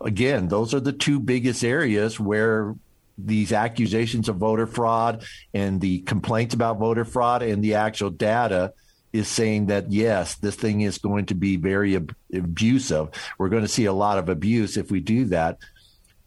again, 0.05 0.49
those 0.49 0.75
are 0.75 0.81
the 0.81 0.93
two 0.93 1.19
biggest 1.19 1.65
areas 1.65 2.21
where 2.21 2.75
these 3.17 3.53
accusations 3.53 4.29
of 4.29 4.37
voter 4.37 4.67
fraud 4.67 5.25
and 5.53 5.81
the 5.81 6.01
complaints 6.01 6.55
about 6.55 6.79
voter 6.79 7.05
fraud 7.05 7.43
and 7.43 7.63
the 7.63 7.75
actual 7.75 8.11
data 8.11 8.73
is 9.13 9.29
saying 9.29 9.67
that 9.67 9.93
yes, 9.93 10.35
this 10.37 10.57
thing 10.57 10.81
is 10.81 10.99
going 10.99 11.27
to 11.27 11.35
be 11.35 11.57
very 11.57 11.97
ab- 11.97 12.15
abusive. 12.33 13.09
We're 13.39 13.49
going 13.49 13.63
to 13.63 13.69
see 13.69 13.85
a 13.85 13.93
lot 13.93 14.19
of 14.19 14.29
abuse 14.29 14.77
if 14.77 14.91
we 14.91 15.01
do 15.01 15.27
that. 15.27 15.59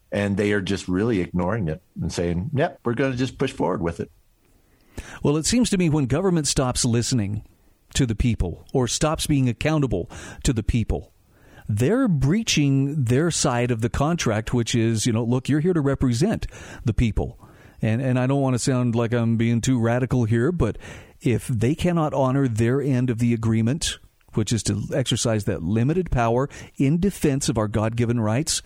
And 0.10 0.38
they 0.38 0.54
are 0.54 0.62
just 0.62 0.88
really 0.88 1.20
ignoring 1.20 1.68
it 1.68 1.82
and 2.02 2.12
saying, 2.12 2.52
yep, 2.54 2.80
we're 2.86 2.94
going 2.94 3.12
to 3.12 3.18
just 3.18 3.38
push 3.38 3.52
forward 3.52 3.82
with 3.82 4.00
it. 4.00 4.10
Well, 5.22 5.36
it 5.36 5.46
seems 5.46 5.70
to 5.72 5.78
me 5.78 5.90
when 5.90 6.06
government 6.06 6.48
stops 6.48 6.86
listening 6.86 7.44
to 7.94 8.06
the 8.06 8.16
people 8.16 8.66
or 8.74 8.88
stops 8.88 9.28
being 9.28 9.50
accountable 9.50 10.10
to 10.44 10.54
the 10.54 10.64
people, 10.64 11.12
they're 11.68 12.08
breaching 12.08 13.04
their 13.06 13.32
side 13.32 13.72
of 13.72 13.82
the 13.82 13.90
contract, 13.90 14.54
which 14.54 14.74
is, 14.74 15.06
you 15.06 15.14
know, 15.14 15.24
look, 15.24 15.50
you're 15.50 15.60
here 15.60 15.74
to 15.74 15.82
represent 15.82 16.48
the 16.86 16.94
people. 16.94 17.40
And, 17.82 18.02
and 18.02 18.18
I 18.18 18.28
don't 18.28 18.42
want 18.42 18.56
to 18.56 18.60
sound 18.60 18.96
like 18.96 19.14
I'm 19.14 19.38
being 19.38 19.62
too 19.62 19.80
radical 19.80 20.26
here, 20.26 20.52
but 20.52 20.78
if 21.22 21.48
they 21.48 21.76
cannot 21.76 22.14
honor 22.14 22.48
their 22.48 22.82
end 22.82 23.10
of 23.10 23.20
the 23.20 23.34
agreement, 23.34 24.00
which 24.34 24.54
is 24.54 24.64
to 24.64 24.84
exercise 24.94 25.46
that 25.46 25.64
limited 25.64 26.12
power 26.12 26.50
in 26.78 27.00
defense 27.00 27.50
of 27.50 27.58
our 27.58 27.68
God 27.68 27.96
given 27.96 28.20
rights, 28.20 28.62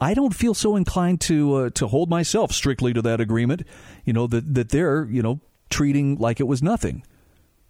I 0.00 0.14
don't 0.14 0.34
feel 0.34 0.54
so 0.54 0.76
inclined 0.76 1.20
to 1.22 1.54
uh, 1.54 1.70
to 1.70 1.86
hold 1.86 2.10
myself 2.10 2.52
strictly 2.52 2.92
to 2.92 3.02
that 3.02 3.20
agreement. 3.20 3.62
You 4.04 4.12
know 4.12 4.26
that 4.26 4.54
that 4.54 4.70
they're 4.70 5.04
you 5.04 5.22
know 5.22 5.40
treating 5.70 6.16
like 6.16 6.40
it 6.40 6.48
was 6.48 6.62
nothing. 6.62 7.04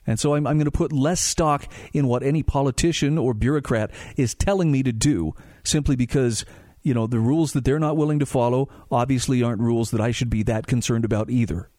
And 0.07 0.19
so 0.21 0.35
I'm, 0.35 0.47
I'm 0.47 0.57
going 0.57 0.67
to 0.67 0.71
put 0.71 0.93
less 0.93 1.21
stock 1.21 1.67
in 1.93 2.07
what 2.07 2.23
any 2.23 2.43
politician 2.43 3.19
or 3.19 3.35
bureaucrat 3.35 3.91
is 4.17 4.35
telling 4.35 4.71
me 4.71 4.83
to 4.83 4.93
do 4.93 5.35
simply 5.65 5.97
because, 5.97 6.45
you 6.83 6.95
know, 6.95 7.07
the 7.07 7.21
rules 7.21 7.53
that 7.53 7.65
they're 7.65 7.79
not 7.79 7.97
willing 7.97 8.19
to 8.19 8.27
follow 8.27 8.69
obviously 8.91 9.43
aren't 9.43 9.61
rules 9.61 9.91
that 9.91 10.01
I 10.01 10.11
should 10.11 10.31
be 10.31 10.43
that 10.45 10.67
concerned 10.67 11.05
about 11.05 11.31
either. 11.31 11.71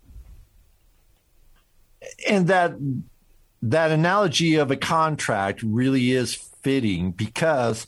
And 2.30 2.48
that 2.48 2.74
that 3.62 3.92
analogy 3.92 4.56
of 4.56 4.70
a 4.70 4.76
contract 4.76 5.64
really 5.64 6.12
is 6.12 6.36
fitting 6.36 7.12
because 7.12 7.88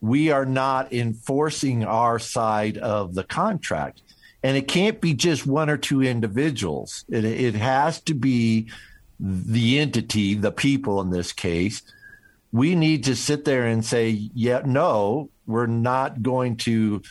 we 0.00 0.30
are 0.30 0.44
not 0.44 0.92
enforcing 0.92 1.84
our 1.84 2.18
side 2.18 2.78
of 2.78 3.14
the 3.14 3.24
contract. 3.24 4.02
And 4.44 4.56
it 4.56 4.68
can't 4.68 5.00
be 5.00 5.14
just 5.14 5.46
one 5.46 5.70
or 5.70 5.76
two 5.76 6.02
individuals. 6.02 7.04
It, 7.08 7.24
it 7.24 7.54
has 7.54 8.00
to 8.02 8.14
be 8.14 8.68
the 9.22 9.78
entity, 9.78 10.34
the 10.34 10.50
people 10.50 11.00
in 11.00 11.10
this 11.10 11.32
case. 11.32 11.82
We 12.50 12.74
need 12.74 13.04
to 13.04 13.16
sit 13.16 13.44
there 13.44 13.66
and 13.66 13.84
say, 13.84 14.10
yeah, 14.34 14.62
no, 14.66 15.30
we're 15.46 15.66
not 15.66 16.22
going 16.22 16.56
to 16.58 17.02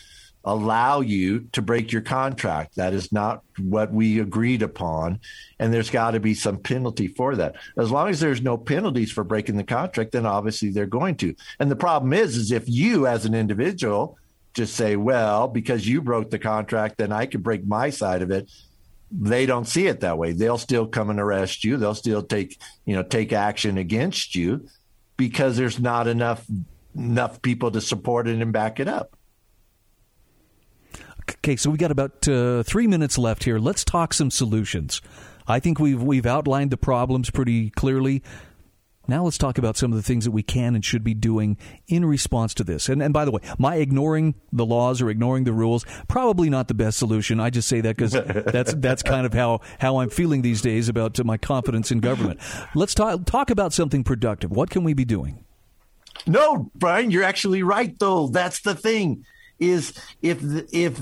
allow 0.43 1.01
you 1.01 1.47
to 1.53 1.61
break 1.61 1.91
your 1.91 2.01
contract. 2.01 2.75
That 2.75 2.93
is 2.93 3.11
not 3.11 3.43
what 3.57 3.93
we 3.93 4.19
agreed 4.19 4.61
upon. 4.61 5.19
And 5.57 5.73
there's 5.73 5.89
got 5.89 6.11
to 6.11 6.19
be 6.19 6.33
some 6.33 6.57
penalty 6.57 7.07
for 7.07 7.35
that. 7.35 7.55
As 7.77 7.91
long 7.91 8.09
as 8.09 8.19
there's 8.19 8.41
no 8.41 8.57
penalties 8.57 9.11
for 9.11 9.23
breaking 9.23 9.57
the 9.57 9.63
contract, 9.63 10.11
then 10.11 10.25
obviously 10.25 10.69
they're 10.69 10.87
going 10.87 11.15
to. 11.17 11.35
And 11.59 11.71
the 11.71 11.75
problem 11.75 12.11
is, 12.11 12.35
is 12.35 12.51
if 12.51 12.67
you 12.67 13.07
as 13.07 13.25
an 13.25 13.33
individual 13.33 14.17
just 14.53 14.75
say, 14.75 14.95
well, 14.95 15.47
because 15.47 15.87
you 15.87 16.01
broke 16.01 16.29
the 16.29 16.39
contract, 16.39 16.97
then 16.97 17.11
I 17.11 17.25
can 17.25 17.41
break 17.41 17.65
my 17.65 17.89
side 17.89 18.21
of 18.21 18.31
it. 18.31 18.51
They 19.11 19.45
don't 19.45 19.67
see 19.67 19.87
it 19.87 19.99
that 20.01 20.17
way. 20.17 20.31
They'll 20.31 20.57
still 20.57 20.87
come 20.87 21.09
and 21.09 21.19
arrest 21.19 21.63
you. 21.63 21.77
They'll 21.77 21.95
still 21.95 22.23
take, 22.23 22.59
you 22.85 22.95
know, 22.95 23.03
take 23.03 23.33
action 23.33 23.77
against 23.77 24.35
you 24.35 24.67
because 25.17 25.57
there's 25.57 25.79
not 25.79 26.07
enough 26.07 26.45
enough 26.95 27.41
people 27.41 27.71
to 27.71 27.81
support 27.81 28.27
it 28.27 28.41
and 28.41 28.51
back 28.51 28.79
it 28.79 28.87
up. 28.87 29.17
Okay, 31.29 31.55
so 31.55 31.69
we 31.69 31.77
got 31.77 31.91
about 31.91 32.27
uh, 32.27 32.63
three 32.63 32.87
minutes 32.87 33.17
left 33.17 33.43
here. 33.43 33.59
Let's 33.59 33.83
talk 33.83 34.13
some 34.13 34.31
solutions. 34.31 35.01
I 35.47 35.59
think 35.59 35.79
we've 35.79 36.01
we've 36.01 36.25
outlined 36.25 36.71
the 36.71 36.77
problems 36.77 37.29
pretty 37.29 37.69
clearly. 37.71 38.23
Now 39.07 39.23
let's 39.23 39.37
talk 39.37 39.57
about 39.57 39.77
some 39.77 39.91
of 39.91 39.97
the 39.97 40.03
things 40.03 40.25
that 40.25 40.31
we 40.31 40.43
can 40.43 40.75
and 40.75 40.85
should 40.85 41.03
be 41.03 41.13
doing 41.13 41.57
in 41.87 42.05
response 42.05 42.53
to 42.55 42.63
this. 42.63 42.87
And, 42.87 43.01
and 43.01 43.13
by 43.13 43.25
the 43.25 43.31
way, 43.31 43.41
my 43.57 43.75
ignoring 43.77 44.35
the 44.51 44.65
laws 44.65 45.01
or 45.01 45.09
ignoring 45.09 45.43
the 45.43 45.53
rules 45.53 45.85
probably 46.07 46.49
not 46.49 46.67
the 46.67 46.73
best 46.73 46.99
solution. 46.99 47.39
I 47.39 47.49
just 47.49 47.67
say 47.67 47.81
that 47.81 47.95
because 47.95 48.11
that's 48.51 48.73
that's 48.75 49.03
kind 49.03 49.25
of 49.25 49.33
how 49.33 49.61
how 49.79 49.97
I'm 49.97 50.09
feeling 50.09 50.43
these 50.43 50.61
days 50.61 50.87
about 50.87 51.19
uh, 51.19 51.23
my 51.23 51.37
confidence 51.37 51.91
in 51.91 51.99
government. 51.99 52.39
Let's 52.75 52.93
talk 52.93 53.25
talk 53.25 53.49
about 53.49 53.73
something 53.73 54.03
productive. 54.03 54.51
What 54.51 54.69
can 54.69 54.83
we 54.83 54.93
be 54.93 55.05
doing? 55.05 55.43
No, 56.27 56.69
Brian, 56.75 57.09
you're 57.09 57.23
actually 57.23 57.63
right. 57.63 57.97
Though 57.97 58.27
that's 58.27 58.61
the 58.61 58.75
thing 58.75 59.25
is 59.59 59.93
if 60.21 60.39
if 60.71 60.99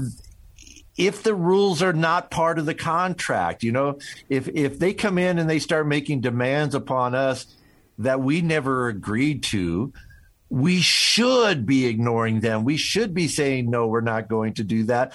if 0.98 1.24
the 1.24 1.34
rules 1.34 1.82
are 1.82 1.94
not 1.94 2.32
part 2.32 2.60
of 2.60 2.66
the 2.66 2.74
contract, 2.74 3.64
you 3.64 3.72
know, 3.72 4.00
if 4.30 4.48
if 4.48 4.80
they 4.80 4.94
come 4.94 5.18
in 5.18 5.38
and 5.38 5.50
they 5.50 5.60
start 5.60 5.88
making 5.88 6.22
demands 6.22 6.76
upon 6.76 7.16
us 7.16 7.46
that 8.00 8.22
we 8.22 8.42
never 8.42 8.88
agreed 8.88 9.44
to, 9.44 9.94
we 10.50 10.82
should 10.82 11.66
be 11.66 11.86
ignoring 11.86 12.40
them. 12.40 12.64
We 12.64 12.78
should 12.78 13.14
be 13.14 13.28
saying, 13.28 13.70
no, 13.70 13.88
we're 13.88 14.02
not 14.02 14.28
going 14.28 14.56
to 14.56 14.64
do 14.64 14.86
that. 14.86 15.14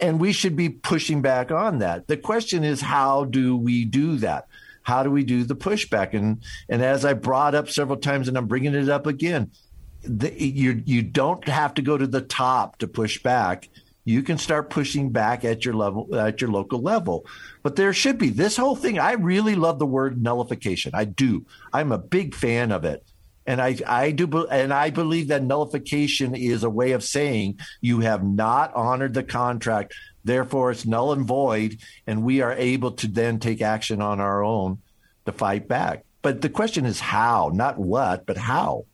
And 0.00 0.20
we 0.20 0.32
should 0.32 0.56
be 0.56 0.68
pushing 0.68 1.22
back 1.22 1.50
on 1.50 1.78
that. 1.78 2.06
The 2.08 2.16
question 2.16 2.64
is, 2.64 2.80
how 2.80 3.24
do 3.24 3.56
we 3.56 3.84
do 3.84 4.16
that? 4.16 4.46
How 4.82 5.02
do 5.02 5.10
we 5.10 5.24
do 5.24 5.44
the 5.44 5.56
pushback? 5.56 6.12
And, 6.12 6.42
and 6.68 6.82
as 6.82 7.04
I 7.04 7.14
brought 7.14 7.54
up 7.54 7.70
several 7.70 7.96
times, 7.96 8.28
and 8.28 8.36
I'm 8.36 8.46
bringing 8.46 8.74
it 8.74 8.88
up 8.90 9.06
again, 9.06 9.50
the, 10.02 10.30
you, 10.38 10.82
you 10.84 11.00
don't 11.00 11.48
have 11.48 11.72
to 11.74 11.82
go 11.82 11.96
to 11.96 12.06
the 12.06 12.20
top 12.20 12.78
to 12.78 12.88
push 12.88 13.22
back 13.22 13.70
you 14.04 14.22
can 14.22 14.38
start 14.38 14.70
pushing 14.70 15.10
back 15.10 15.44
at 15.44 15.64
your 15.64 15.74
level 15.74 16.14
at 16.14 16.40
your 16.40 16.50
local 16.50 16.80
level. 16.80 17.26
But 17.62 17.76
there 17.76 17.92
should 17.92 18.18
be 18.18 18.28
this 18.28 18.56
whole 18.56 18.76
thing 18.76 18.98
i 18.98 19.12
really 19.12 19.54
love 19.54 19.78
the 19.78 19.86
word 19.86 20.22
nullification. 20.22 20.92
I 20.94 21.04
do. 21.04 21.46
I'm 21.72 21.92
a 21.92 21.98
big 21.98 22.34
fan 22.34 22.70
of 22.70 22.84
it. 22.84 23.04
And 23.46 23.60
i 23.60 23.76
i 23.86 24.10
do 24.10 24.46
and 24.46 24.72
i 24.72 24.90
believe 24.90 25.28
that 25.28 25.42
nullification 25.42 26.34
is 26.34 26.64
a 26.64 26.70
way 26.70 26.92
of 26.92 27.04
saying 27.04 27.58
you 27.80 28.00
have 28.00 28.24
not 28.24 28.74
honored 28.74 29.14
the 29.14 29.22
contract 29.22 29.94
therefore 30.24 30.70
it's 30.70 30.86
null 30.86 31.12
and 31.12 31.26
void 31.26 31.78
and 32.06 32.24
we 32.24 32.40
are 32.40 32.54
able 32.54 32.92
to 32.92 33.06
then 33.06 33.38
take 33.38 33.60
action 33.60 34.00
on 34.00 34.20
our 34.20 34.42
own 34.42 34.78
to 35.26 35.32
fight 35.32 35.68
back. 35.68 36.04
But 36.22 36.40
the 36.40 36.48
question 36.48 36.86
is 36.86 37.00
how 37.00 37.50
not 37.52 37.78
what 37.78 38.24
but 38.24 38.36
how 38.36 38.86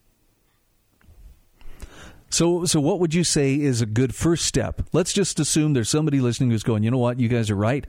so, 2.31 2.65
so 2.65 2.79
what 2.79 2.99
would 2.99 3.13
you 3.13 3.23
say 3.23 3.55
is 3.55 3.81
a 3.81 3.85
good 3.85 4.15
first 4.15 4.45
step? 4.45 4.81
Let's 4.91 5.13
just 5.13 5.39
assume 5.39 5.73
there's 5.73 5.89
somebody 5.89 6.19
listening 6.19 6.51
who's 6.51 6.63
going, 6.63 6.83
you 6.83 6.91
know 6.91 6.97
what, 6.97 7.19
you 7.19 7.27
guys 7.27 7.49
are 7.49 7.55
right. 7.55 7.85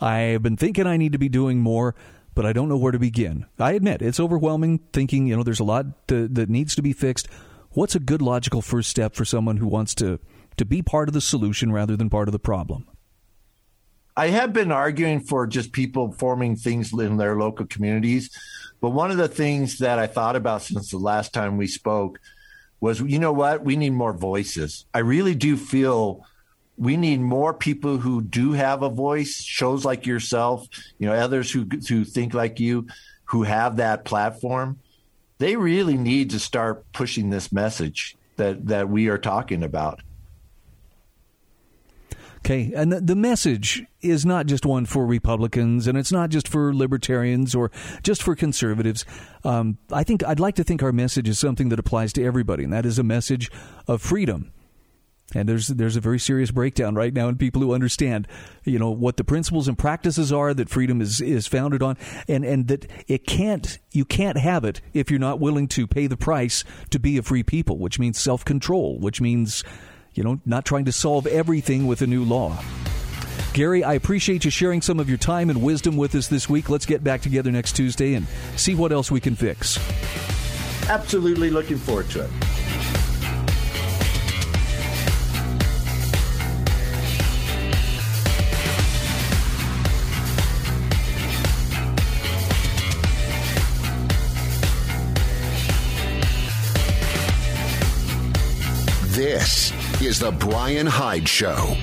I've 0.00 0.42
been 0.42 0.56
thinking 0.56 0.86
I 0.86 0.96
need 0.96 1.12
to 1.12 1.18
be 1.18 1.28
doing 1.28 1.58
more, 1.58 1.94
but 2.34 2.44
I 2.44 2.52
don't 2.52 2.68
know 2.68 2.76
where 2.76 2.92
to 2.92 2.98
begin. 2.98 3.46
I 3.58 3.72
admit 3.72 4.02
it's 4.02 4.20
overwhelming 4.20 4.80
thinking, 4.92 5.26
you 5.26 5.36
know, 5.36 5.42
there's 5.42 5.60
a 5.60 5.64
lot 5.64 6.08
to, 6.08 6.28
that 6.28 6.50
needs 6.50 6.74
to 6.74 6.82
be 6.82 6.92
fixed. 6.92 7.28
What's 7.70 7.94
a 7.94 8.00
good 8.00 8.22
logical 8.22 8.62
first 8.62 8.90
step 8.90 9.14
for 9.14 9.24
someone 9.24 9.58
who 9.58 9.66
wants 9.66 9.94
to, 9.96 10.18
to 10.56 10.64
be 10.64 10.82
part 10.82 11.08
of 11.08 11.14
the 11.14 11.20
solution 11.20 11.72
rather 11.72 11.96
than 11.96 12.10
part 12.10 12.28
of 12.28 12.32
the 12.32 12.38
problem? 12.38 12.86
I 14.16 14.28
have 14.28 14.54
been 14.54 14.72
arguing 14.72 15.20
for 15.20 15.46
just 15.46 15.72
people 15.72 16.12
forming 16.12 16.56
things 16.56 16.92
in 16.92 17.18
their 17.18 17.36
local 17.36 17.66
communities. 17.66 18.30
But 18.80 18.90
one 18.90 19.10
of 19.10 19.18
the 19.18 19.28
things 19.28 19.78
that 19.78 19.98
I 19.98 20.06
thought 20.06 20.36
about 20.36 20.62
since 20.62 20.90
the 20.90 20.98
last 20.98 21.34
time 21.34 21.56
we 21.56 21.66
spoke 21.66 22.18
was 22.86 23.00
you 23.00 23.18
know 23.18 23.32
what? 23.32 23.64
We 23.64 23.76
need 23.76 23.92
more 23.92 24.12
voices. 24.12 24.86
I 24.94 25.00
really 25.00 25.34
do 25.34 25.56
feel 25.56 26.24
we 26.78 26.96
need 26.96 27.20
more 27.20 27.52
people 27.52 27.98
who 27.98 28.22
do 28.22 28.52
have 28.52 28.82
a 28.82 28.88
voice 28.88 29.42
shows 29.42 29.84
like 29.84 30.04
yourself 30.04 30.68
you 30.98 31.06
know 31.06 31.14
others 31.14 31.50
who 31.50 31.66
who 31.88 32.04
think 32.04 32.34
like 32.34 32.60
you 32.60 32.86
who 33.24 33.42
have 33.42 33.76
that 33.76 34.04
platform. 34.04 34.78
They 35.38 35.56
really 35.56 35.96
need 35.96 36.30
to 36.30 36.38
start 36.38 36.90
pushing 36.92 37.28
this 37.28 37.52
message 37.52 38.16
that 38.36 38.66
that 38.68 38.88
we 38.88 39.08
are 39.08 39.18
talking 39.18 39.62
about 39.62 40.00
Okay, 42.46 42.72
and 42.76 42.92
the, 42.92 43.16
message 43.16 43.82
is 44.02 44.24
not 44.24 44.46
just 44.46 44.64
one 44.64 44.86
for 44.86 45.04
Republicans, 45.04 45.88
and 45.88 45.98
it's 45.98 46.12
not 46.12 46.30
just 46.30 46.46
for 46.46 46.72
libertarians 46.72 47.56
or 47.56 47.72
just 48.04 48.22
for 48.22 48.36
conservatives. 48.36 49.04
Um, 49.42 49.78
I 49.90 50.04
think 50.04 50.22
I'd 50.22 50.38
like 50.38 50.54
to 50.54 50.62
think 50.62 50.80
our 50.80 50.92
message 50.92 51.28
is 51.28 51.40
something 51.40 51.70
that 51.70 51.80
applies 51.80 52.12
to 52.12 52.24
everybody, 52.24 52.62
and 52.62 52.72
that 52.72 52.86
is 52.86 53.00
a 53.00 53.02
message 53.02 53.50
of 53.88 54.00
freedom. 54.00 54.52
And 55.34 55.48
there's 55.48 55.66
there's 55.66 55.96
a 55.96 56.00
very 56.00 56.20
serious 56.20 56.52
breakdown 56.52 56.94
right 56.94 57.12
now 57.12 57.26
in 57.26 57.36
people 57.36 57.62
who 57.62 57.74
understand, 57.74 58.28
you 58.62 58.78
know, 58.78 58.92
what 58.92 59.16
the 59.16 59.24
principles 59.24 59.66
and 59.66 59.76
practices 59.76 60.32
are 60.32 60.54
that 60.54 60.68
freedom 60.68 61.00
is 61.00 61.20
is 61.20 61.48
founded 61.48 61.82
on, 61.82 61.98
and 62.28 62.44
and 62.44 62.68
that 62.68 62.86
it 63.08 63.26
can't 63.26 63.80
you 63.90 64.04
can't 64.04 64.38
have 64.38 64.64
it 64.64 64.80
if 64.92 65.10
you're 65.10 65.18
not 65.18 65.40
willing 65.40 65.66
to 65.66 65.88
pay 65.88 66.06
the 66.06 66.16
price 66.16 66.62
to 66.90 67.00
be 67.00 67.18
a 67.18 67.24
free 67.24 67.42
people, 67.42 67.78
which 67.78 67.98
means 67.98 68.20
self 68.20 68.44
control, 68.44 69.00
which 69.00 69.20
means 69.20 69.64
you 70.16 70.24
know, 70.24 70.40
not 70.44 70.64
trying 70.64 70.86
to 70.86 70.92
solve 70.92 71.26
everything 71.26 71.86
with 71.86 72.02
a 72.02 72.06
new 72.06 72.24
law. 72.24 72.58
Gary, 73.52 73.82
I 73.82 73.94
appreciate 73.94 74.44
you 74.44 74.50
sharing 74.50 74.82
some 74.82 75.00
of 75.00 75.08
your 75.08 75.18
time 75.18 75.48
and 75.48 75.62
wisdom 75.62 75.96
with 75.96 76.14
us 76.14 76.28
this 76.28 76.48
week. 76.48 76.68
Let's 76.68 76.84
get 76.84 77.02
back 77.02 77.22
together 77.22 77.50
next 77.50 77.74
Tuesday 77.74 78.14
and 78.14 78.26
see 78.56 78.74
what 78.74 78.92
else 78.92 79.10
we 79.10 79.20
can 79.20 79.34
fix. 79.34 79.78
Absolutely 80.88 81.50
looking 81.50 81.78
forward 81.78 82.10
to 82.10 82.24
it. 82.24 82.30
This 99.16 99.72
is 100.02 100.18
The 100.18 100.32
Brian 100.32 100.86
Hyde 100.86 101.28
Show. 101.28 101.76